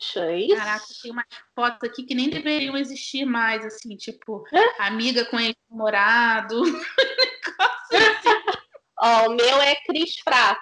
Isso. 0.00 0.56
Caraca, 0.56 0.84
tem 1.02 1.10
umas 1.12 1.26
fotos 1.54 1.88
aqui 1.88 2.04
que 2.04 2.14
nem 2.14 2.30
deveriam 2.30 2.76
existir 2.76 3.24
mais, 3.24 3.64
assim, 3.64 3.96
tipo, 3.96 4.44
é? 4.52 4.82
amiga 4.86 5.24
com 5.26 5.38
ex-namorado. 5.38 6.62
assim. 7.58 8.00
Ó, 8.98 9.28
o 9.28 9.34
meu 9.34 9.60
é 9.60 9.76
Cris 9.86 10.18
Frá. 10.20 10.58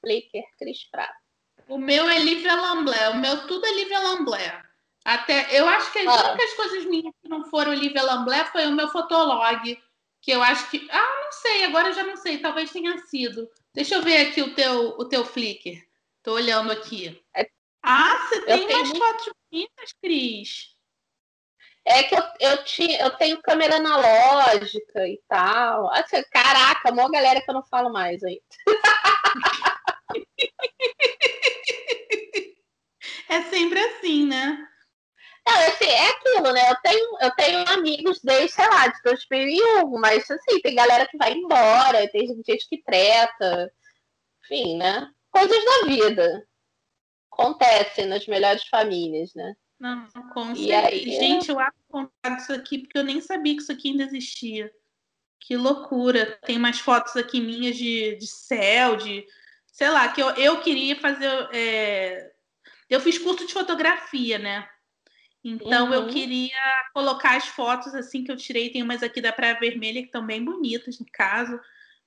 Flickr, 0.00 0.42
Cris 0.58 0.82
Frá. 0.90 1.12
O 1.68 1.78
meu 1.78 2.08
é 2.08 2.18
Lívia 2.18 2.54
Lamblé. 2.54 3.08
O 3.10 3.16
meu 3.16 3.46
tudo 3.46 3.64
é 3.66 3.72
Lívia 3.72 4.00
Lamblé. 4.00 4.62
Até, 5.04 5.48
eu 5.58 5.68
acho 5.68 5.92
que 5.92 5.98
as 6.00 6.06
ah. 6.06 6.30
únicas 6.30 6.54
coisas 6.54 6.84
minhas 6.84 7.14
que 7.22 7.28
não 7.28 7.44
foram 7.44 7.72
Lívia 7.72 8.02
Lamblé 8.02 8.44
foi 8.46 8.66
o 8.66 8.72
meu 8.72 8.88
fotolog. 8.88 9.78
Que 10.20 10.30
eu 10.30 10.42
acho 10.42 10.70
que. 10.70 10.88
Ah, 10.90 11.20
não 11.24 11.32
sei, 11.32 11.64
agora 11.64 11.88
eu 11.88 11.92
já 11.92 12.04
não 12.04 12.16
sei, 12.16 12.38
talvez 12.38 12.70
tenha 12.70 12.96
sido. 13.06 13.48
Deixa 13.74 13.96
eu 13.96 14.02
ver 14.02 14.28
aqui 14.28 14.42
o 14.42 14.54
teu, 14.54 14.90
o 14.98 15.04
teu 15.04 15.24
Flickr. 15.24 15.82
Tô 16.22 16.34
olhando 16.34 16.70
aqui. 16.70 17.20
É 17.34 17.48
ah, 17.82 18.28
você 18.28 18.42
tem 18.42 18.66
umas 18.66 18.90
tenho... 18.90 19.04
fotos 19.04 19.32
bonitas, 19.50 19.92
Cris. 20.00 20.72
É 21.84 22.04
que 22.04 22.14
eu, 22.14 22.22
eu, 22.38 22.64
tinha, 22.64 23.00
eu 23.00 23.10
tenho 23.16 23.42
câmera 23.42 23.76
analógica 23.76 25.08
e 25.08 25.20
tal. 25.28 25.92
Assim, 25.92 26.22
caraca, 26.30 26.88
a 26.88 26.92
maior 26.92 27.10
galera 27.10 27.40
que 27.42 27.50
eu 27.50 27.54
não 27.54 27.64
falo 27.64 27.92
mais 27.92 28.22
aí. 28.22 28.40
É 33.28 33.42
sempre 33.44 33.80
assim, 33.80 34.26
né? 34.26 34.58
Não, 35.46 35.54
assim, 35.54 35.86
é 35.86 36.10
aquilo, 36.10 36.52
né? 36.52 36.70
Eu 36.70 36.76
tenho, 36.82 37.18
eu 37.20 37.30
tenho 37.32 37.68
amigos 37.70 38.20
desde, 38.22 38.52
sei 38.52 38.68
lá, 38.68 38.86
de 38.88 39.02
2001, 39.02 39.98
mas 39.98 40.30
assim, 40.30 40.60
tem 40.60 40.74
galera 40.74 41.08
que 41.08 41.16
vai 41.16 41.32
embora, 41.32 42.08
tem 42.10 42.26
gente 42.28 42.68
que 42.68 42.82
treta, 42.82 43.72
enfim, 44.44 44.76
né? 44.76 45.10
Coisas 45.30 45.64
da 45.64 45.86
vida. 45.86 46.46
Acontecem 47.32 48.06
nas 48.06 48.26
melhores 48.26 48.64
famílias, 48.68 49.34
né? 49.34 49.54
Não, 49.78 50.06
com 50.32 50.52
e 50.54 50.72
aí, 50.72 51.04
Gente, 51.04 51.50
eu 51.50 51.58
acho 51.58 51.72
contar 51.88 52.38
isso 52.38 52.52
aqui 52.52 52.78
porque 52.78 52.96
eu 52.96 53.02
nem 53.02 53.20
sabia 53.20 53.56
que 53.56 53.62
isso 53.62 53.72
aqui 53.72 53.90
ainda 53.90 54.04
existia. 54.04 54.70
Que 55.40 55.56
loucura. 55.56 56.38
Tem 56.46 56.58
mais 56.58 56.78
fotos 56.78 57.16
aqui 57.16 57.40
minhas 57.40 57.76
de, 57.76 58.16
de 58.16 58.26
céu, 58.26 58.96
de. 58.96 59.26
Sei 59.66 59.88
lá, 59.88 60.08
que 60.08 60.22
eu, 60.22 60.30
eu 60.30 60.60
queria 60.60 60.94
fazer. 60.96 61.28
É... 61.52 62.32
Eu 62.88 63.00
fiz 63.00 63.18
curso 63.18 63.46
de 63.46 63.52
fotografia, 63.52 64.38
né? 64.38 64.68
Então 65.44 65.88
uhum. 65.88 65.94
eu 65.94 66.06
queria 66.08 66.54
colocar 66.94 67.36
as 67.36 67.48
fotos 67.48 67.94
assim 67.94 68.22
que 68.22 68.30
eu 68.30 68.36
tirei. 68.36 68.70
Tem 68.70 68.82
umas 68.82 69.02
aqui 69.02 69.20
da 69.20 69.32
Praia 69.32 69.58
Vermelha 69.58 70.00
que 70.00 70.06
estão 70.06 70.24
bem 70.24 70.44
bonitas, 70.44 71.00
no 71.00 71.06
caso, 71.12 71.58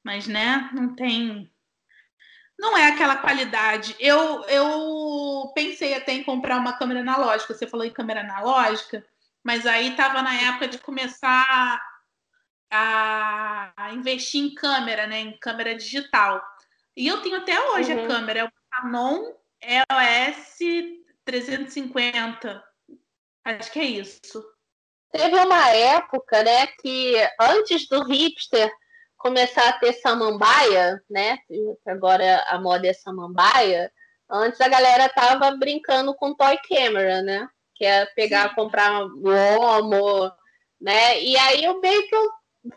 mas 0.03 0.27
né, 0.27 0.69
não 0.73 0.95
tem. 0.95 1.51
Não 2.57 2.77
é 2.77 2.87
aquela 2.87 3.17
qualidade. 3.17 3.95
Eu, 3.99 4.43
eu 4.45 5.51
pensei 5.53 5.93
até 5.93 6.13
em 6.13 6.23
comprar 6.23 6.57
uma 6.57 6.77
câmera 6.77 7.01
analógica. 7.01 7.53
Você 7.53 7.67
falou 7.67 7.85
em 7.85 7.91
câmera 7.91 8.21
analógica, 8.21 9.05
mas 9.43 9.65
aí 9.65 9.89
estava 9.89 10.21
na 10.21 10.33
época 10.33 10.67
de 10.67 10.77
começar 10.77 11.81
a 12.71 13.89
investir 13.93 14.41
em 14.41 14.53
câmera, 14.53 15.05
né? 15.05 15.19
Em 15.19 15.37
câmera 15.37 15.75
digital. 15.75 16.41
E 16.95 17.07
eu 17.07 17.21
tenho 17.21 17.37
até 17.37 17.59
hoje 17.71 17.93
uhum. 17.93 18.05
a 18.05 18.07
câmera, 18.07 18.39
é 18.39 18.43
o 18.45 18.51
Canon 18.71 19.33
EOS 19.61 20.59
350 21.23 22.63
Acho 23.45 23.71
que 23.71 23.79
é 23.79 23.83
isso. 23.83 24.43
Teve 25.11 25.35
uma 25.35 25.69
época, 25.69 26.43
né, 26.43 26.65
que 26.67 27.13
antes 27.39 27.87
do 27.87 28.03
hipster 28.03 28.71
começar 29.17 29.67
a 29.69 29.73
ter 29.73 29.93
samambaia, 29.93 31.01
né? 31.09 31.39
Agora 31.87 32.43
a 32.47 32.59
moda 32.59 32.87
é 32.87 32.93
samambaia. 32.93 33.91
Antes 34.29 34.59
a 34.61 34.67
galera 34.67 35.09
tava 35.09 35.51
brincando 35.51 36.13
com 36.15 36.33
toy 36.33 36.57
camera, 36.67 37.21
né? 37.21 37.47
Que 37.75 37.85
é 37.85 38.05
pegar, 38.07 38.49
Sim. 38.49 38.55
comprar 38.55 39.03
homo, 39.03 40.31
né? 40.79 41.21
E 41.21 41.37
aí 41.37 41.63
eu 41.63 41.79
meio 41.79 42.07
que 42.07 42.15
eu 42.15 42.29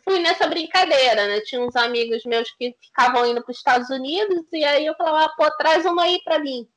fui 0.04 0.18
nessa 0.18 0.46
brincadeira, 0.46 1.26
né? 1.26 1.40
Tinha 1.40 1.60
uns 1.60 1.76
amigos 1.76 2.24
meus 2.24 2.50
que 2.56 2.76
ficavam 2.82 3.26
indo 3.26 3.42
para 3.42 3.52
os 3.52 3.58
Estados 3.58 3.90
Unidos 3.90 4.46
e 4.52 4.64
aí 4.64 4.86
eu 4.86 4.94
falava, 4.96 5.24
ah, 5.24 5.34
pô, 5.36 5.50
traz 5.56 5.84
uma 5.84 6.04
aí 6.04 6.20
para 6.24 6.38
mim. 6.38 6.68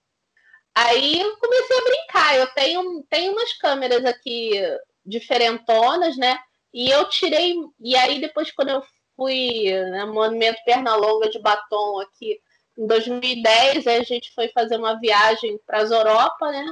Aí 0.73 1.19
eu 1.19 1.37
comecei 1.37 1.77
a 1.77 1.83
brincar. 1.83 2.35
Eu 2.37 2.47
tenho, 2.53 3.03
tenho 3.09 3.33
umas 3.33 3.53
câmeras 3.53 4.05
aqui 4.05 4.61
diferentonas, 5.05 6.17
né? 6.17 6.39
E 6.73 6.89
eu 6.89 7.09
tirei. 7.09 7.55
E 7.79 7.95
aí, 7.97 8.21
depois, 8.21 8.51
quando 8.51 8.69
eu 8.69 8.83
fui 9.21 9.71
né, 9.71 10.03
no 10.05 10.15
Monumento 10.15 10.59
Pernalonga 10.65 11.29
de 11.29 11.37
Batom 11.37 11.99
aqui, 11.99 12.39
em 12.75 12.87
2010, 12.87 13.85
a 13.85 14.01
gente 14.01 14.33
foi 14.33 14.47
fazer 14.49 14.77
uma 14.77 14.99
viagem 14.99 15.59
para 15.67 15.83
as 15.83 15.91
Europa, 15.91 16.49
né? 16.51 16.65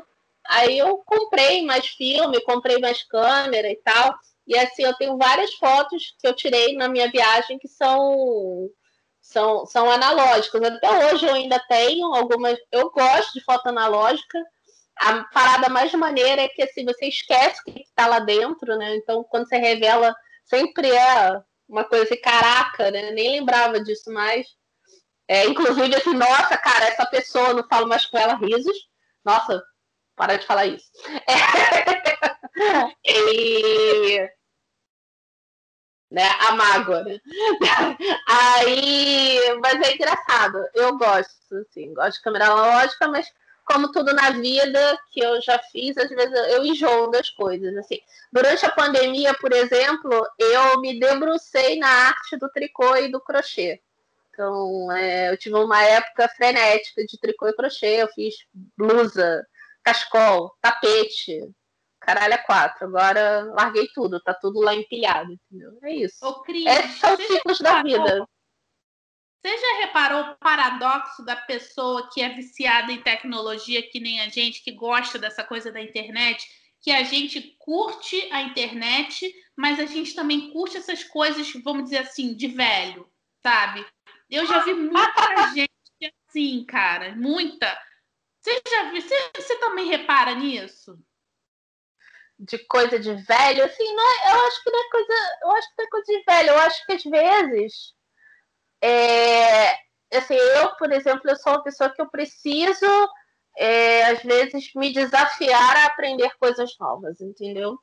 Aí 0.48 0.80
eu 0.80 0.98
comprei 1.06 1.64
mais 1.64 1.86
filme, 1.86 2.42
comprei 2.42 2.80
mais 2.80 3.04
câmera 3.04 3.70
e 3.70 3.76
tal. 3.76 4.16
E 4.48 4.58
assim, 4.58 4.84
eu 4.84 4.96
tenho 4.96 5.18
várias 5.18 5.54
fotos 5.54 6.16
que 6.20 6.28
eu 6.28 6.34
tirei 6.34 6.76
na 6.76 6.88
minha 6.88 7.12
viagem 7.12 7.60
que 7.60 7.68
são 7.68 8.68
são, 9.22 9.66
são 9.68 9.92
analógicas. 9.92 10.64
Até 10.64 11.14
hoje 11.14 11.28
eu 11.28 11.36
ainda 11.36 11.60
tenho 11.68 12.12
algumas. 12.16 12.58
Eu 12.72 12.90
gosto 12.90 13.34
de 13.34 13.44
foto 13.44 13.68
analógica. 13.68 14.40
A 14.96 15.24
parada 15.26 15.70
mais 15.70 15.94
maneira 15.94 16.42
é 16.42 16.48
que 16.48 16.64
assim, 16.64 16.84
você 16.84 17.06
esquece 17.06 17.62
o 17.62 17.72
que 17.72 17.82
está 17.82 18.08
lá 18.08 18.20
dentro, 18.20 18.76
né? 18.78 18.96
Então, 18.96 19.24
quando 19.24 19.48
você 19.48 19.58
revela, 19.58 20.16
sempre 20.46 20.90
é 20.90 21.42
uma 21.70 21.84
coisa 21.84 22.04
assim, 22.06 22.20
caraca, 22.20 22.92
né? 22.92 23.12
Nem 23.12 23.40
lembrava 23.40 23.80
disso 23.82 24.12
mais. 24.12 24.48
É, 25.28 25.46
inclusive, 25.46 25.96
assim, 25.96 26.14
nossa, 26.16 26.58
cara, 26.58 26.86
essa 26.86 27.06
pessoa, 27.06 27.54
não 27.54 27.68
falo 27.68 27.88
mais 27.88 28.06
com 28.08 28.18
ela, 28.18 28.36
risos. 28.36 28.90
Nossa, 29.24 29.64
para 30.16 30.38
de 30.38 30.46
falar 30.46 30.66
isso. 30.66 30.90
É. 32.62 33.12
e 33.12 34.30
né? 36.12 36.24
A 36.48 36.56
mágoa, 36.56 37.04
né? 37.04 37.20
Aí, 38.28 39.40
mas 39.62 39.88
é 39.88 39.94
engraçado. 39.94 40.58
Eu 40.74 40.98
gosto, 40.98 41.56
assim, 41.56 41.94
gosto 41.94 42.18
de 42.18 42.24
câmera 42.24 42.46
analógica, 42.46 43.08
mas 43.08 43.32
como 43.70 43.92
tudo 43.92 44.14
na 44.14 44.32
vida 44.32 45.00
que 45.12 45.20
eu 45.20 45.40
já 45.42 45.60
fiz, 45.72 45.96
às 45.96 46.10
vezes 46.10 46.34
eu 46.50 46.66
enjoo 46.66 47.12
das 47.12 47.30
coisas, 47.30 47.78
assim. 47.78 48.00
Durante 48.34 48.66
a 48.66 48.72
pandemia, 48.72 49.32
por 49.36 49.54
exemplo, 49.54 50.12
eu 50.40 50.82
me 50.82 51.00
debrucei 51.00 51.78
na 51.78 51.88
arte 51.88 52.36
do 52.38 52.50
tricô 52.50 52.96
e 52.96 53.12
do 53.12 53.22
crochê. 53.22 53.80
Então, 54.32 54.92
é, 54.92 55.32
eu 55.32 55.38
tive 55.38 55.56
uma 55.56 55.84
época 55.84 56.28
frenética 56.30 57.06
de 57.06 57.20
tricô 57.20 57.48
e 57.48 57.56
crochê, 57.56 58.02
eu 58.02 58.08
fiz 58.08 58.34
blusa, 58.76 59.46
cachecol, 59.84 60.52
tapete, 60.60 61.48
caralho, 62.00 62.34
é 62.34 62.38
quatro. 62.40 62.88
Agora 62.88 63.44
larguei 63.54 63.88
tudo, 63.94 64.20
tá 64.20 64.34
tudo 64.34 64.62
lá 64.62 64.74
empilhado, 64.74 65.32
entendeu? 65.32 65.78
É 65.84 65.94
isso. 65.94 66.26
Ô, 66.26 66.42
Cris, 66.42 66.66
Esses 66.66 67.00
são 67.00 67.14
os 67.14 67.24
ciclos 67.24 67.60
da 67.60 67.84
vida. 67.84 68.28
Você 69.42 69.58
já 69.58 69.78
reparou 69.86 70.22
o 70.22 70.36
paradoxo 70.38 71.24
da 71.24 71.36
pessoa 71.36 72.10
que 72.12 72.22
é 72.22 72.30
viciada 72.30 72.92
em 72.92 73.02
tecnologia, 73.02 73.88
que 73.90 74.00
nem 74.00 74.20
a 74.20 74.28
gente, 74.28 74.62
que 74.62 74.72
gosta 74.72 75.18
dessa 75.18 75.44
coisa 75.46 75.72
da 75.72 75.82
internet, 75.82 76.46
que 76.82 76.92
a 76.92 77.04
gente 77.04 77.56
curte 77.58 78.16
a 78.34 78.42
internet, 78.42 79.34
mas 79.56 79.80
a 79.80 79.86
gente 79.86 80.14
também 80.14 80.52
curte 80.52 80.78
essas 80.78 81.06
coisas, 81.06 81.52
vamos 81.64 81.86
dizer 81.86 82.00
assim, 82.00 82.36
de 82.36 82.48
velho, 82.48 83.10
sabe? 83.42 83.86
Eu 84.30 84.46
já 84.46 84.60
vi 84.60 84.74
muita 84.74 85.54
gente 85.54 85.72
assim, 86.28 86.66
cara, 86.66 87.16
muita. 87.16 87.66
Você 88.42 88.62
já 88.70 88.92
viu? 88.92 89.02
Você, 89.02 89.16
você 89.36 89.58
também 89.60 89.88
repara 89.88 90.36
nisso? 90.36 90.98
de 92.40 92.58
coisa 92.68 92.98
de 92.98 93.14
velho, 93.14 93.66
assim, 93.66 93.96
não 93.96 94.04
é, 94.04 94.32
eu 94.34 94.48
acho 94.48 94.64
que 94.64 94.72
não 94.72 94.80
é 94.80 94.90
coisa, 94.90 95.14
eu 95.44 95.52
acho 95.52 95.68
que 95.68 95.74
não 95.78 95.86
é 95.86 95.90
coisa 95.90 96.06
de 96.06 96.24
velho, 96.24 96.50
eu 96.50 96.58
acho 96.60 96.86
que 96.86 96.94
às 96.94 97.04
vezes 97.04 97.94
é, 98.82 99.72
assim, 100.18 100.36
eu, 100.36 100.76
por 100.76 100.92
exemplo, 100.92 101.30
eu 101.30 101.36
sou 101.36 101.54
uma 101.54 101.64
pessoa 101.64 101.90
que 101.90 102.02
eu 102.02 102.10
preciso 102.10 102.86
é, 103.58 104.06
às 104.06 104.24
vezes 104.24 104.72
me 104.76 104.94
desafiar 104.94 105.78
a 105.78 105.86
aprender 105.88 106.32
coisas 106.40 106.72
novas, 106.80 107.20
entendeu? 107.20 107.78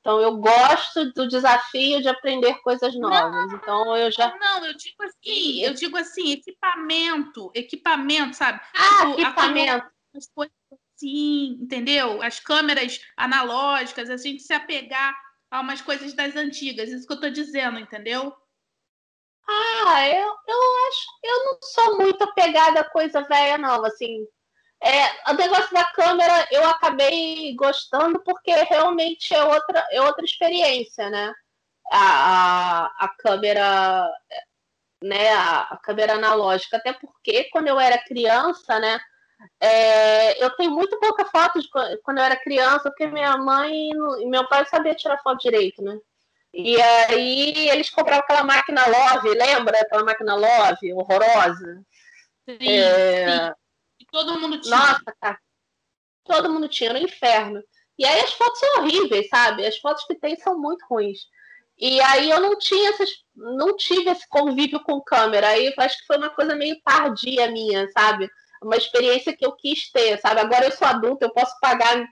Então 0.00 0.18
eu 0.18 0.38
gosto 0.38 1.12
do 1.12 1.28
desafio 1.28 2.00
de 2.00 2.08
aprender 2.08 2.54
coisas 2.62 2.94
novas. 2.96 3.48
Não, 3.48 3.56
então 3.56 3.96
eu 3.96 4.10
já 4.10 4.34
Não, 4.38 4.64
eu 4.64 4.74
digo 4.74 5.02
assim, 5.02 5.62
eu 5.62 5.74
digo 5.74 5.96
assim, 5.98 6.32
equipamento, 6.32 7.50
equipamento, 7.54 8.34
sabe? 8.34 8.60
Ah, 8.74 9.06
tipo, 9.06 9.20
equipamento. 9.20 9.90
As 10.16 10.26
coisas 10.34 10.54
assim, 10.96 11.58
entendeu? 11.60 12.22
As 12.22 12.40
câmeras 12.40 12.98
analógicas, 13.16 14.08
a 14.08 14.16
gente 14.16 14.42
se 14.42 14.54
apegar 14.54 15.14
a 15.50 15.60
umas 15.60 15.82
coisas 15.82 16.14
das 16.14 16.34
antigas, 16.34 16.88
isso 16.88 17.06
que 17.06 17.12
eu 17.12 17.16
estou 17.16 17.30
dizendo, 17.30 17.78
entendeu? 17.78 18.34
Ah, 19.48 20.08
eu, 20.08 20.26
eu 20.46 20.88
acho, 20.88 21.06
eu 21.22 21.44
não 21.44 21.58
sou 21.62 21.96
muito 21.98 22.22
apegada 22.24 22.80
a 22.80 22.90
coisa 22.90 23.22
velha, 23.22 23.58
não, 23.58 23.84
assim. 23.84 24.26
É, 24.82 25.30
o 25.30 25.34
negócio 25.34 25.72
da 25.74 25.84
câmera 25.92 26.48
eu 26.50 26.64
acabei 26.66 27.54
gostando 27.54 28.22
porque 28.24 28.50
realmente 28.64 29.34
é 29.34 29.42
outra, 29.44 29.86
é 29.90 30.00
outra 30.02 30.24
experiência, 30.24 31.10
né? 31.10 31.34
A, 31.92 32.86
a, 32.86 33.04
a 33.04 33.08
câmera, 33.18 34.08
né? 35.02 35.30
A, 35.32 35.60
a 35.62 35.76
câmera 35.78 36.14
analógica, 36.14 36.76
até 36.78 36.92
porque 36.94 37.44
quando 37.50 37.68
eu 37.68 37.78
era 37.78 38.02
criança, 38.04 38.78
né? 38.80 39.00
É, 39.60 40.42
eu 40.42 40.50
tenho 40.56 40.70
muito 40.70 40.98
pouca 40.98 41.24
foto 41.26 41.60
de 41.60 41.68
quando 42.02 42.18
eu 42.18 42.24
era 42.24 42.36
criança, 42.36 42.90
porque 42.90 43.06
minha 43.06 43.36
mãe 43.38 43.90
e 44.20 44.26
meu 44.26 44.46
pai 44.48 44.64
sabiam 44.66 44.94
tirar 44.94 45.18
foto 45.22 45.40
direito, 45.40 45.82
né? 45.82 45.98
E 46.52 46.80
aí 46.80 47.68
eles 47.70 47.90
compravam 47.90 48.20
aquela 48.20 48.42
máquina 48.42 48.84
Love, 48.86 49.30
lembra 49.30 49.80
aquela 49.80 50.04
máquina 50.04 50.34
Love 50.34 50.92
horrorosa? 50.94 51.82
Sim, 52.48 52.68
é... 52.68 53.46
sim. 53.46 53.52
E 54.00 54.06
todo 54.06 54.38
mundo 54.38 54.60
tinha. 54.60 54.76
Nossa, 54.76 55.14
cara. 55.20 55.38
Todo 56.24 56.52
mundo 56.52 56.68
tinha, 56.68 56.92
no 56.92 56.98
inferno. 56.98 57.62
E 57.98 58.04
aí 58.04 58.20
as 58.20 58.32
fotos 58.32 58.58
são 58.58 58.80
horríveis, 58.80 59.28
sabe? 59.28 59.66
As 59.66 59.76
fotos 59.78 60.04
que 60.04 60.14
tem 60.14 60.36
são 60.36 60.58
muito 60.58 60.84
ruins. 60.86 61.18
E 61.78 62.00
aí 62.00 62.30
eu 62.30 62.40
não 62.40 62.58
tinha 62.58 62.90
essas, 62.90 63.08
não 63.34 63.76
tive 63.76 64.10
esse 64.10 64.28
convívio 64.28 64.82
com 64.82 65.00
câmera. 65.00 65.48
Aí 65.48 65.72
acho 65.78 65.98
que 65.98 66.06
foi 66.06 66.18
uma 66.18 66.30
coisa 66.30 66.54
meio 66.54 66.80
tardia 66.82 67.50
minha, 67.50 67.88
sabe? 67.90 68.28
uma 68.62 68.76
experiência 68.76 69.34
que 69.34 69.44
eu 69.44 69.52
quis 69.52 69.90
ter, 69.90 70.20
sabe? 70.20 70.40
Agora 70.40 70.66
eu 70.66 70.72
sou 70.72 70.86
adulta, 70.86 71.24
eu 71.24 71.32
posso 71.32 71.58
pagar 71.60 72.04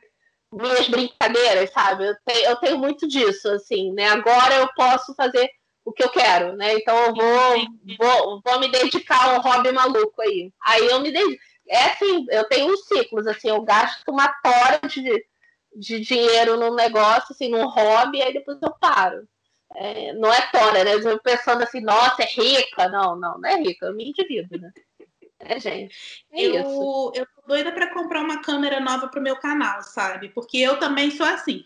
minhas 0.53 0.89
brincadeiras, 0.89 1.71
sabe? 1.73 2.07
Eu 2.07 2.17
tenho, 2.25 2.45
eu 2.47 2.57
tenho 2.57 2.79
muito 2.79 3.07
disso, 3.07 3.49
assim, 3.51 3.93
né? 3.93 4.09
Agora 4.09 4.57
eu 4.57 4.69
posso 4.75 5.15
fazer 5.15 5.51
o 5.85 5.93
que 5.93 6.03
eu 6.03 6.11
quero, 6.11 6.57
né? 6.57 6.75
Então 6.75 6.97
eu 6.97 7.15
vou, 7.15 7.97
vou, 7.99 8.43
vou 8.45 8.61
me 8.61 8.71
dedicar 8.71 9.25
a 9.29 9.39
um 9.39 9.41
hobby 9.41 9.73
maluco 9.73 10.21
aí. 10.23 10.53
Aí 10.67 10.87
eu 10.87 11.01
me 11.01 11.11
dedico. 11.11 11.43
é 11.69 11.85
assim, 11.87 12.27
eu 12.31 12.45
tenho 12.49 12.73
uns 12.73 12.87
ciclos, 12.87 13.27
assim, 13.27 13.49
eu 13.49 13.63
gasto 13.63 14.09
uma 14.09 14.29
tora 14.43 14.81
de, 14.89 15.25
de 15.77 16.01
dinheiro 16.01 16.57
num 16.57 16.75
negócio, 16.75 17.33
assim, 17.33 17.49
num 17.49 17.67
hobby, 17.67 18.23
aí 18.23 18.33
depois 18.33 18.59
eu 18.63 18.73
paro. 18.81 19.27
É, 19.77 20.13
não 20.15 20.33
é 20.33 20.41
tora, 20.51 20.85
né? 20.85 20.95
Eu 20.95 21.21
pensando 21.21 21.63
assim, 21.63 21.81
nossa, 21.81 22.23
é 22.23 22.27
rica. 22.27 22.89
Não, 22.89 23.17
não, 23.17 23.39
não 23.39 23.49
é 23.49 23.57
rica, 23.57 23.87
eu 23.87 23.95
me 23.95 24.09
endivido, 24.09 24.59
né? 24.59 24.71
É, 25.40 25.59
gente. 25.61 26.24
É 26.33 26.42
eu, 26.42 26.55
isso. 26.55 27.12
eu 27.14 27.27
tô 27.27 27.42
doida 27.46 27.72
para 27.72 27.92
comprar 27.92 28.22
uma 28.22 28.42
câmera 28.42 28.81
nova 28.81 29.09
pro 29.09 29.22
meu 29.22 29.37
canal, 29.37 29.83
sabe? 29.83 30.29
Porque 30.31 30.59
eu 30.59 30.79
também 30.79 31.11
sou 31.11 31.27
assim. 31.27 31.64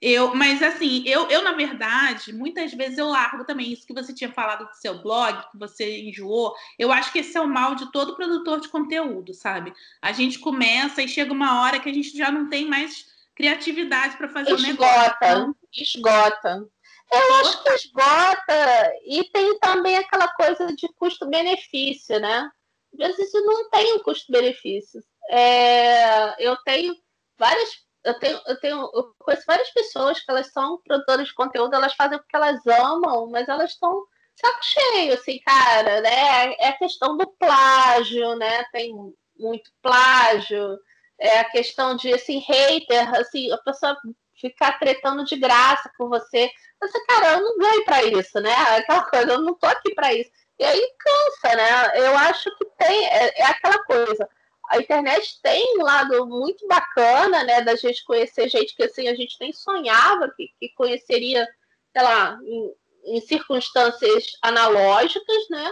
Eu, 0.00 0.34
mas 0.34 0.60
assim, 0.60 1.04
eu, 1.06 1.28
eu, 1.30 1.44
na 1.44 1.52
verdade, 1.52 2.32
muitas 2.32 2.74
vezes 2.74 2.98
eu 2.98 3.06
largo 3.06 3.44
também 3.44 3.72
isso 3.72 3.86
que 3.86 3.94
você 3.94 4.12
tinha 4.12 4.32
falado 4.32 4.66
do 4.66 4.74
seu 4.74 5.00
blog, 5.00 5.48
que 5.52 5.56
você 5.56 6.00
enjoou. 6.00 6.52
Eu 6.76 6.90
acho 6.90 7.12
que 7.12 7.20
esse 7.20 7.36
é 7.36 7.40
o 7.40 7.46
mal 7.46 7.76
de 7.76 7.92
todo 7.92 8.16
produtor 8.16 8.58
de 8.58 8.68
conteúdo, 8.68 9.32
sabe? 9.32 9.72
A 10.00 10.10
gente 10.10 10.40
começa 10.40 11.00
e 11.00 11.06
chega 11.06 11.32
uma 11.32 11.62
hora 11.62 11.78
que 11.78 11.88
a 11.88 11.94
gente 11.94 12.16
já 12.16 12.32
não 12.32 12.48
tem 12.48 12.66
mais 12.66 13.06
criatividade 13.36 14.16
para 14.16 14.28
fazer 14.28 14.54
esgota, 14.54 14.66
o 14.66 14.72
negócio. 14.72 15.16
Então... 15.16 15.56
Esgota. 15.72 16.68
Eu 17.12 17.34
acho 17.36 17.62
que 17.62 17.70
esgota. 17.70 18.92
E 19.06 19.30
tem 19.30 19.58
também 19.60 19.96
aquela 19.98 20.26
coisa 20.28 20.74
de 20.74 20.88
custo-benefício, 20.94 22.18
né? 22.18 22.50
Às 23.00 23.16
vezes 23.16 23.32
não 23.32 23.70
tem 23.70 23.94
um 23.94 24.00
custo-benefício. 24.00 25.02
É, 25.30 26.46
eu 26.46 26.56
tenho 26.64 26.94
várias 27.38 27.82
eu 28.04 28.18
tenho, 28.18 28.40
eu 28.46 28.60
tenho 28.60 28.90
eu 28.94 29.14
conheço 29.18 29.44
várias 29.46 29.70
pessoas 29.70 30.18
que 30.20 30.30
elas 30.30 30.52
são 30.52 30.80
produtoras 30.82 31.28
de 31.28 31.34
conteúdo, 31.34 31.74
elas 31.74 31.94
fazem 31.94 32.18
porque 32.18 32.36
elas 32.36 32.66
amam, 32.66 33.30
mas 33.30 33.48
elas 33.48 33.70
estão 33.70 34.04
saco 34.34 34.58
cheio, 34.62 35.14
assim, 35.14 35.38
cara, 35.40 36.00
né? 36.00 36.54
É 36.54 36.68
a 36.68 36.78
questão 36.78 37.16
do 37.16 37.26
plágio, 37.38 38.34
né? 38.36 38.64
Tem 38.72 38.92
muito 39.38 39.70
plágio, 39.82 40.78
é 41.18 41.38
a 41.40 41.50
questão 41.50 41.96
de, 41.96 42.12
assim, 42.12 42.38
hater, 42.40 43.14
assim, 43.14 43.50
a 43.52 43.58
pessoa 43.58 43.96
ficar 44.40 44.78
tretando 44.78 45.24
de 45.24 45.36
graça 45.36 45.90
com 45.96 46.08
você. 46.08 46.50
Você, 46.80 47.06
cara, 47.06 47.34
eu 47.34 47.42
não 47.42 47.58
ganho 47.58 47.84
para 47.84 48.02
isso, 48.04 48.40
né? 48.40 48.52
Aquela 48.52 49.04
coisa, 49.04 49.32
eu 49.32 49.42
não 49.42 49.54
tô 49.54 49.66
aqui 49.66 49.94
para 49.94 50.12
isso. 50.14 50.30
E 50.62 50.64
aí 50.64 50.88
cansa, 50.98 51.56
né? 51.56 52.06
Eu 52.06 52.16
acho 52.16 52.56
que 52.56 52.64
tem, 52.78 53.06
é, 53.06 53.40
é 53.40 53.44
aquela 53.44 53.82
coisa 53.84 54.28
a 54.72 54.78
internet 54.78 55.38
tem 55.42 55.78
um 55.78 55.82
lado 55.82 56.26
muito 56.26 56.66
bacana, 56.66 57.44
né, 57.44 57.60
da 57.60 57.76
gente 57.76 58.02
conhecer 58.04 58.48
gente 58.48 58.74
que 58.74 58.84
assim 58.84 59.06
a 59.06 59.14
gente 59.14 59.36
nem 59.38 59.52
sonhava 59.52 60.32
que, 60.34 60.48
que 60.58 60.70
conheceria, 60.70 61.46
sei 61.92 62.02
lá, 62.02 62.38
em, 62.42 63.16
em 63.16 63.20
circunstâncias 63.20 64.28
analógicas, 64.40 65.48
né? 65.50 65.70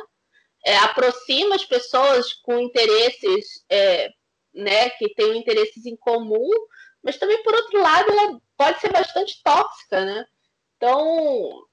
É, 0.66 0.76
aproxima 0.76 1.54
as 1.54 1.64
pessoas 1.64 2.34
com 2.34 2.58
interesses, 2.58 3.64
é, 3.70 4.10
né, 4.52 4.90
que 4.90 5.14
têm 5.14 5.38
interesses 5.38 5.86
em 5.86 5.96
comum, 5.96 6.50
mas 7.02 7.16
também 7.16 7.42
por 7.42 7.54
outro 7.54 7.80
lado 7.80 8.10
ela 8.10 8.38
pode 8.58 8.80
ser 8.80 8.92
bastante 8.92 9.42
tóxica, 9.42 10.04
né? 10.04 10.26
Então 10.76 11.66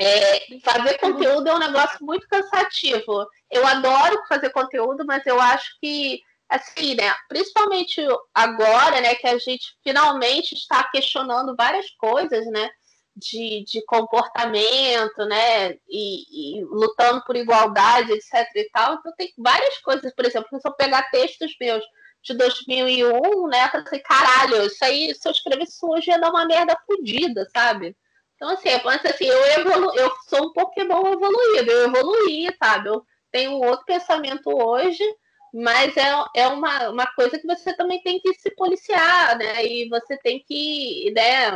é, 0.00 0.58
fazer 0.60 0.96
conteúdo 0.96 1.46
é 1.46 1.54
um 1.54 1.58
negócio 1.58 2.02
muito 2.02 2.26
cansativo. 2.26 3.28
Eu 3.50 3.66
adoro 3.66 4.24
fazer 4.26 4.48
conteúdo, 4.48 5.04
mas 5.04 5.26
eu 5.26 5.38
acho 5.38 5.78
que, 5.78 6.22
assim, 6.48 6.94
né, 6.94 7.14
principalmente 7.28 8.02
agora, 8.34 8.98
né, 9.02 9.14
que 9.14 9.26
a 9.26 9.36
gente 9.36 9.76
finalmente 9.84 10.54
está 10.54 10.82
questionando 10.84 11.54
várias 11.54 11.90
coisas, 11.98 12.46
né, 12.46 12.70
de, 13.14 13.62
de 13.66 13.84
comportamento, 13.84 15.18
né, 15.26 15.72
e, 15.86 16.60
e, 16.60 16.64
lutando 16.64 17.22
por 17.26 17.36
igualdade, 17.36 18.10
etc 18.10 18.48
e 18.56 18.70
tal. 18.72 18.94
Então 18.94 19.12
tem 19.18 19.30
várias 19.36 19.76
coisas, 19.80 20.14
por 20.14 20.24
exemplo, 20.24 20.48
se 20.58 20.66
eu 20.66 20.72
pegar 20.72 21.10
textos 21.10 21.54
meus 21.60 21.84
de 22.22 22.32
2001, 22.34 23.48
né, 23.48 23.64
eu 23.74 23.84
falei, 23.84 24.00
caralho, 24.00 24.64
isso 24.64 24.82
aí, 24.82 25.14
se 25.14 25.28
eu 25.28 25.32
escrevesse 25.32 25.78
hoje 25.82 26.10
ia 26.10 26.18
dar 26.18 26.30
uma 26.30 26.46
merda 26.46 26.74
fodida, 26.86 27.46
sabe? 27.52 27.94
Então, 28.40 28.54
assim, 28.54 28.70
eu 28.70 28.80
penso 28.80 29.06
assim, 29.06 29.26
eu, 29.26 29.44
evolu 29.60 29.94
eu 29.94 30.10
sou 30.26 30.46
um 30.46 30.52
Pokémon 30.54 31.12
evoluído, 31.12 31.70
eu 31.70 31.88
evoluí, 31.88 32.48
sabe? 32.58 32.88
Eu 32.88 33.04
tenho 33.30 33.50
um 33.50 33.66
outro 33.66 33.84
pensamento 33.84 34.48
hoje, 34.48 35.04
mas 35.52 35.94
é, 35.94 36.10
é 36.34 36.46
uma, 36.46 36.88
uma 36.88 37.06
coisa 37.08 37.38
que 37.38 37.46
você 37.46 37.76
também 37.76 38.02
tem 38.02 38.18
que 38.18 38.32
se 38.32 38.50
policiar, 38.52 39.36
né? 39.36 39.62
E 39.66 39.90
você 39.90 40.16
tem 40.16 40.42
que 40.42 41.12
né, 41.14 41.50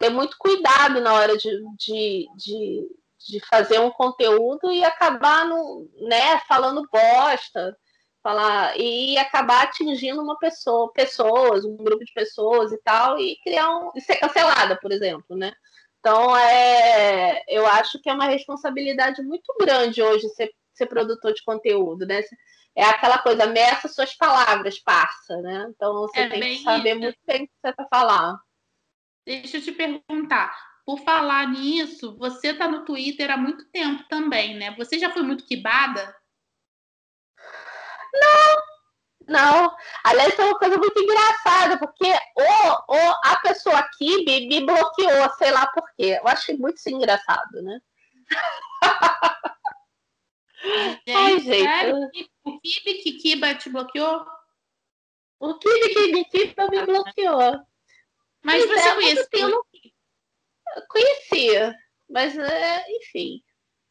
ter 0.00 0.10
muito 0.10 0.36
cuidado 0.36 1.00
na 1.00 1.14
hora 1.14 1.36
de, 1.36 1.48
de, 1.76 2.26
de, 2.36 2.88
de 3.28 3.40
fazer 3.46 3.78
um 3.78 3.92
conteúdo 3.92 4.72
e 4.72 4.82
acabar 4.82 5.46
no, 5.46 5.88
né, 6.00 6.40
falando 6.48 6.88
bosta, 6.90 7.78
falar 8.22 8.78
e 8.78 9.16
acabar 9.18 9.64
atingindo 9.64 10.22
uma 10.22 10.38
pessoa, 10.38 10.92
pessoas, 10.92 11.64
um 11.64 11.76
grupo 11.76 12.04
de 12.04 12.12
pessoas 12.12 12.72
e 12.72 12.78
tal, 12.82 13.18
e 13.18 13.36
criar 13.42 13.70
um. 13.76 13.90
e 13.94 14.00
ser 14.00 14.16
cancelada, 14.16 14.76
por 14.80 14.92
exemplo, 14.92 15.36
né? 15.36 15.52
Então, 16.00 16.36
é, 16.36 17.42
eu 17.48 17.66
acho 17.66 18.00
que 18.00 18.08
é 18.08 18.14
uma 18.14 18.26
responsabilidade 18.26 19.22
muito 19.22 19.52
grande 19.60 20.02
hoje 20.02 20.28
ser, 20.30 20.50
ser 20.72 20.86
produtor 20.86 21.32
de 21.32 21.42
conteúdo, 21.42 22.06
né? 22.06 22.22
É 22.76 22.84
aquela 22.84 23.18
coisa, 23.18 23.46
meça 23.46 23.88
suas 23.88 24.14
palavras, 24.14 24.78
passa, 24.78 25.36
né? 25.38 25.66
Então, 25.70 25.94
você 26.02 26.20
é 26.20 26.28
tem 26.28 26.40
que 26.40 26.62
saber 26.62 26.90
isso. 26.92 27.00
muito 27.00 27.18
bem 27.26 27.42
o 27.42 27.46
que 27.46 27.52
você 27.60 27.70
está 27.70 27.86
falando. 27.90 28.38
Deixa 29.26 29.56
eu 29.58 29.62
te 29.62 29.72
perguntar, 29.72 30.56
por 30.86 31.00
falar 31.00 31.48
nisso, 31.48 32.16
você 32.16 32.48
está 32.48 32.68
no 32.68 32.84
Twitter 32.84 33.30
há 33.30 33.36
muito 33.36 33.68
tempo 33.70 34.04
também, 34.08 34.56
né? 34.56 34.74
Você 34.78 34.98
já 34.98 35.10
foi 35.10 35.22
muito 35.22 35.44
quibada? 35.44 36.14
Não, 38.14 38.62
não. 39.28 39.76
Aliás, 40.04 40.38
é 40.38 40.44
uma 40.44 40.58
coisa 40.58 40.76
muito 40.78 41.00
engraçada, 41.00 41.78
porque 41.78 42.10
o, 42.36 42.94
o, 42.94 43.14
a 43.24 43.36
pessoa 43.42 43.78
aqui 43.78 44.24
me, 44.24 44.48
me 44.48 44.64
bloqueou, 44.64 45.30
sei 45.36 45.50
lá 45.50 45.66
por 45.68 45.84
quê. 45.96 46.18
Eu 46.20 46.28
achei 46.28 46.56
muito 46.56 46.80
engraçado, 46.86 47.62
né? 47.62 47.80
Gente, 51.06 51.16
Ai, 51.16 51.38
gente. 51.38 52.30
O 52.44 52.60
Kibi 52.60 52.94
Kikiba 53.02 53.54
te 53.54 53.70
bloqueou? 53.70 54.26
O 55.38 55.54
Kibi 55.54 56.24
Kikiba 56.24 56.68
me 56.68 56.84
bloqueou. 56.84 57.60
Mas 58.42 58.66
pois 58.66 58.80
você 58.80 58.88
é, 58.88 58.94
conhecia? 58.94 59.48
Eu 60.76 60.86
conhecia, 60.88 61.74
mas 62.08 62.36
é, 62.38 62.84
enfim, 62.96 63.42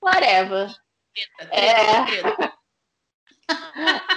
whatever. 0.02 0.74
É... 1.52 2.57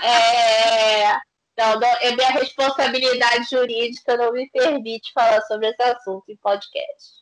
é... 0.03 1.19
Não, 1.59 1.79
não, 1.79 1.88
é 2.01 2.16
minha 2.16 2.31
responsabilidade 2.31 3.51
jurídica 3.51 4.16
não 4.16 4.33
me 4.33 4.49
permite 4.51 5.12
falar 5.12 5.43
sobre 5.43 5.69
esse 5.69 5.83
assunto 5.83 6.25
em 6.31 6.37
podcast. 6.37 7.21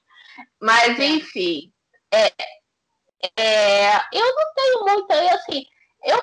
Mas, 0.61 0.97
enfim, 0.97 1.73
é, 2.13 2.33
é, 3.37 3.97
eu 4.13 4.35
não 4.35 4.55
tenho 4.55 4.85
muito, 4.85 5.13
assim, 5.35 5.67
eu, 6.05 6.17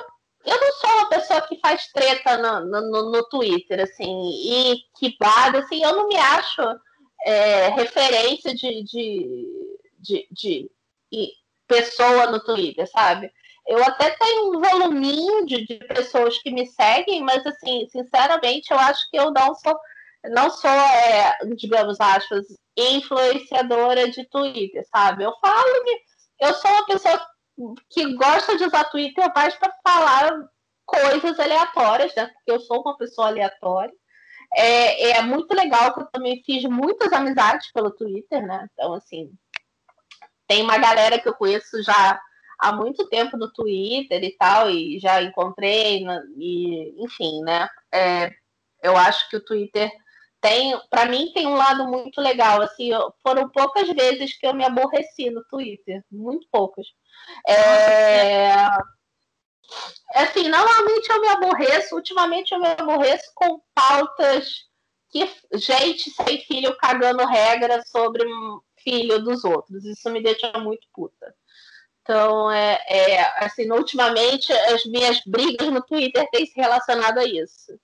eu 0.45 0.61
não 0.61 0.71
sou 0.73 0.89
uma 0.91 1.09
pessoa 1.09 1.41
que 1.41 1.59
faz 1.59 1.87
treta 1.91 2.37
no, 2.37 2.81
no, 2.81 3.11
no 3.11 3.23
Twitter, 3.27 3.81
assim, 3.81 4.29
e 4.45 4.77
que 4.97 5.17
bada, 5.19 5.59
assim, 5.59 5.83
eu 5.83 5.93
não 5.93 6.07
me 6.07 6.15
acho 6.15 6.61
é, 7.25 7.69
referência 7.69 8.53
de, 8.53 8.83
de, 8.83 9.79
de, 9.99 10.27
de, 10.31 10.71
de 11.11 11.31
pessoa 11.67 12.27
no 12.27 12.39
Twitter, 12.39 12.89
sabe? 12.89 13.31
Eu 13.67 13.83
até 13.83 14.11
tenho 14.11 14.49
um 14.49 14.61
voluminho 14.61 15.45
de, 15.45 15.65
de, 15.65 15.77
pessoas 15.87 16.37
que 16.39 16.51
me 16.51 16.67
seguem, 16.67 17.23
mas 17.23 17.45
assim, 17.45 17.87
sinceramente, 17.89 18.71
eu 18.71 18.77
acho 18.77 19.09
que 19.09 19.17
eu 19.17 19.31
não 19.31 19.55
sou, 19.55 19.79
não 20.25 20.49
sou, 20.51 20.69
é, 20.69 21.37
digamos, 21.55 21.99
aspas, 21.99 22.45
influenciadora 22.77 24.09
de 24.11 24.23
Twitter, 24.29 24.85
sabe? 24.89 25.23
Eu 25.23 25.33
falo 25.41 25.83
que 25.83 25.97
eu 26.41 26.53
sou 26.53 26.69
uma 26.71 26.85
pessoa 26.85 27.27
que 27.89 28.15
gosta 28.15 28.57
de 28.57 28.65
usar 28.65 28.83
Twitter 28.85 29.31
mais 29.33 29.55
para 29.55 29.73
falar 29.87 30.31
coisas 30.85 31.39
aleatórias, 31.39 32.13
né? 32.15 32.27
Porque 32.27 32.51
eu 32.51 32.59
sou 32.59 32.81
uma 32.81 32.97
pessoa 32.97 33.27
aleatória. 33.27 33.93
É, 34.53 35.11
é 35.11 35.21
muito 35.21 35.53
legal 35.55 35.93
que 35.93 36.01
eu 36.01 36.05
também 36.11 36.43
fiz 36.45 36.63
muitas 36.65 37.11
amizades 37.11 37.71
pelo 37.71 37.91
Twitter, 37.91 38.45
né? 38.45 38.67
Então, 38.73 38.93
assim, 38.93 39.31
tem 40.47 40.61
uma 40.61 40.77
galera 40.77 41.19
que 41.19 41.27
eu 41.27 41.33
conheço 41.33 41.81
já 41.81 42.19
há 42.65 42.71
muito 42.71 43.07
tempo 43.07 43.37
no 43.37 43.51
Twitter 43.51 44.23
e 44.23 44.35
tal, 44.37 44.69
e 44.69 44.99
já 44.99 45.21
encontrei, 45.21 46.03
e, 46.37 47.03
enfim, 47.03 47.41
né? 47.41 47.69
É, 47.93 48.31
eu 48.81 48.97
acho 48.97 49.29
que 49.29 49.37
o 49.37 49.45
Twitter 49.45 49.91
tem, 50.41 50.79
para 50.89 51.05
mim, 51.05 51.31
tem 51.33 51.45
um 51.47 51.55
lado 51.55 51.87
muito 51.87 52.19
legal. 52.19 52.61
Assim, 52.61 52.89
foram 53.21 53.49
poucas 53.49 53.87
vezes 53.89 54.37
que 54.37 54.47
eu 54.47 54.53
me 54.53 54.65
aborreci 54.65 55.29
no 55.29 55.43
Twitter, 55.45 56.03
muito 56.11 56.47
poucas. 56.51 56.87
É, 57.47 58.55
assim, 60.15 60.47
normalmente 60.49 61.09
eu 61.09 61.21
me 61.21 61.27
aborreço, 61.27 61.95
ultimamente 61.95 62.53
eu 62.53 62.59
me 62.59 62.67
aborreço 62.67 63.31
com 63.35 63.61
pautas 63.73 64.65
que 65.09 65.29
gente 65.53 66.09
sem 66.11 66.39
filho 66.41 66.75
cagando 66.77 67.25
regra 67.25 67.81
sobre 67.85 68.23
filho 68.83 69.23
dos 69.23 69.43
outros. 69.43 69.85
Isso 69.85 70.09
me 70.09 70.21
deixa 70.21 70.51
muito 70.59 70.87
puta. 70.93 71.33
Então, 72.05 72.51
é, 72.51 72.79
é, 72.87 73.43
assim, 73.43 73.69
ultimamente 73.71 74.53
as 74.53 74.85
minhas 74.85 75.19
brigas 75.25 75.67
no 75.69 75.81
Twitter 75.81 76.29
têm 76.29 76.45
se 76.45 76.53
relacionado 76.55 77.17
a 77.17 77.25
isso. 77.25 77.79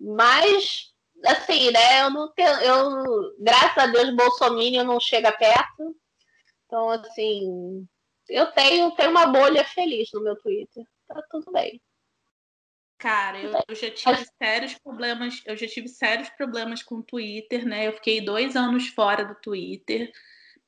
Mas, 0.00 0.94
assim, 1.26 1.70
né, 1.70 2.00
eu 2.00 2.10
não 2.10 2.32
tenho, 2.32 2.48
eu, 2.48 3.36
graças 3.38 3.76
a 3.76 3.86
Deus, 3.86 4.16
Bolsonaro 4.16 4.84
não 4.84 4.98
chega 4.98 5.30
perto. 5.30 5.94
Então, 6.64 6.88
assim, 6.88 7.86
eu 8.30 8.46
tenho, 8.52 8.92
tenho 8.92 9.10
uma 9.10 9.26
bolha 9.26 9.62
feliz 9.62 10.08
no 10.14 10.22
meu 10.22 10.36
Twitter. 10.36 10.82
Tá 11.06 11.22
tudo 11.30 11.52
bem. 11.52 11.82
Cara, 12.96 13.42
eu, 13.42 13.52
eu, 13.68 13.74
já 13.74 13.90
tive 13.90 14.26
sérios 14.42 14.74
problemas, 14.78 15.42
eu 15.44 15.56
já 15.56 15.66
tive 15.66 15.88
sérios 15.88 16.30
problemas 16.30 16.82
com 16.82 16.96
o 16.96 17.02
Twitter, 17.02 17.66
né? 17.66 17.88
Eu 17.88 17.92
fiquei 17.92 18.22
dois 18.22 18.56
anos 18.56 18.88
fora 18.88 19.22
do 19.22 19.34
Twitter 19.34 20.10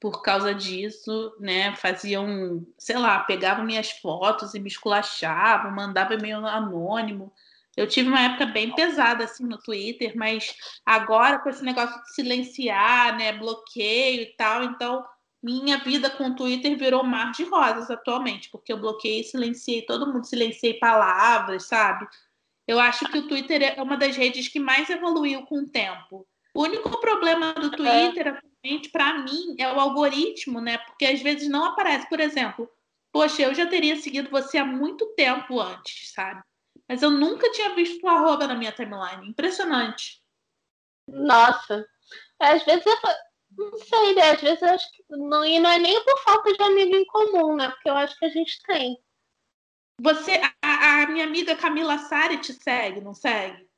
por 0.02 0.20
causa 0.20 0.52
disso, 0.52 1.32
né? 1.38 1.76
Faziam, 1.76 2.66
sei 2.76 2.98
lá, 2.98 3.20
pegavam 3.20 3.64
minhas 3.64 3.92
fotos 3.92 4.52
e 4.52 4.58
me 4.58 4.66
esculachavam, 4.66 5.70
mandavam 5.70 6.18
e-mail 6.18 6.44
anônimo. 6.44 7.32
Eu 7.76 7.86
tive 7.86 8.08
uma 8.08 8.20
época 8.20 8.46
bem 8.46 8.74
pesada 8.74 9.22
assim 9.22 9.46
no 9.46 9.58
Twitter, 9.58 10.12
mas 10.16 10.56
agora 10.84 11.38
com 11.38 11.48
esse 11.48 11.62
negócio 11.62 12.02
de 12.02 12.14
silenciar, 12.16 13.16
né, 13.16 13.32
bloqueio 13.32 14.22
e 14.22 14.34
tal, 14.36 14.64
então 14.64 15.06
minha 15.40 15.78
vida 15.78 16.10
com 16.10 16.30
o 16.30 16.34
Twitter 16.34 16.76
virou 16.76 17.04
mar 17.04 17.30
de 17.30 17.44
rosas 17.44 17.88
atualmente, 17.88 18.50
porque 18.50 18.72
eu 18.72 18.78
bloqueei, 18.78 19.22
silenciei 19.22 19.82
todo 19.82 20.12
mundo, 20.12 20.26
silenciei 20.26 20.74
palavras, 20.74 21.66
sabe? 21.66 22.08
Eu 22.66 22.80
acho 22.80 23.04
que 23.08 23.18
o 23.18 23.28
Twitter 23.28 23.62
é 23.62 23.80
uma 23.80 23.96
das 23.96 24.16
redes 24.16 24.48
que 24.48 24.58
mais 24.58 24.90
evoluiu 24.90 25.42
com 25.42 25.60
o 25.60 25.68
tempo. 25.68 26.26
O 26.52 26.62
único 26.64 27.00
problema 27.00 27.52
do 27.54 27.70
Twitter, 27.70 28.42
atualmente, 28.62 28.88
para 28.90 29.18
mim, 29.18 29.56
é 29.58 29.70
o 29.72 29.80
algoritmo, 29.80 30.60
né? 30.60 30.78
Porque 30.78 31.04
às 31.04 31.20
vezes 31.20 31.48
não 31.48 31.64
aparece, 31.64 32.08
por 32.08 32.20
exemplo, 32.20 32.70
poxa, 33.12 33.42
eu 33.42 33.54
já 33.54 33.66
teria 33.66 33.96
seguido 33.96 34.30
você 34.30 34.58
há 34.58 34.64
muito 34.64 35.06
tempo 35.14 35.60
antes, 35.60 36.12
sabe? 36.12 36.42
Mas 36.88 37.02
eu 37.02 37.10
nunca 37.10 37.50
tinha 37.50 37.74
visto 37.74 38.02
o 38.04 38.08
arroba 38.08 38.46
na 38.46 38.54
minha 38.54 38.72
timeline. 38.72 39.28
Impressionante. 39.28 40.22
Nossa. 41.06 41.86
Às 42.38 42.64
vezes 42.64 42.84
eu, 42.86 42.96
não 43.58 43.78
sei, 43.78 44.14
né? 44.14 44.30
Às 44.30 44.40
vezes 44.40 44.62
eu 44.62 44.68
acho 44.68 44.92
que 44.92 45.04
não, 45.10 45.44
e 45.44 45.58
não 45.58 45.70
é 45.70 45.78
nem 45.78 46.02
por 46.04 46.18
falta 46.22 46.52
de 46.52 46.62
amigo 46.62 46.94
em 46.94 47.04
comum, 47.06 47.56
né? 47.56 47.68
Porque 47.68 47.90
eu 47.90 47.96
acho 47.96 48.18
que 48.18 48.24
a 48.24 48.30
gente 48.30 48.62
tem. 48.62 48.98
Você, 50.00 50.40
a, 50.62 51.02
a 51.02 51.06
minha 51.06 51.24
amiga 51.24 51.54
Camila 51.54 51.98
Sari 51.98 52.38
te 52.38 52.52
segue, 52.52 53.00
não 53.00 53.14
segue? 53.14 53.68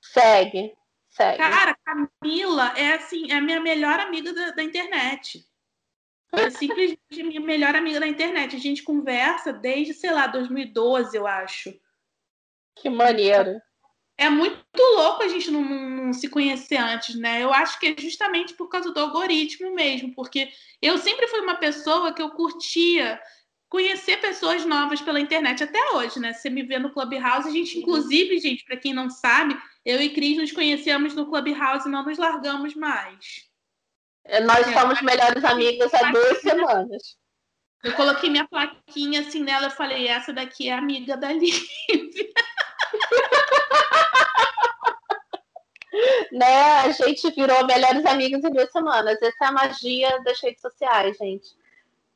Segue, 0.00 0.76
segue. 1.16 1.38
Cara, 1.38 1.76
Camila 1.84 2.72
é 2.76 2.94
assim, 2.94 3.30
é 3.30 3.36
a 3.36 3.40
minha 3.40 3.60
melhor 3.60 3.98
amiga 4.00 4.32
da, 4.32 4.50
da 4.50 4.62
internet. 4.62 5.44
É 6.32 6.50
simplesmente 6.50 7.22
minha 7.22 7.40
melhor 7.40 7.74
amiga 7.74 8.00
da 8.00 8.06
internet. 8.06 8.54
A 8.54 8.58
gente 8.58 8.82
conversa 8.82 9.52
desde, 9.52 9.94
sei 9.94 10.12
lá, 10.12 10.26
2012, 10.26 11.16
eu 11.16 11.26
acho. 11.26 11.72
Que 12.74 12.90
maneiro 12.90 13.60
é 14.18 14.30
muito 14.30 14.58
louco 14.78 15.22
a 15.22 15.28
gente 15.28 15.50
não, 15.50 15.62
não, 15.62 16.12
se 16.12 16.28
conhecer 16.28 16.76
antes, 16.76 17.14
né? 17.16 17.42
Eu 17.42 17.52
acho 17.52 17.78
que 17.78 17.86
é 17.86 18.00
justamente 18.00 18.54
por 18.54 18.68
causa 18.68 18.90
do 18.90 18.98
algoritmo 18.98 19.74
mesmo, 19.74 20.14
porque 20.14 20.48
eu 20.80 20.96
sempre 20.96 21.26
fui 21.28 21.40
uma 21.40 21.56
pessoa 21.56 22.12
que 22.12 22.22
eu 22.22 22.30
curtia 22.30 23.20
conhecer 23.68 24.18
pessoas 24.20 24.64
novas 24.64 25.02
pela 25.02 25.20
internet 25.20 25.62
até 25.62 25.78
hoje, 25.92 26.18
né? 26.18 26.32
Você 26.32 26.48
me 26.48 26.62
vê 26.62 26.78
no 26.78 26.92
Clubhouse, 26.92 27.48
a 27.48 27.50
gente, 27.50 27.78
inclusive, 27.78 28.38
gente, 28.38 28.64
para 28.64 28.76
quem 28.76 28.94
não 28.94 29.10
sabe, 29.10 29.56
eu 29.86 30.02
e 30.02 30.10
Cris 30.10 30.36
nos 30.36 30.50
conhecemos 30.50 31.14
no 31.14 31.26
Clubhouse 31.26 31.86
e 31.86 31.90
não 31.90 32.04
nos 32.04 32.18
largamos 32.18 32.74
mais. 32.74 33.46
É, 34.24 34.40
nós 34.40 34.66
é, 34.66 34.72
somos 34.72 35.00
melhores 35.00 35.44
amigas 35.44 35.94
há 35.94 36.10
duas 36.10 36.40
semanas. 36.40 37.16
Eu 37.84 37.94
coloquei 37.94 38.28
minha 38.28 38.48
plaquinha 38.48 39.20
assim 39.20 39.44
nela, 39.44 39.66
eu 39.66 39.70
falei, 39.70 40.08
essa 40.08 40.32
daqui 40.32 40.68
é 40.68 40.72
amiga 40.72 41.16
da 41.16 41.32
Lívia. 41.32 41.60
né? 46.32 46.80
A 46.80 46.90
gente 46.90 47.30
virou 47.30 47.64
melhores 47.64 48.04
amigos 48.06 48.42
em 48.42 48.50
duas 48.50 48.72
semanas. 48.72 49.22
Essa 49.22 49.44
é 49.44 49.46
a 49.46 49.52
magia 49.52 50.20
das 50.24 50.40
redes 50.40 50.62
sociais, 50.62 51.16
gente. 51.16 51.46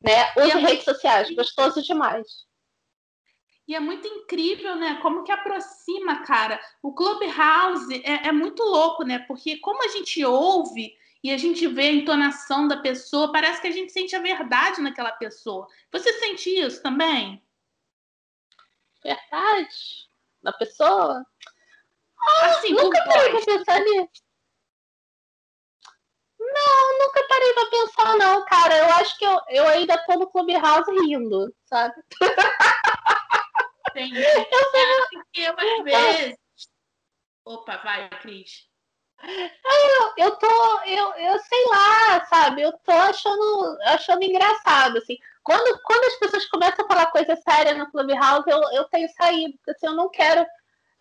Né? 0.03 0.29
Use 0.35 0.57
redes 0.57 0.83
sociais, 0.83 1.33
gostoso 1.33 1.81
demais. 1.81 2.50
E 3.71 3.75
é 3.75 3.79
muito 3.79 4.05
incrível, 4.05 4.75
né? 4.75 4.99
Como 5.01 5.23
que 5.23 5.31
aproxima, 5.31 6.25
cara. 6.25 6.59
O 6.83 6.93
Clubhouse 6.93 8.03
é, 8.03 8.27
é 8.27 8.31
muito 8.33 8.61
louco, 8.61 9.05
né? 9.05 9.19
Porque 9.19 9.59
como 9.59 9.81
a 9.85 9.87
gente 9.87 10.25
ouve 10.25 10.93
e 11.23 11.31
a 11.31 11.37
gente 11.37 11.65
vê 11.67 11.83
a 11.83 11.93
entonação 11.93 12.67
da 12.67 12.81
pessoa, 12.81 13.31
parece 13.31 13.61
que 13.61 13.67
a 13.67 13.71
gente 13.71 13.93
sente 13.93 14.13
a 14.13 14.19
verdade 14.19 14.81
naquela 14.81 15.13
pessoa. 15.13 15.69
Você 15.89 16.11
sente 16.19 16.49
isso 16.49 16.83
também? 16.83 17.41
Verdade? 19.01 20.09
Da 20.43 20.51
pessoa? 20.51 21.25
assim, 22.43 22.73
nunca 22.73 23.01
parei 23.05 23.29
pra 23.29 23.55
pensar 23.55 23.79
nisso. 23.79 24.21
Não, 26.37 26.99
nunca 26.99 27.25
parei 27.29 27.53
pra 27.53 27.65
pensar, 27.67 28.17
não, 28.17 28.43
cara. 28.43 28.77
Eu 28.77 28.85
acho 28.95 29.17
que 29.17 29.23
eu, 29.23 29.39
eu 29.47 29.67
ainda 29.69 29.97
tô 30.05 30.19
no 30.19 30.27
Clubhouse 30.27 30.91
rindo, 30.91 31.55
sabe? 31.63 31.95
Entendi. 33.91 34.21
Eu, 34.23 34.71
sei... 34.71 35.47
eu, 35.47 35.53
às 35.57 35.83
vezes. 35.83 36.35
Opa, 37.45 37.77
vai, 37.77 38.09
Cris. 38.21 38.69
Eu, 39.23 40.13
eu 40.25 40.35
tô, 40.37 40.81
eu, 40.85 41.13
eu 41.13 41.39
sei 41.39 41.65
lá, 41.67 42.25
sabe? 42.25 42.61
Eu 42.61 42.73
tô 42.79 42.91
achando, 42.91 43.77
achando 43.85 44.23
engraçado, 44.23 44.97
assim. 44.97 45.17
Quando, 45.43 45.79
quando 45.83 46.05
as 46.05 46.15
pessoas 46.19 46.45
começam 46.47 46.85
a 46.85 46.87
falar 46.87 47.11
coisa 47.11 47.35
séria 47.35 47.73
no 47.75 47.89
Clubhouse, 47.91 48.49
eu, 48.49 48.59
eu 48.73 48.83
tenho 48.85 49.07
saído, 49.09 49.53
porque 49.57 49.71
assim, 49.71 49.87
eu 49.87 49.93
não 49.93 50.09
quero 50.09 50.45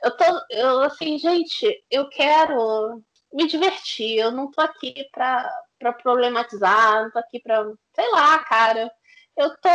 eu 0.02 0.16
tô, 0.16 0.24
eu 0.50 0.80
assim, 0.82 1.18
gente, 1.18 1.84
eu 1.90 2.08
quero 2.08 3.02
me 3.32 3.46
divertir, 3.46 4.18
eu 4.18 4.30
não 4.30 4.50
tô 4.50 4.60
aqui 4.60 4.94
pra, 5.12 5.48
pra 5.78 5.92
problematizar, 5.92 7.04
não 7.04 7.10
tô 7.10 7.18
aqui 7.18 7.40
pra, 7.40 7.64
sei 7.94 8.10
lá, 8.10 8.38
cara. 8.40 8.90
Eu 9.40 9.56
tô, 9.56 9.68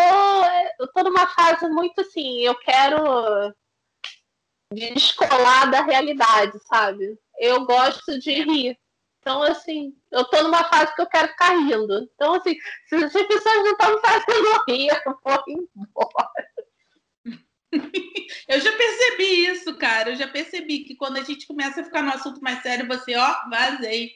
eu 0.79 0.87
tô 0.93 1.03
numa 1.03 1.25
fase 1.25 1.67
muito 1.69 1.99
assim, 2.01 2.41
eu 2.41 2.53
quero 2.53 3.51
descolar 4.71 5.71
da 5.71 5.81
realidade, 5.81 6.59
sabe? 6.67 7.17
Eu 7.39 7.65
gosto 7.65 8.19
de 8.19 8.43
rir. 8.43 8.77
Então, 9.19 9.41
assim, 9.41 9.97
eu 10.11 10.23
tô 10.25 10.43
numa 10.43 10.65
fase 10.65 10.93
que 10.93 11.01
eu 11.01 11.07
quero 11.07 11.29
ficar 11.29 11.57
rindo. 11.57 12.07
Então, 12.13 12.35
assim, 12.35 12.55
se 12.87 12.95
as 12.95 13.11
pessoas 13.11 13.55
não 13.63 13.71
estão 13.71 13.95
me 13.95 14.01
fazendo 14.01 14.63
rir, 14.69 14.89
eu 15.03 15.17
vou 15.23 15.43
embora. 15.47 16.45
Eu 18.47 18.61
já 18.61 18.71
percebi 18.71 19.47
isso, 19.47 19.75
cara. 19.79 20.11
Eu 20.11 20.15
já 20.15 20.27
percebi 20.27 20.83
que 20.83 20.95
quando 20.95 21.17
a 21.17 21.23
gente 21.23 21.47
começa 21.47 21.81
a 21.81 21.83
ficar 21.83 22.03
no 22.03 22.11
assunto 22.11 22.39
mais 22.39 22.61
sério, 22.61 22.87
você, 22.87 23.15
ó, 23.15 23.49
vazei. 23.49 24.11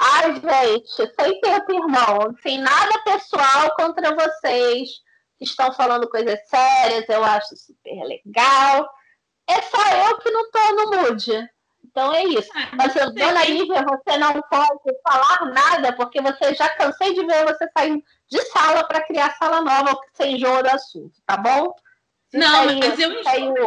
Ai, 0.00 0.34
gente, 0.34 1.14
sem 1.14 1.40
tempo, 1.40 1.72
irmão. 1.72 2.34
Sem 2.42 2.58
nada 2.58 3.02
pessoal 3.04 3.74
contra 3.76 4.14
vocês 4.14 4.88
que 5.38 5.44
estão 5.44 5.72
falando 5.72 6.08
coisas 6.08 6.38
sérias, 6.48 7.08
eu 7.08 7.24
acho 7.24 7.56
super 7.56 8.04
legal. 8.04 8.88
É 9.48 9.62
só 9.62 10.08
eu 10.08 10.18
que 10.18 10.30
não 10.30 10.50
tô 10.50 10.72
no 10.74 10.90
mood. 11.02 11.50
Então 11.84 12.14
é 12.14 12.24
isso. 12.24 12.48
Ah, 12.54 12.68
Mas, 12.74 12.94
dona 12.94 13.44
Lívia, 13.44 13.82
você 13.84 14.16
não 14.18 14.40
pode 14.42 15.00
falar 15.02 15.52
nada, 15.52 15.92
porque 15.94 16.20
você 16.20 16.54
já 16.54 16.68
cansei 16.76 17.14
de 17.14 17.26
ver 17.26 17.44
você 17.44 17.68
sair 17.76 18.02
de 18.28 18.40
sala 18.52 18.84
para 18.84 19.04
criar 19.04 19.36
sala 19.36 19.60
nova, 19.62 19.96
porque 19.96 20.10
você 20.14 20.26
enjoa 20.28 20.62
do 20.62 20.68
assunto, 20.68 21.20
tá 21.26 21.36
bom? 21.36 21.74
Não, 22.32 22.66
mas 22.78 22.98
eu 23.00 23.10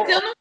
eu 0.08 0.22
não 0.22 0.34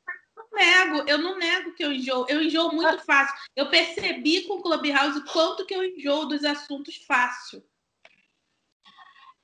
nego, 0.54 1.04
eu 1.08 1.18
não 1.18 1.38
nego 1.38 1.74
que 1.74 1.84
eu 1.84 1.92
enjoo, 1.92 2.26
eu 2.30 2.42
enjoo 2.42 2.72
muito 2.72 2.96
ah. 2.96 3.00
fácil. 3.00 3.36
Eu 3.56 3.70
percebi 3.70 4.42
com 4.48 4.56
o 4.56 4.62
Clubhouse 4.62 5.24
quanto 5.26 5.66
que 5.66 5.74
eu 5.74 5.84
enjoo 5.84 6.28
dos 6.28 6.44
assuntos 6.44 6.96
fácil. 7.08 7.64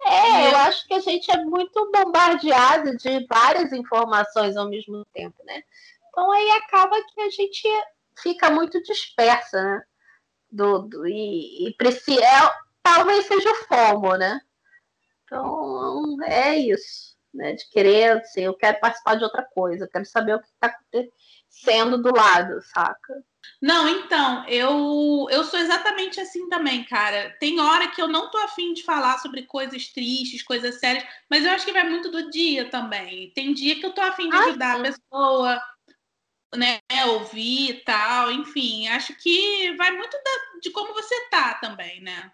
É, 0.02 0.52
eu 0.52 0.58
acho 0.58 0.88
que 0.88 0.94
a 0.94 1.00
gente 1.00 1.30
é 1.30 1.44
muito 1.44 1.92
bombardeado 1.92 2.96
de 2.96 3.26
várias 3.28 3.74
informações 3.74 4.56
ao 4.56 4.70
mesmo 4.70 5.06
tempo, 5.14 5.44
né? 5.44 5.62
Então 6.08 6.32
aí 6.32 6.50
acaba 6.52 6.96
que 7.04 7.22
a 7.22 7.30
gente 7.30 7.68
fica 8.18 8.50
muito 8.50 8.82
dispersa, 8.84 9.62
né? 9.62 9.84
Do, 10.52 10.80
do 10.80 11.06
e, 11.06 11.68
e 11.68 11.74
precisa, 11.74 12.24
é, 12.24 12.52
talvez 12.82 13.26
seja 13.26 13.52
o 13.52 13.56
FOMO, 13.66 14.16
né? 14.16 14.42
Então 15.26 16.24
é 16.24 16.58
isso 16.58 17.19
né? 17.34 17.54
De 17.54 17.70
querer, 17.70 18.18
assim, 18.18 18.42
eu 18.42 18.54
quero 18.54 18.80
participar 18.80 19.16
de 19.16 19.24
outra 19.24 19.44
coisa, 19.44 19.86
eu 19.86 19.90
quero 19.90 20.06
saber 20.06 20.36
o 20.36 20.40
que 20.40 20.48
está 20.48 20.68
acontecendo 20.68 22.02
do 22.02 22.16
lado, 22.16 22.62
saca? 22.62 23.24
Não, 23.62 23.88
então, 23.88 24.46
eu, 24.48 25.28
eu 25.30 25.44
sou 25.44 25.60
exatamente 25.60 26.20
assim 26.20 26.48
também, 26.50 26.84
cara. 26.86 27.36
Tem 27.40 27.60
hora 27.60 27.90
que 27.90 28.02
eu 28.02 28.08
não 28.08 28.30
tô 28.30 28.38
afim 28.38 28.74
de 28.74 28.84
falar 28.84 29.18
sobre 29.20 29.44
coisas 29.44 29.88
tristes, 29.90 30.44
coisas 30.44 30.80
sérias, 30.80 31.06
mas 31.30 31.46
eu 31.46 31.52
acho 31.52 31.66
que 31.66 31.74
vai 31.74 31.88
muito 31.88 32.10
do 32.10 32.30
dia 32.30 32.70
também. 32.70 33.32
Tem 33.34 33.54
dia 33.54 33.80
que 33.80 33.86
eu 33.86 33.94
tô 33.94 34.02
afim 34.02 34.30
de 34.30 34.36
ah, 34.36 34.40
ajudar 34.46 34.76
sim. 34.76 34.80
a 34.80 34.84
pessoa, 34.84 35.62
né, 36.56 36.80
ouvir 37.08 37.70
e 37.72 37.84
tal, 37.84 38.32
enfim. 38.32 38.88
Acho 38.88 39.14
que 39.16 39.76
vai 39.76 39.92
muito 39.92 40.12
da, 40.12 40.60
de 40.62 40.72
como 40.72 40.94
você 40.94 41.30
tá 41.30 41.56
também, 41.56 42.02
né? 42.02 42.32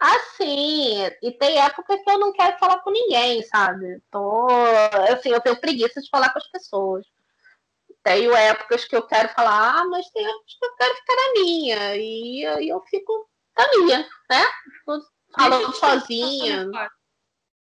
Assim, 0.00 0.96
e 1.22 1.30
tem 1.32 1.58
época 1.58 2.02
que 2.02 2.10
eu 2.10 2.18
não 2.18 2.32
quero 2.32 2.58
falar 2.58 2.78
com 2.78 2.90
ninguém, 2.90 3.42
sabe? 3.42 4.00
Tô, 4.10 4.46
assim, 5.12 5.28
eu 5.28 5.42
tenho 5.42 5.60
preguiça 5.60 6.00
de 6.00 6.08
falar 6.08 6.32
com 6.32 6.38
as 6.38 6.50
pessoas. 6.50 7.06
Tenho 8.02 8.34
épocas 8.34 8.86
que 8.86 8.96
eu 8.96 9.06
quero 9.06 9.28
falar, 9.34 9.80
ah, 9.80 9.84
mas 9.84 10.08
tem 10.10 10.24
épocas 10.24 10.54
que 10.58 10.64
eu 10.64 10.74
quero 10.76 10.94
ficar 10.94 11.14
na 11.16 11.32
minha. 11.34 11.96
E 11.96 12.46
aí 12.46 12.68
eu 12.70 12.80
fico 12.80 13.28
na 13.54 13.68
minha, 13.68 14.08
né? 14.30 14.46
Falando 15.36 15.74
sozinha. 15.74 16.66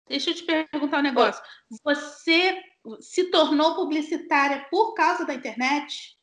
Deixa 0.07 0.30
eu 0.30 0.36
te 0.36 0.43
perguntar 0.43 0.99
um 0.99 1.03
negócio. 1.03 1.43
Você 1.84 2.57
se 3.01 3.32
tornou 3.32 3.76
publicitária 3.76 4.65
por 4.71 4.93
causa 4.93 5.26
da 5.26 5.34
internet? 5.34 6.17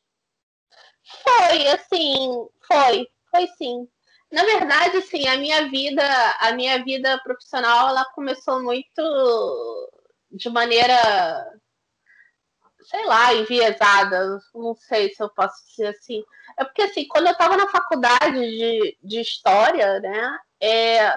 Foi, 1.23 1.67
assim, 1.67 2.47
foi, 2.67 3.07
foi 3.29 3.47
sim. 3.57 3.87
Na 4.31 4.43
verdade, 4.43 4.97
assim, 4.97 5.27
a 5.27 5.37
minha 5.37 5.69
vida, 5.69 6.03
a 6.39 6.53
minha 6.53 6.83
vida 6.83 7.19
profissional, 7.23 7.89
ela 7.89 8.05
começou 8.13 8.63
muito 8.63 9.91
de 10.31 10.49
maneira, 10.49 10.95
sei 12.83 13.05
lá, 13.05 13.33
enviesada. 13.33 14.39
Não 14.55 14.73
sei 14.75 15.13
se 15.13 15.21
eu 15.21 15.29
posso 15.29 15.65
dizer 15.67 15.87
assim. 15.87 16.23
É 16.57 16.63
porque, 16.63 16.83
assim, 16.83 17.05
quando 17.07 17.27
eu 17.27 17.33
estava 17.33 17.57
na 17.57 17.67
faculdade 17.67 18.39
de, 18.39 18.97
de 19.03 19.19
História, 19.19 19.99
né, 19.99 20.39
é, 20.61 21.13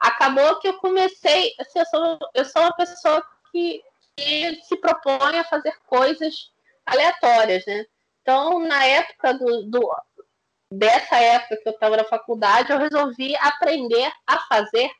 acabou 0.00 0.58
que 0.58 0.68
eu 0.68 0.78
comecei, 0.78 1.54
assim, 1.60 1.78
eu 1.78 1.86
sou, 1.86 2.18
eu 2.34 2.44
sou 2.44 2.62
uma 2.62 2.74
pessoa 2.74 3.24
que, 3.52 3.80
que 4.16 4.60
se 4.64 4.76
propõe 4.76 5.38
a 5.38 5.44
fazer 5.44 5.72
coisas 5.86 6.50
aleatórias, 6.84 7.64
né? 7.64 7.86
Então, 8.22 8.60
na 8.60 8.84
época 8.84 9.34
do, 9.34 9.62
do 9.64 9.90
dessa 10.72 11.16
época 11.16 11.56
que 11.56 11.68
eu 11.68 11.72
estava 11.72 11.96
na 11.96 12.04
faculdade, 12.04 12.72
eu 12.72 12.78
resolvi 12.78 13.34
aprender 13.36 14.10
a 14.26 14.38
fazer 14.40 14.90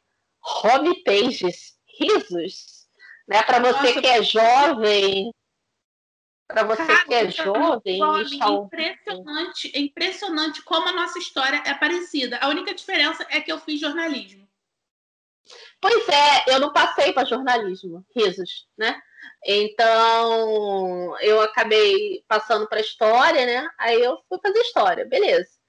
homepages, 0.64 1.76
risos, 1.98 2.86
né? 3.26 3.42
Para 3.42 3.58
você 3.60 3.88
Nossa, 3.88 4.00
que 4.00 4.06
é 4.06 4.22
jovem, 4.22 5.32
para 6.46 6.64
você 6.64 6.84
cara, 6.84 7.04
que 7.04 7.14
é 7.14 7.30
jovem, 7.30 8.00
é 8.02 8.48
impressionante, 8.48 9.72
é 9.74 9.78
impressionante 9.80 10.62
como 10.62 10.88
a 10.88 10.92
nossa 10.92 11.18
história 11.18 11.62
é 11.64 11.74
parecida. 11.74 12.38
A 12.38 12.48
única 12.48 12.74
diferença 12.74 13.26
é 13.30 13.40
que 13.40 13.50
eu 13.50 13.58
fiz 13.58 13.80
jornalismo. 13.80 14.46
Pois 15.80 16.08
é, 16.08 16.54
eu 16.54 16.60
não 16.60 16.72
passei 16.72 17.12
para 17.12 17.24
jornalismo, 17.24 18.04
risos, 18.14 18.68
né? 18.76 19.00
Então, 19.44 21.18
eu 21.20 21.40
acabei 21.40 22.24
passando 22.28 22.68
para 22.68 22.80
história, 22.80 23.44
né? 23.44 23.68
Aí 23.78 24.00
eu 24.00 24.22
fui 24.28 24.38
fazer 24.40 24.60
história, 24.60 25.04
beleza. 25.04 25.61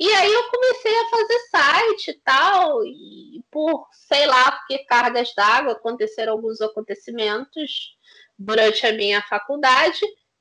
E 0.00 0.08
aí 0.08 0.32
eu 0.32 0.48
comecei 0.48 0.96
a 0.96 1.08
fazer 1.08 1.38
site 1.50 2.10
e 2.10 2.20
tal, 2.20 2.84
e 2.86 3.42
por, 3.50 3.86
sei 3.92 4.26
lá, 4.26 4.52
porque 4.52 4.84
cargas 4.84 5.34
d'água, 5.34 5.72
aconteceram 5.72 6.34
alguns 6.34 6.60
acontecimentos 6.60 7.96
durante 8.38 8.86
a 8.86 8.92
minha 8.92 9.20
faculdade, 9.22 10.00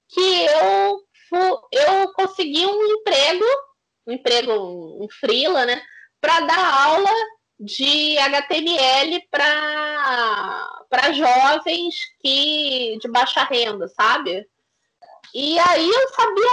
que 0.09 0.45
eu, 0.45 1.03
eu 1.71 2.13
consegui 2.13 2.65
um 2.67 2.85
emprego, 2.85 3.45
um 4.05 4.13
emprego, 4.13 5.03
um 5.03 5.07
freela, 5.09 5.65
né, 5.65 5.81
para 6.21 6.41
dar 6.41 6.85
aula 6.85 7.11
de 7.59 8.17
HTML 8.19 9.27
para 9.31 11.11
jovens 11.13 11.95
que 12.21 12.97
de 13.01 13.07
baixa 13.09 13.43
renda, 13.43 13.87
sabe? 13.87 14.45
E 15.33 15.57
aí 15.59 15.89
eu 15.89 16.09
sabia 16.09 16.51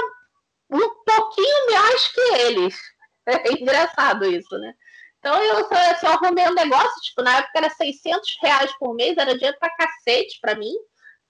um 0.70 1.04
pouquinho 1.04 1.70
mais 1.72 2.08
que 2.08 2.20
eles. 2.20 2.93
É 3.48 3.52
engraçado 3.52 4.24
isso, 4.26 4.58
né? 4.58 4.74
Então 5.18 5.42
eu, 5.42 5.56
eu, 5.56 6.08
arrumei 6.10 6.46
um 6.46 6.54
negócio, 6.54 7.00
tipo, 7.00 7.22
na 7.22 7.38
época 7.38 7.58
era 7.58 7.70
600 7.70 8.36
reais 8.42 8.70
por 8.78 8.94
mês, 8.94 9.16
era 9.16 9.34
dinheiro 9.34 9.56
pra 9.58 9.74
cacete 9.74 10.38
pra 10.40 10.54
mim. 10.54 10.72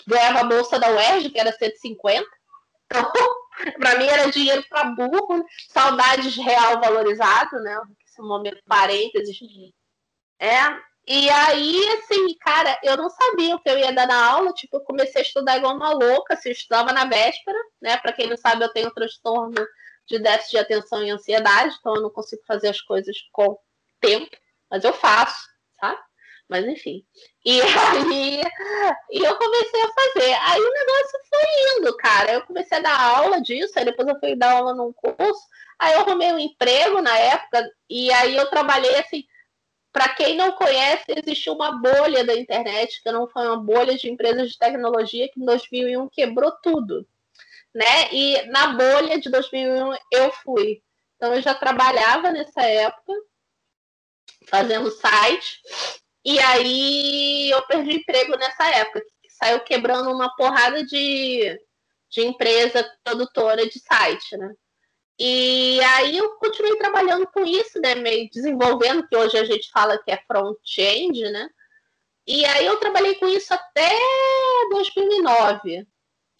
Ganhava 0.04 0.40
a 0.40 0.44
bolsa 0.44 0.78
da 0.80 0.90
UERJ, 0.90 1.30
que 1.30 1.38
era 1.38 1.52
150. 1.52 2.26
Então, 2.86 3.12
pra 3.78 3.96
mim 3.96 4.06
era 4.06 4.30
dinheiro 4.30 4.64
pra 4.68 4.86
burro. 4.86 5.46
Saudades 5.68 6.36
real 6.36 6.80
valorizado, 6.80 7.60
né? 7.60 7.80
Esse 8.04 8.20
momento 8.20 8.60
parênteses. 8.66 9.38
É, 10.40 10.58
e 11.06 11.28
aí, 11.28 11.88
assim, 11.98 12.34
cara, 12.38 12.78
eu 12.82 12.96
não 12.96 13.10
sabia 13.10 13.54
o 13.54 13.60
que 13.60 13.68
eu 13.68 13.78
ia 13.78 13.92
dar 13.92 14.06
na 14.06 14.26
aula, 14.26 14.52
tipo, 14.54 14.76
eu 14.78 14.80
comecei 14.80 15.20
a 15.20 15.24
estudar 15.24 15.58
igual 15.58 15.76
uma 15.76 15.90
louca, 15.90 16.32
assim, 16.32 16.48
eu 16.48 16.54
estudava 16.54 16.92
na 16.92 17.04
véspera, 17.04 17.58
né? 17.80 17.96
Para 17.98 18.12
quem 18.12 18.26
não 18.28 18.36
sabe, 18.36 18.64
eu 18.64 18.72
tenho 18.72 18.90
transtorno 18.90 19.54
de 20.06 20.18
déficit 20.18 20.52
de 20.52 20.58
atenção 20.58 21.02
e 21.02 21.10
ansiedade, 21.10 21.76
então 21.78 21.94
eu 21.94 22.02
não 22.02 22.10
consigo 22.10 22.42
fazer 22.46 22.68
as 22.68 22.80
coisas 22.80 23.16
com 23.32 23.58
tempo, 24.00 24.36
mas 24.70 24.84
eu 24.84 24.92
faço, 24.92 25.48
sabe? 25.80 26.00
Mas 26.48 26.66
enfim. 26.66 27.04
E 27.44 27.60
aí 27.62 28.42
e 29.10 29.18
eu 29.18 29.36
comecei 29.36 29.82
a 29.82 29.92
fazer. 29.92 30.34
Aí 30.34 30.60
o 30.60 30.72
negócio 30.72 31.20
foi 31.28 31.78
indo, 31.78 31.96
cara. 31.96 32.32
Eu 32.32 32.42
comecei 32.42 32.78
a 32.78 32.82
dar 32.82 33.00
aula 33.00 33.40
disso, 33.40 33.78
aí 33.78 33.84
depois 33.84 34.06
eu 34.06 34.18
fui 34.20 34.36
dar 34.36 34.52
aula 34.52 34.74
num 34.74 34.92
curso. 34.92 35.40
Aí 35.78 35.94
eu 35.94 36.00
arrumei 36.00 36.32
um 36.32 36.38
emprego 36.38 37.00
na 37.00 37.16
época, 37.18 37.68
e 37.88 38.12
aí 38.12 38.36
eu 38.36 38.48
trabalhei 38.50 38.96
assim. 38.96 39.24
Para 39.92 40.08
quem 40.08 40.36
não 40.36 40.52
conhece, 40.52 41.04
existiu 41.08 41.52
uma 41.54 41.80
bolha 41.80 42.24
da 42.24 42.34
internet, 42.34 43.00
que 43.00 43.12
não 43.12 43.28
foi 43.28 43.46
uma 43.46 43.56
bolha 43.56 43.96
de 43.96 44.10
empresas 44.10 44.50
de 44.50 44.58
tecnologia 44.58 45.28
que 45.32 45.40
em 45.40 45.44
2001 45.44 46.08
quebrou 46.08 46.50
tudo 46.60 47.06
né? 47.74 48.12
E 48.12 48.46
na 48.46 48.68
bolha 48.68 49.18
de 49.18 49.28
2001 49.28 49.94
eu 50.12 50.30
fui. 50.42 50.82
Então 51.16 51.34
eu 51.34 51.42
já 51.42 51.54
trabalhava 51.54 52.30
nessa 52.30 52.62
época, 52.62 53.12
fazendo 54.46 54.90
site, 54.90 55.60
e 56.24 56.38
aí 56.38 57.50
eu 57.50 57.62
perdi 57.66 57.96
emprego 57.96 58.36
nessa 58.36 58.68
época, 58.70 59.00
que 59.00 59.30
saiu 59.30 59.60
quebrando 59.60 60.10
uma 60.10 60.34
porrada 60.36 60.84
de, 60.84 61.58
de 62.10 62.22
empresa 62.22 62.88
produtora 63.02 63.66
de 63.66 63.78
site, 63.78 64.36
né? 64.36 64.54
E 65.18 65.80
aí 65.80 66.16
eu 66.16 66.36
continuei 66.38 66.76
trabalhando 66.76 67.26
com 67.28 67.44
isso, 67.44 67.80
né? 67.80 67.94
Meio 67.94 68.28
desenvolvendo, 68.30 69.06
que 69.06 69.16
hoje 69.16 69.36
a 69.38 69.44
gente 69.44 69.70
fala 69.70 69.98
que 70.02 70.10
é 70.10 70.22
front-end, 70.26 71.20
né? 71.30 71.48
E 72.26 72.44
aí 72.46 72.66
eu 72.66 72.78
trabalhei 72.78 73.14
com 73.16 73.28
isso 73.28 73.52
até 73.52 73.90
2009 74.70 75.86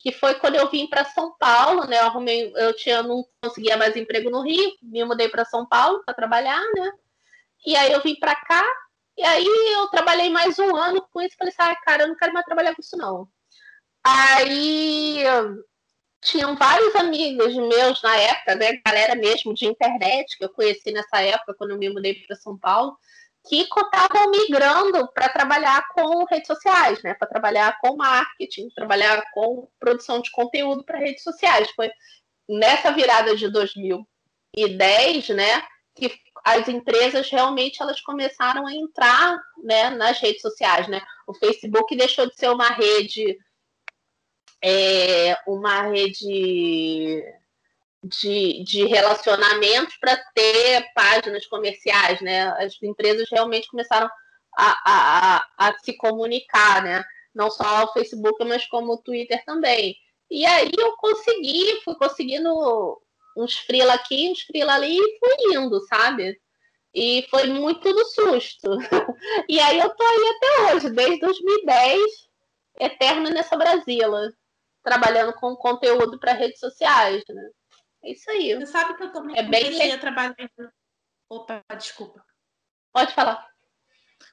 que 0.05 0.13
foi 0.13 0.35
quando 0.35 0.57
eu 0.57 0.71
vim 0.71 0.87
para 0.87 1.03
São 1.07 1.35
Paulo, 1.39 1.87
né? 1.87 1.97
Eu 1.97 2.03
arrumei, 2.03 2.53
eu 2.57 2.77
tinha 2.77 3.03
não 3.03 3.25
conseguia 3.43 3.75
mais 3.79 3.97
emprego 3.97 4.29
no 4.29 4.43
Rio, 4.43 4.71
me 4.83 5.03
mudei 5.03 5.31
para 5.31 5.47
São 5.47 5.67
Paulo 5.67 6.03
para 6.05 6.13
trabalhar, 6.13 6.61
né? 6.77 6.93
E 7.65 7.75
aí 7.75 7.91
eu 7.91 8.03
vim 8.03 8.15
para 8.17 8.37
cá 8.37 8.63
e 9.17 9.23
aí 9.25 9.47
eu 9.73 9.89
trabalhei 9.89 10.29
mais 10.29 10.59
um 10.59 10.77
ano 10.77 11.01
com 11.11 11.23
isso, 11.23 11.37
falei 11.39 11.55
assim, 11.59 11.73
ah, 11.73 11.77
cara, 11.77 12.03
eu 12.03 12.09
não 12.09 12.17
quero 12.17 12.35
mais 12.35 12.45
trabalhar 12.45 12.75
com 12.75 12.83
isso 12.83 12.99
não. 12.99 13.27
Aí 14.05 15.25
tinham 16.21 16.55
vários 16.55 16.95
amigos 16.97 17.55
meus 17.55 18.03
na 18.03 18.15
época, 18.15 18.57
né? 18.57 18.79
Galera 18.87 19.15
mesmo 19.15 19.55
de 19.55 19.65
internet 19.65 20.37
que 20.37 20.45
eu 20.45 20.51
conheci 20.51 20.93
nessa 20.93 21.23
época 21.23 21.55
quando 21.55 21.71
eu 21.71 21.79
me 21.79 21.89
mudei 21.89 22.15
para 22.27 22.37
São 22.37 22.59
Paulo 22.59 22.95
que 23.47 23.61
estavam 23.61 24.31
migrando 24.31 25.07
para 25.13 25.29
trabalhar 25.29 25.87
com 25.89 26.25
redes 26.25 26.47
sociais, 26.47 27.03
né? 27.03 27.15
Para 27.15 27.29
trabalhar 27.29 27.79
com 27.81 27.97
marketing, 27.97 28.71
trabalhar 28.71 29.23
com 29.33 29.69
produção 29.79 30.21
de 30.21 30.31
conteúdo 30.31 30.83
para 30.83 30.99
redes 30.99 31.23
sociais. 31.23 31.71
Foi 31.77 31.91
nessa 32.49 32.91
virada 32.93 33.37
de 33.37 33.49
2010, 33.51 35.29
né? 35.29 35.63
Que 35.95 36.11
as 36.43 36.69
empresas 36.69 37.29
realmente 37.29 37.83
elas 37.83 38.01
começaram 38.01 38.67
a 38.67 38.75
entrar, 38.75 39.39
né? 39.63 39.91
Nas 39.91 40.19
redes 40.21 40.41
sociais, 40.41 40.89
né? 40.89 41.03
O 41.27 41.35
Facebook 41.35 41.95
deixou 41.95 42.27
de 42.27 42.37
ser 42.37 42.49
uma 42.49 42.69
rede, 42.69 43.39
é, 44.63 45.37
uma 45.47 45.83
rede 45.83 47.23
de, 48.05 48.63
de 48.65 48.85
relacionamentos 48.85 49.97
para 49.97 50.17
ter 50.35 50.85
páginas 50.95 51.47
comerciais, 51.47 52.21
né? 52.21 52.49
As 52.59 52.81
empresas 52.83 53.29
realmente 53.31 53.69
começaram 53.69 54.09
a, 54.57 54.71
a, 54.85 55.37
a, 55.37 55.69
a, 55.69 55.79
se 55.79 55.97
comunicar, 55.97 56.83
né? 56.83 57.03
Não 57.35 57.51
só 57.51 57.85
o 57.85 57.93
Facebook, 57.93 58.45
mas 58.45 58.67
como 58.67 58.93
o 58.93 59.03
Twitter 59.03 59.43
também. 59.45 59.97
E 60.31 60.45
aí 60.45 60.71
eu 60.79 60.97
consegui, 60.97 61.81
fui 61.83 61.95
conseguindo 61.95 63.01
uns 63.37 63.55
frila 63.59 63.95
aqui, 63.95 64.31
uns 64.31 64.43
frila 64.43 64.75
ali 64.75 64.97
e 64.97 65.19
fui 65.19 65.57
indo, 65.57 65.81
sabe? 65.87 66.39
E 66.95 67.27
foi 67.31 67.47
muito 67.47 67.91
no 67.93 68.05
susto. 68.05 68.69
e 69.49 69.59
aí 69.59 69.79
eu 69.79 69.91
tô 69.91 70.05
aí 70.05 70.37
até 70.37 70.75
hoje, 70.75 70.91
desde 70.91 71.21
2010, 71.21 72.03
eterna 72.81 73.31
nessa 73.31 73.57
Brasília, 73.57 74.07
trabalhando 74.83 75.33
com 75.33 75.57
conteúdo 75.57 76.21
para 76.21 76.35
redes 76.35 76.61
sociais, 76.61 77.25
né? 77.29 77.51
É 78.05 78.13
isso 78.13 78.31
aí. 78.31 78.55
Você 78.55 78.67
sabe 78.67 78.97
que 78.97 79.03
eu 79.03 79.13
também 79.13 79.37
é 79.37 79.43
comecei 79.43 79.79
bem... 79.79 79.93
a 79.93 79.99
trabalhar. 79.99 80.37
Opa, 81.29 81.65
desculpa. 81.77 82.25
Pode 82.93 83.13
falar. 83.13 83.49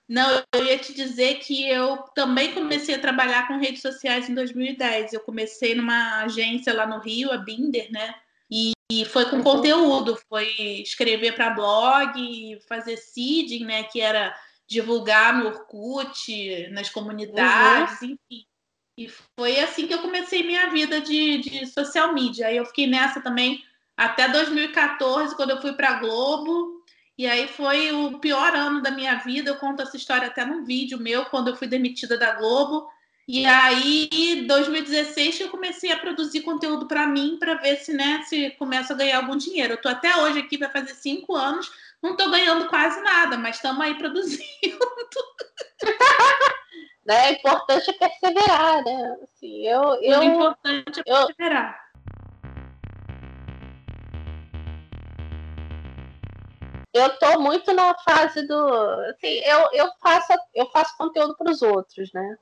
Não, 0.07 0.43
eu 0.53 0.65
ia 0.65 0.77
te 0.77 0.93
dizer 0.93 1.35
que 1.39 1.67
eu 1.67 1.97
também 2.13 2.53
comecei 2.53 2.95
a 2.95 2.99
trabalhar 2.99 3.47
com 3.47 3.57
redes 3.57 3.81
sociais 3.81 4.29
em 4.29 4.35
2010. 4.35 5.13
Eu 5.13 5.21
comecei 5.21 5.73
numa 5.73 6.23
agência 6.23 6.73
lá 6.73 6.85
no 6.85 6.99
Rio, 6.99 7.31
a 7.31 7.37
Binder, 7.37 7.89
né? 7.91 8.13
E, 8.49 8.73
e 8.91 9.05
foi 9.05 9.29
com 9.29 9.37
uhum. 9.37 9.43
conteúdo, 9.43 10.19
foi 10.27 10.49
escrever 10.81 11.33
para 11.33 11.51
blog, 11.51 12.59
fazer 12.67 12.97
seeding, 12.97 13.63
né, 13.63 13.83
que 13.83 14.01
era 14.01 14.35
divulgar 14.67 15.33
no 15.33 15.47
Orkut, 15.47 16.67
nas 16.71 16.89
comunidades, 16.89 18.01
uhum. 18.01 18.09
enfim. 18.09 18.45
E 19.01 19.11
foi 19.35 19.59
assim 19.59 19.87
que 19.87 19.93
eu 19.93 20.01
comecei 20.01 20.43
minha 20.43 20.69
vida 20.69 21.01
de, 21.01 21.39
de 21.39 21.65
social 21.67 22.13
media. 22.13 22.47
Aí 22.47 22.57
eu 22.57 22.65
fiquei 22.65 22.87
nessa 22.87 23.19
também 23.19 23.63
até 23.97 24.29
2014, 24.29 25.35
quando 25.35 25.51
eu 25.51 25.61
fui 25.61 25.73
para 25.73 25.99
Globo. 25.99 26.81
E 27.17 27.27
aí 27.27 27.47
foi 27.47 27.91
o 27.91 28.19
pior 28.19 28.55
ano 28.55 28.81
da 28.81 28.91
minha 28.91 29.15
vida. 29.15 29.49
Eu 29.49 29.57
conto 29.57 29.81
essa 29.81 29.97
história 29.97 30.27
até 30.27 30.45
num 30.45 30.63
vídeo 30.63 30.99
meu, 30.99 31.25
quando 31.25 31.49
eu 31.49 31.55
fui 31.55 31.67
demitida 31.67 32.17
da 32.17 32.35
Globo. 32.35 32.87
E 33.27 33.45
aí, 33.45 34.45
2016, 34.47 35.41
eu 35.41 35.49
comecei 35.49 35.91
a 35.91 35.97
produzir 35.97 36.41
conteúdo 36.41 36.87
para 36.87 37.07
mim, 37.07 37.37
para 37.39 37.55
ver 37.55 37.77
se, 37.77 37.93
né, 37.93 38.23
se 38.27 38.49
começa 38.51 38.93
a 38.93 38.97
ganhar 38.97 39.17
algum 39.17 39.37
dinheiro. 39.37 39.73
Eu 39.73 39.81
tô 39.81 39.87
até 39.87 40.15
hoje 40.17 40.39
aqui, 40.39 40.57
vai 40.57 40.69
fazer 40.69 40.93
cinco 40.95 41.35
anos, 41.35 41.71
não 42.01 42.15
tô 42.15 42.29
ganhando 42.31 42.67
quase 42.67 42.99
nada, 43.01 43.37
mas 43.37 43.57
estamos 43.57 43.79
aí 43.81 43.97
produzindo. 43.97 44.79
né? 47.05 47.29
É 47.29 47.31
importante 47.33 47.93
perseverar, 47.93 48.83
né? 48.83 49.17
Assim, 49.21 49.67
eu, 49.67 50.01
eu, 50.01 50.19
o 50.19 50.23
importante 50.23 50.99
é 50.99 51.03
perseverar. 51.03 51.79
Eu, 56.93 57.03
eu 57.03 57.19
tô 57.19 57.39
muito 57.39 57.71
na 57.73 57.95
fase 57.99 58.47
do. 58.47 58.67
Assim, 59.09 59.39
eu, 59.45 59.69
eu, 59.73 59.91
faço, 60.01 60.33
eu 60.55 60.65
faço 60.71 60.97
conteúdo 60.97 61.35
para 61.37 61.51
os 61.51 61.61
outros, 61.61 62.11
né? 62.13 62.37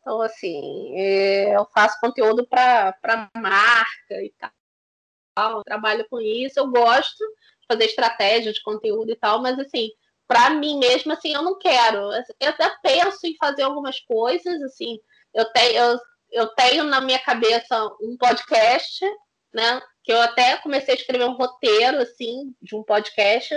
Então, 0.00 0.20
assim, 0.20 0.94
é, 0.96 1.56
eu 1.56 1.66
faço 1.74 1.98
conteúdo 2.00 2.46
para 2.46 2.94
marca 3.34 4.22
e 4.22 4.32
tal. 4.38 5.64
trabalho 5.64 6.06
com 6.08 6.20
isso, 6.20 6.58
eu 6.60 6.68
gosto 6.68 7.24
fazer 7.68 7.84
estratégia 7.84 8.52
de 8.52 8.62
conteúdo 8.62 9.10
e 9.10 9.16
tal, 9.16 9.40
mas 9.42 9.58
assim, 9.58 9.90
para 10.26 10.50
mim 10.50 10.78
mesma, 10.78 11.14
assim, 11.14 11.32
eu 11.32 11.42
não 11.42 11.58
quero. 11.58 12.10
Eu 12.40 12.50
até 12.50 12.70
penso 12.82 13.26
em 13.26 13.36
fazer 13.36 13.62
algumas 13.62 14.00
coisas, 14.00 14.60
assim, 14.62 14.98
eu 15.34 15.44
tenho, 15.52 15.76
eu, 15.76 15.98
eu 16.32 16.46
tenho 16.48 16.84
na 16.84 17.00
minha 17.00 17.18
cabeça 17.18 17.86
um 18.00 18.16
podcast, 18.18 19.04
né? 19.52 19.80
Que 20.04 20.12
eu 20.12 20.20
até 20.20 20.56
comecei 20.58 20.94
a 20.94 20.96
escrever 20.96 21.24
um 21.24 21.36
roteiro, 21.36 21.98
assim, 21.98 22.54
de 22.60 22.76
um 22.76 22.82
podcast, 22.82 23.54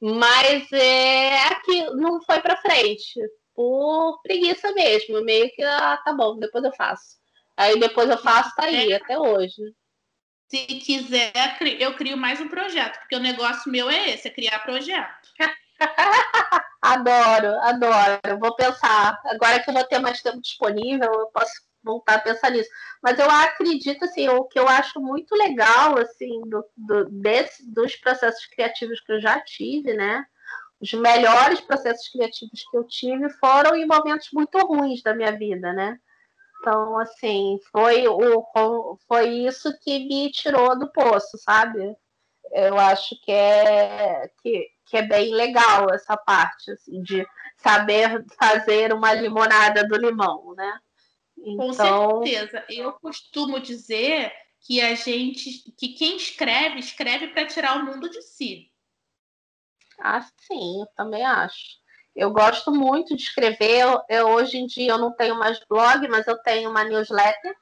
mas 0.00 0.70
é 0.72 1.38
aqui 1.48 1.84
não 1.96 2.22
foi 2.22 2.40
para 2.40 2.56
frente 2.56 3.20
por 3.54 4.20
preguiça 4.22 4.72
mesmo, 4.72 5.22
meio 5.22 5.50
que, 5.50 5.62
ah, 5.62 5.98
tá 6.02 6.12
bom, 6.14 6.38
depois 6.38 6.64
eu 6.64 6.72
faço. 6.72 7.20
Aí 7.56 7.78
depois 7.78 8.08
eu 8.08 8.16
faço, 8.16 8.54
tá 8.56 8.64
aí, 8.64 8.92
é. 8.92 8.96
até 8.96 9.18
hoje. 9.18 9.60
Se 10.50 10.66
quiser, 10.66 11.32
eu 11.78 11.94
crio 11.94 12.16
mais 12.16 12.40
um 12.40 12.48
projeto, 12.48 12.98
porque 12.98 13.14
o 13.14 13.20
negócio 13.20 13.70
meu 13.70 13.88
é 13.88 14.10
esse, 14.10 14.26
é 14.26 14.30
criar 14.32 14.58
projeto. 14.58 15.30
adoro, 16.82 17.54
adoro. 17.60 18.38
Vou 18.40 18.56
pensar. 18.56 19.16
Agora 19.26 19.60
que 19.60 19.70
eu 19.70 19.74
vou 19.74 19.84
ter 19.84 20.00
mais 20.00 20.20
tempo 20.20 20.40
disponível, 20.40 21.08
eu 21.08 21.26
posso 21.26 21.52
voltar 21.84 22.16
a 22.16 22.20
pensar 22.20 22.50
nisso. 22.50 22.68
Mas 23.00 23.16
eu 23.20 23.30
acredito, 23.30 24.04
assim, 24.04 24.28
o 24.28 24.44
que 24.44 24.58
eu 24.58 24.66
acho 24.66 25.00
muito 25.00 25.36
legal, 25.36 25.96
assim, 25.96 26.40
do, 26.46 26.64
do, 26.76 27.04
desse, 27.10 27.72
dos 27.72 27.94
processos 27.94 28.44
criativos 28.46 29.00
que 29.00 29.12
eu 29.12 29.20
já 29.20 29.40
tive, 29.40 29.94
né? 29.94 30.26
os 30.80 30.94
melhores 30.94 31.60
processos 31.60 32.08
criativos 32.08 32.64
que 32.70 32.76
eu 32.76 32.84
tive 32.84 33.28
foram 33.34 33.76
em 33.76 33.86
momentos 33.86 34.30
muito 34.32 34.58
ruins 34.58 35.02
da 35.02 35.14
minha 35.14 35.30
vida, 35.30 35.72
né? 35.74 35.98
Então, 36.60 36.98
assim, 36.98 37.58
foi, 37.72 38.06
o, 38.06 38.98
foi 39.08 39.30
isso 39.46 39.72
que 39.80 40.00
me 40.00 40.30
tirou 40.30 40.78
do 40.78 40.92
poço, 40.92 41.38
sabe? 41.38 41.96
Eu 42.52 42.78
acho 42.78 43.18
que 43.22 43.32
é, 43.32 44.30
que, 44.42 44.68
que 44.84 44.96
é 44.98 45.02
bem 45.02 45.32
legal 45.32 45.86
essa 45.90 46.18
parte, 46.18 46.70
assim, 46.72 47.02
de 47.02 47.26
saber 47.56 48.26
fazer 48.38 48.92
uma 48.92 49.14
limonada 49.14 49.86
do 49.86 49.96
limão, 49.96 50.54
né? 50.54 50.78
Então... 51.38 51.66
Com 51.66 51.72
certeza. 52.26 52.62
Eu 52.68 52.92
costumo 52.94 53.58
dizer 53.58 54.30
que 54.60 54.82
a 54.82 54.94
gente, 54.94 55.72
que 55.78 55.94
quem 55.94 56.16
escreve, 56.16 56.78
escreve 56.78 57.28
para 57.28 57.46
tirar 57.46 57.78
o 57.78 57.86
mundo 57.86 58.10
de 58.10 58.20
si. 58.20 58.70
Ah, 59.98 60.20
sim, 60.20 60.80
eu 60.80 60.86
também 60.94 61.24
acho. 61.24 61.79
Eu 62.20 62.30
gosto 62.30 62.70
muito 62.70 63.16
de 63.16 63.22
escrever. 63.22 63.80
Eu, 63.80 64.02
eu, 64.06 64.28
hoje 64.28 64.58
em 64.58 64.66
dia 64.66 64.92
eu 64.92 64.98
não 64.98 65.10
tenho 65.10 65.34
mais 65.36 65.58
blog, 65.66 66.06
mas 66.06 66.26
eu 66.26 66.36
tenho 66.42 66.68
uma 66.68 66.84
newsletter 66.84 67.56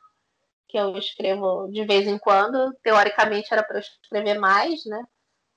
que 0.66 0.76
eu 0.76 0.98
escrevo 0.98 1.68
de 1.70 1.84
vez 1.86 2.08
em 2.08 2.18
quando. 2.18 2.74
Teoricamente 2.82 3.46
era 3.52 3.62
para 3.62 3.78
escrever 3.78 4.36
mais, 4.36 4.84
né? 4.84 5.00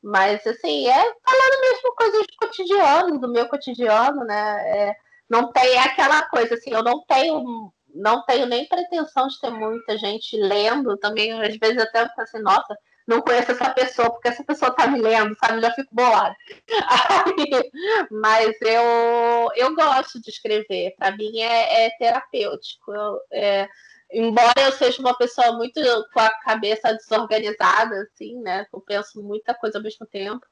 Mas 0.04 0.46
assim, 0.46 0.88
é 0.88 0.94
falando 0.94 1.62
mesmo 1.62 1.96
coisas 1.96 2.28
do 2.28 2.36
cotidiano, 2.38 3.20
do 3.20 3.28
meu 3.28 3.50
cotidiano, 3.50 4.24
né? 4.24 4.90
É, 4.90 4.96
não 5.28 5.52
tem 5.52 5.80
aquela 5.80 6.24
coisa 6.30 6.54
assim, 6.54 6.72
eu 6.72 6.84
não 6.84 7.04
tenho 7.06 7.74
não 7.96 8.24
tenho 8.24 8.46
nem 8.46 8.68
pretensão 8.68 9.28
de 9.28 9.40
ter 9.40 9.50
muita 9.50 9.98
gente 9.98 10.38
lendo 10.38 10.96
também, 10.98 11.34
às 11.34 11.58
vezes 11.58 11.80
até 11.80 12.08
assim, 12.20 12.40
nossa, 12.40 12.78
não 13.12 13.22
conheço 13.22 13.52
essa 13.52 13.70
pessoa, 13.74 14.10
porque 14.10 14.30
essa 14.30 14.44
pessoa 14.44 14.72
tá 14.72 14.88
me 14.88 15.02
lendo, 15.02 15.36
sabe? 15.38 15.58
Eu 15.58 15.62
já 15.62 15.72
fico 15.74 15.94
bolada. 15.94 16.36
mas 18.10 18.56
eu, 18.62 19.52
eu 19.56 19.76
gosto 19.76 20.22
de 20.22 20.30
escrever, 20.30 20.96
para 20.98 21.16
mim 21.16 21.40
é, 21.40 21.86
é 21.86 21.90
terapêutico. 21.98 22.94
Eu, 22.94 23.20
é, 23.34 23.68
embora 24.14 24.62
eu 24.62 24.72
seja 24.72 25.02
uma 25.02 25.18
pessoa 25.18 25.52
muito 25.58 25.82
com 26.14 26.20
a 26.22 26.30
cabeça 26.40 26.94
desorganizada, 26.94 28.02
assim, 28.04 28.40
né? 28.42 28.66
Eu 28.74 28.80
penso 28.80 29.22
muita 29.22 29.54
coisa 29.54 29.78
ao 29.78 29.84
mesmo 29.84 30.06
tempo. 30.08 30.46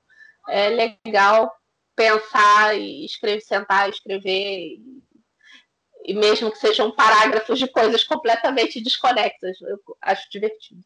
É 0.50 0.70
legal 0.70 1.52
pensar 1.96 2.78
e 2.78 3.06
escrever, 3.06 3.42
sentar 3.42 3.88
e 3.88 3.92
escrever 3.92 4.78
e 6.06 6.14
mesmo 6.14 6.52
que 6.52 6.58
sejam 6.58 6.92
parágrafos 6.92 7.60
de 7.60 7.68
coisas 7.68 8.04
completamente 8.04 8.82
desconexas, 8.82 9.62
eu 9.62 9.78
acho 10.02 10.30
divertido. 10.32 10.82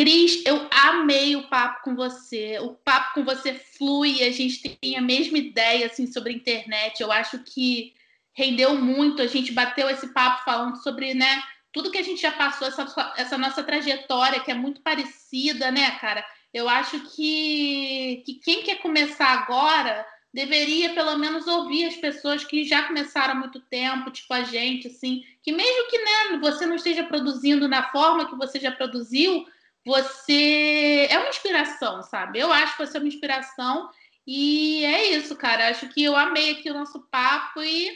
Cris, 0.00 0.42
eu 0.46 0.66
amei 0.70 1.36
o 1.36 1.46
papo 1.48 1.82
com 1.82 1.94
você. 1.94 2.58
O 2.60 2.70
papo 2.70 3.16
com 3.16 3.22
você 3.22 3.52
flui, 3.52 4.22
a 4.22 4.32
gente 4.32 4.66
tem 4.66 4.96
a 4.96 5.02
mesma 5.02 5.36
ideia 5.36 5.88
assim 5.88 6.10
sobre 6.10 6.32
a 6.32 6.34
internet. 6.34 7.02
Eu 7.02 7.12
acho 7.12 7.40
que 7.40 7.92
rendeu 8.32 8.74
muito. 8.76 9.20
A 9.20 9.26
gente 9.26 9.52
bateu 9.52 9.90
esse 9.90 10.08
papo 10.14 10.42
falando 10.42 10.82
sobre, 10.82 11.12
né, 11.12 11.42
tudo 11.70 11.90
que 11.90 11.98
a 11.98 12.02
gente 12.02 12.22
já 12.22 12.32
passou, 12.32 12.66
essa, 12.66 13.12
essa 13.18 13.36
nossa 13.36 13.62
trajetória 13.62 14.40
que 14.40 14.50
é 14.50 14.54
muito 14.54 14.80
parecida, 14.80 15.70
né, 15.70 15.90
cara? 15.98 16.24
Eu 16.50 16.66
acho 16.66 16.98
que, 17.14 18.22
que 18.24 18.40
quem 18.42 18.62
quer 18.62 18.76
começar 18.76 19.28
agora 19.28 20.06
deveria 20.32 20.94
pelo 20.94 21.18
menos 21.18 21.46
ouvir 21.46 21.84
as 21.84 21.96
pessoas 21.96 22.42
que 22.42 22.64
já 22.64 22.84
começaram 22.84 23.34
há 23.34 23.36
muito 23.36 23.60
tempo, 23.60 24.10
tipo 24.10 24.32
a 24.32 24.44
gente, 24.44 24.88
assim, 24.88 25.22
que 25.42 25.52
mesmo 25.52 25.90
que 25.90 25.98
né, 25.98 26.38
você 26.40 26.64
não 26.64 26.76
esteja 26.76 27.04
produzindo 27.04 27.68
na 27.68 27.90
forma 27.90 28.30
que 28.30 28.36
você 28.36 28.58
já 28.58 28.72
produziu, 28.72 29.44
você 29.84 31.06
é 31.10 31.18
uma 31.18 31.28
inspiração, 31.28 32.02
sabe? 32.02 32.38
Eu 32.38 32.52
acho 32.52 32.76
que 32.76 32.86
você 32.86 32.96
é 32.96 33.00
uma 33.00 33.08
inspiração. 33.08 33.88
E 34.26 34.84
é 34.84 35.06
isso, 35.16 35.34
cara. 35.36 35.68
Acho 35.68 35.88
que 35.88 36.04
eu 36.04 36.14
amei 36.14 36.52
aqui 36.52 36.70
o 36.70 36.74
nosso 36.74 37.00
papo 37.10 37.62
e 37.62 37.90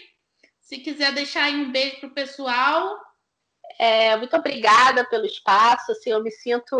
se 0.60 0.78
quiser 0.78 1.12
deixar 1.12 1.44
aí 1.44 1.54
um 1.54 1.70
beijo 1.70 2.00
pro 2.00 2.14
pessoal. 2.14 2.98
É, 3.78 4.16
muito 4.16 4.34
obrigada 4.36 5.04
pelo 5.04 5.26
espaço. 5.26 5.92
Assim, 5.92 6.10
eu 6.10 6.22
me 6.22 6.30
sinto. 6.30 6.76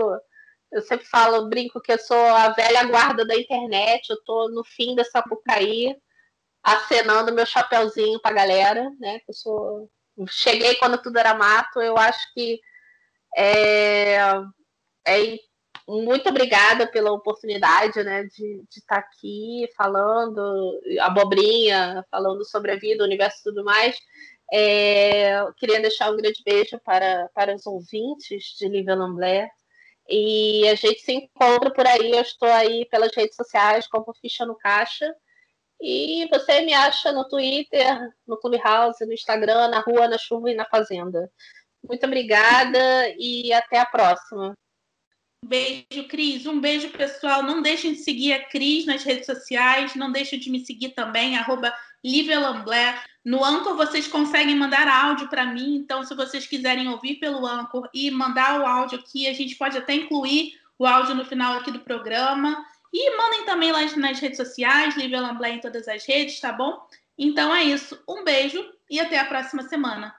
Eu 0.72 0.82
sempre 0.82 1.06
falo, 1.06 1.48
brinco 1.48 1.80
que 1.80 1.92
eu 1.92 1.98
sou 1.98 2.16
a 2.16 2.48
velha 2.48 2.84
guarda 2.84 3.24
da 3.26 3.36
internet. 3.36 4.10
Eu 4.10 4.22
tô 4.24 4.48
no 4.48 4.64
fim 4.64 4.94
dessa 4.96 5.22
bucaí, 5.22 5.94
acenando 6.62 7.32
meu 7.32 7.46
chapéuzinho 7.46 8.20
pra 8.20 8.32
galera, 8.32 8.90
né? 8.98 9.20
Eu 9.28 9.34
sou. 9.34 9.90
Cheguei 10.28 10.76
quando 10.76 10.98
tudo 10.98 11.18
era 11.18 11.34
mato. 11.34 11.80
Eu 11.80 11.96
acho 11.98 12.32
que 12.32 12.60
é, 13.36 14.18
é, 15.06 15.36
muito 15.86 16.28
obrigada 16.28 16.86
pela 16.86 17.12
oportunidade 17.12 18.02
né, 18.02 18.24
de, 18.24 18.64
estar 18.70 19.02
tá 19.02 19.08
aqui 19.08 19.68
falando, 19.76 20.80
abobrinha, 21.00 22.04
falando 22.10 22.44
sobre 22.44 22.72
a 22.72 22.76
vida, 22.76 23.02
o 23.02 23.06
universo 23.06 23.40
e 23.40 23.44
tudo 23.44 23.64
mais. 23.64 23.96
É, 24.52 25.44
queria 25.58 25.80
deixar 25.80 26.10
um 26.10 26.16
grande 26.16 26.42
beijo 26.44 26.78
para, 26.84 27.28
para 27.34 27.54
os 27.54 27.66
ouvintes 27.66 28.56
de 28.58 28.68
Lívia 28.68 28.94
Lamblé. 28.94 29.50
E 30.08 30.68
a 30.68 30.74
gente 30.74 31.00
se 31.00 31.12
encontra 31.12 31.70
por 31.70 31.86
aí. 31.86 32.10
Eu 32.12 32.20
estou 32.20 32.48
aí 32.48 32.86
pelas 32.86 33.14
redes 33.14 33.36
sociais, 33.36 33.86
como 33.86 34.14
Ficha 34.14 34.46
no 34.46 34.56
Caixa. 34.56 35.14
E 35.80 36.26
você 36.30 36.62
me 36.62 36.72
acha 36.72 37.12
no 37.12 37.28
Twitter, 37.28 38.10
no 38.26 38.38
Clubhouse, 38.38 39.04
no 39.04 39.12
Instagram, 39.12 39.68
na 39.68 39.80
rua, 39.80 40.08
na 40.08 40.18
chuva 40.18 40.50
e 40.50 40.54
na 40.54 40.64
fazenda. 40.64 41.30
Muito 41.86 42.06
obrigada 42.06 42.78
e 43.18 43.52
até 43.52 43.78
a 43.78 43.86
próxima. 43.86 44.54
Beijo, 45.46 46.08
Cris. 46.08 46.46
Um 46.46 46.58
beijo, 46.58 46.88
pessoal. 46.88 47.42
Não 47.42 47.60
deixem 47.60 47.92
de 47.92 47.98
seguir 47.98 48.32
a 48.32 48.44
Cris 48.46 48.86
nas 48.86 49.04
redes 49.04 49.26
sociais. 49.26 49.94
Não 49.94 50.10
deixem 50.10 50.38
de 50.38 50.50
me 50.50 50.64
seguir 50.64 50.90
também, 50.90 51.36
arroba 51.36 51.72
Lamblé. 52.02 52.98
No 53.22 53.44
Anchor, 53.44 53.76
vocês 53.76 54.08
conseguem 54.08 54.56
mandar 54.56 54.88
áudio 54.88 55.28
para 55.28 55.44
mim. 55.44 55.76
Então, 55.76 56.02
se 56.02 56.14
vocês 56.14 56.46
quiserem 56.46 56.88
ouvir 56.88 57.16
pelo 57.16 57.46
Anchor 57.46 57.90
e 57.92 58.10
mandar 58.10 58.58
o 58.58 58.66
áudio 58.66 58.98
aqui, 58.98 59.26
a 59.26 59.34
gente 59.34 59.54
pode 59.56 59.76
até 59.76 59.94
incluir 59.94 60.58
o 60.78 60.86
áudio 60.86 61.14
no 61.14 61.26
final 61.26 61.58
aqui 61.58 61.70
do 61.70 61.80
programa. 61.80 62.64
E 62.90 63.14
mandem 63.14 63.44
também 63.44 63.70
lá 63.70 63.82
nas 63.96 64.20
redes 64.20 64.38
sociais, 64.38 64.96
Lívia 64.96 65.20
Lamblé 65.20 65.50
em 65.50 65.60
todas 65.60 65.86
as 65.88 66.06
redes, 66.06 66.40
tá 66.40 66.52
bom? 66.52 66.88
Então 67.18 67.54
é 67.54 67.64
isso. 67.64 68.02
Um 68.08 68.24
beijo 68.24 68.64
e 68.90 68.98
até 68.98 69.18
a 69.18 69.26
próxima 69.26 69.64
semana. 69.64 70.14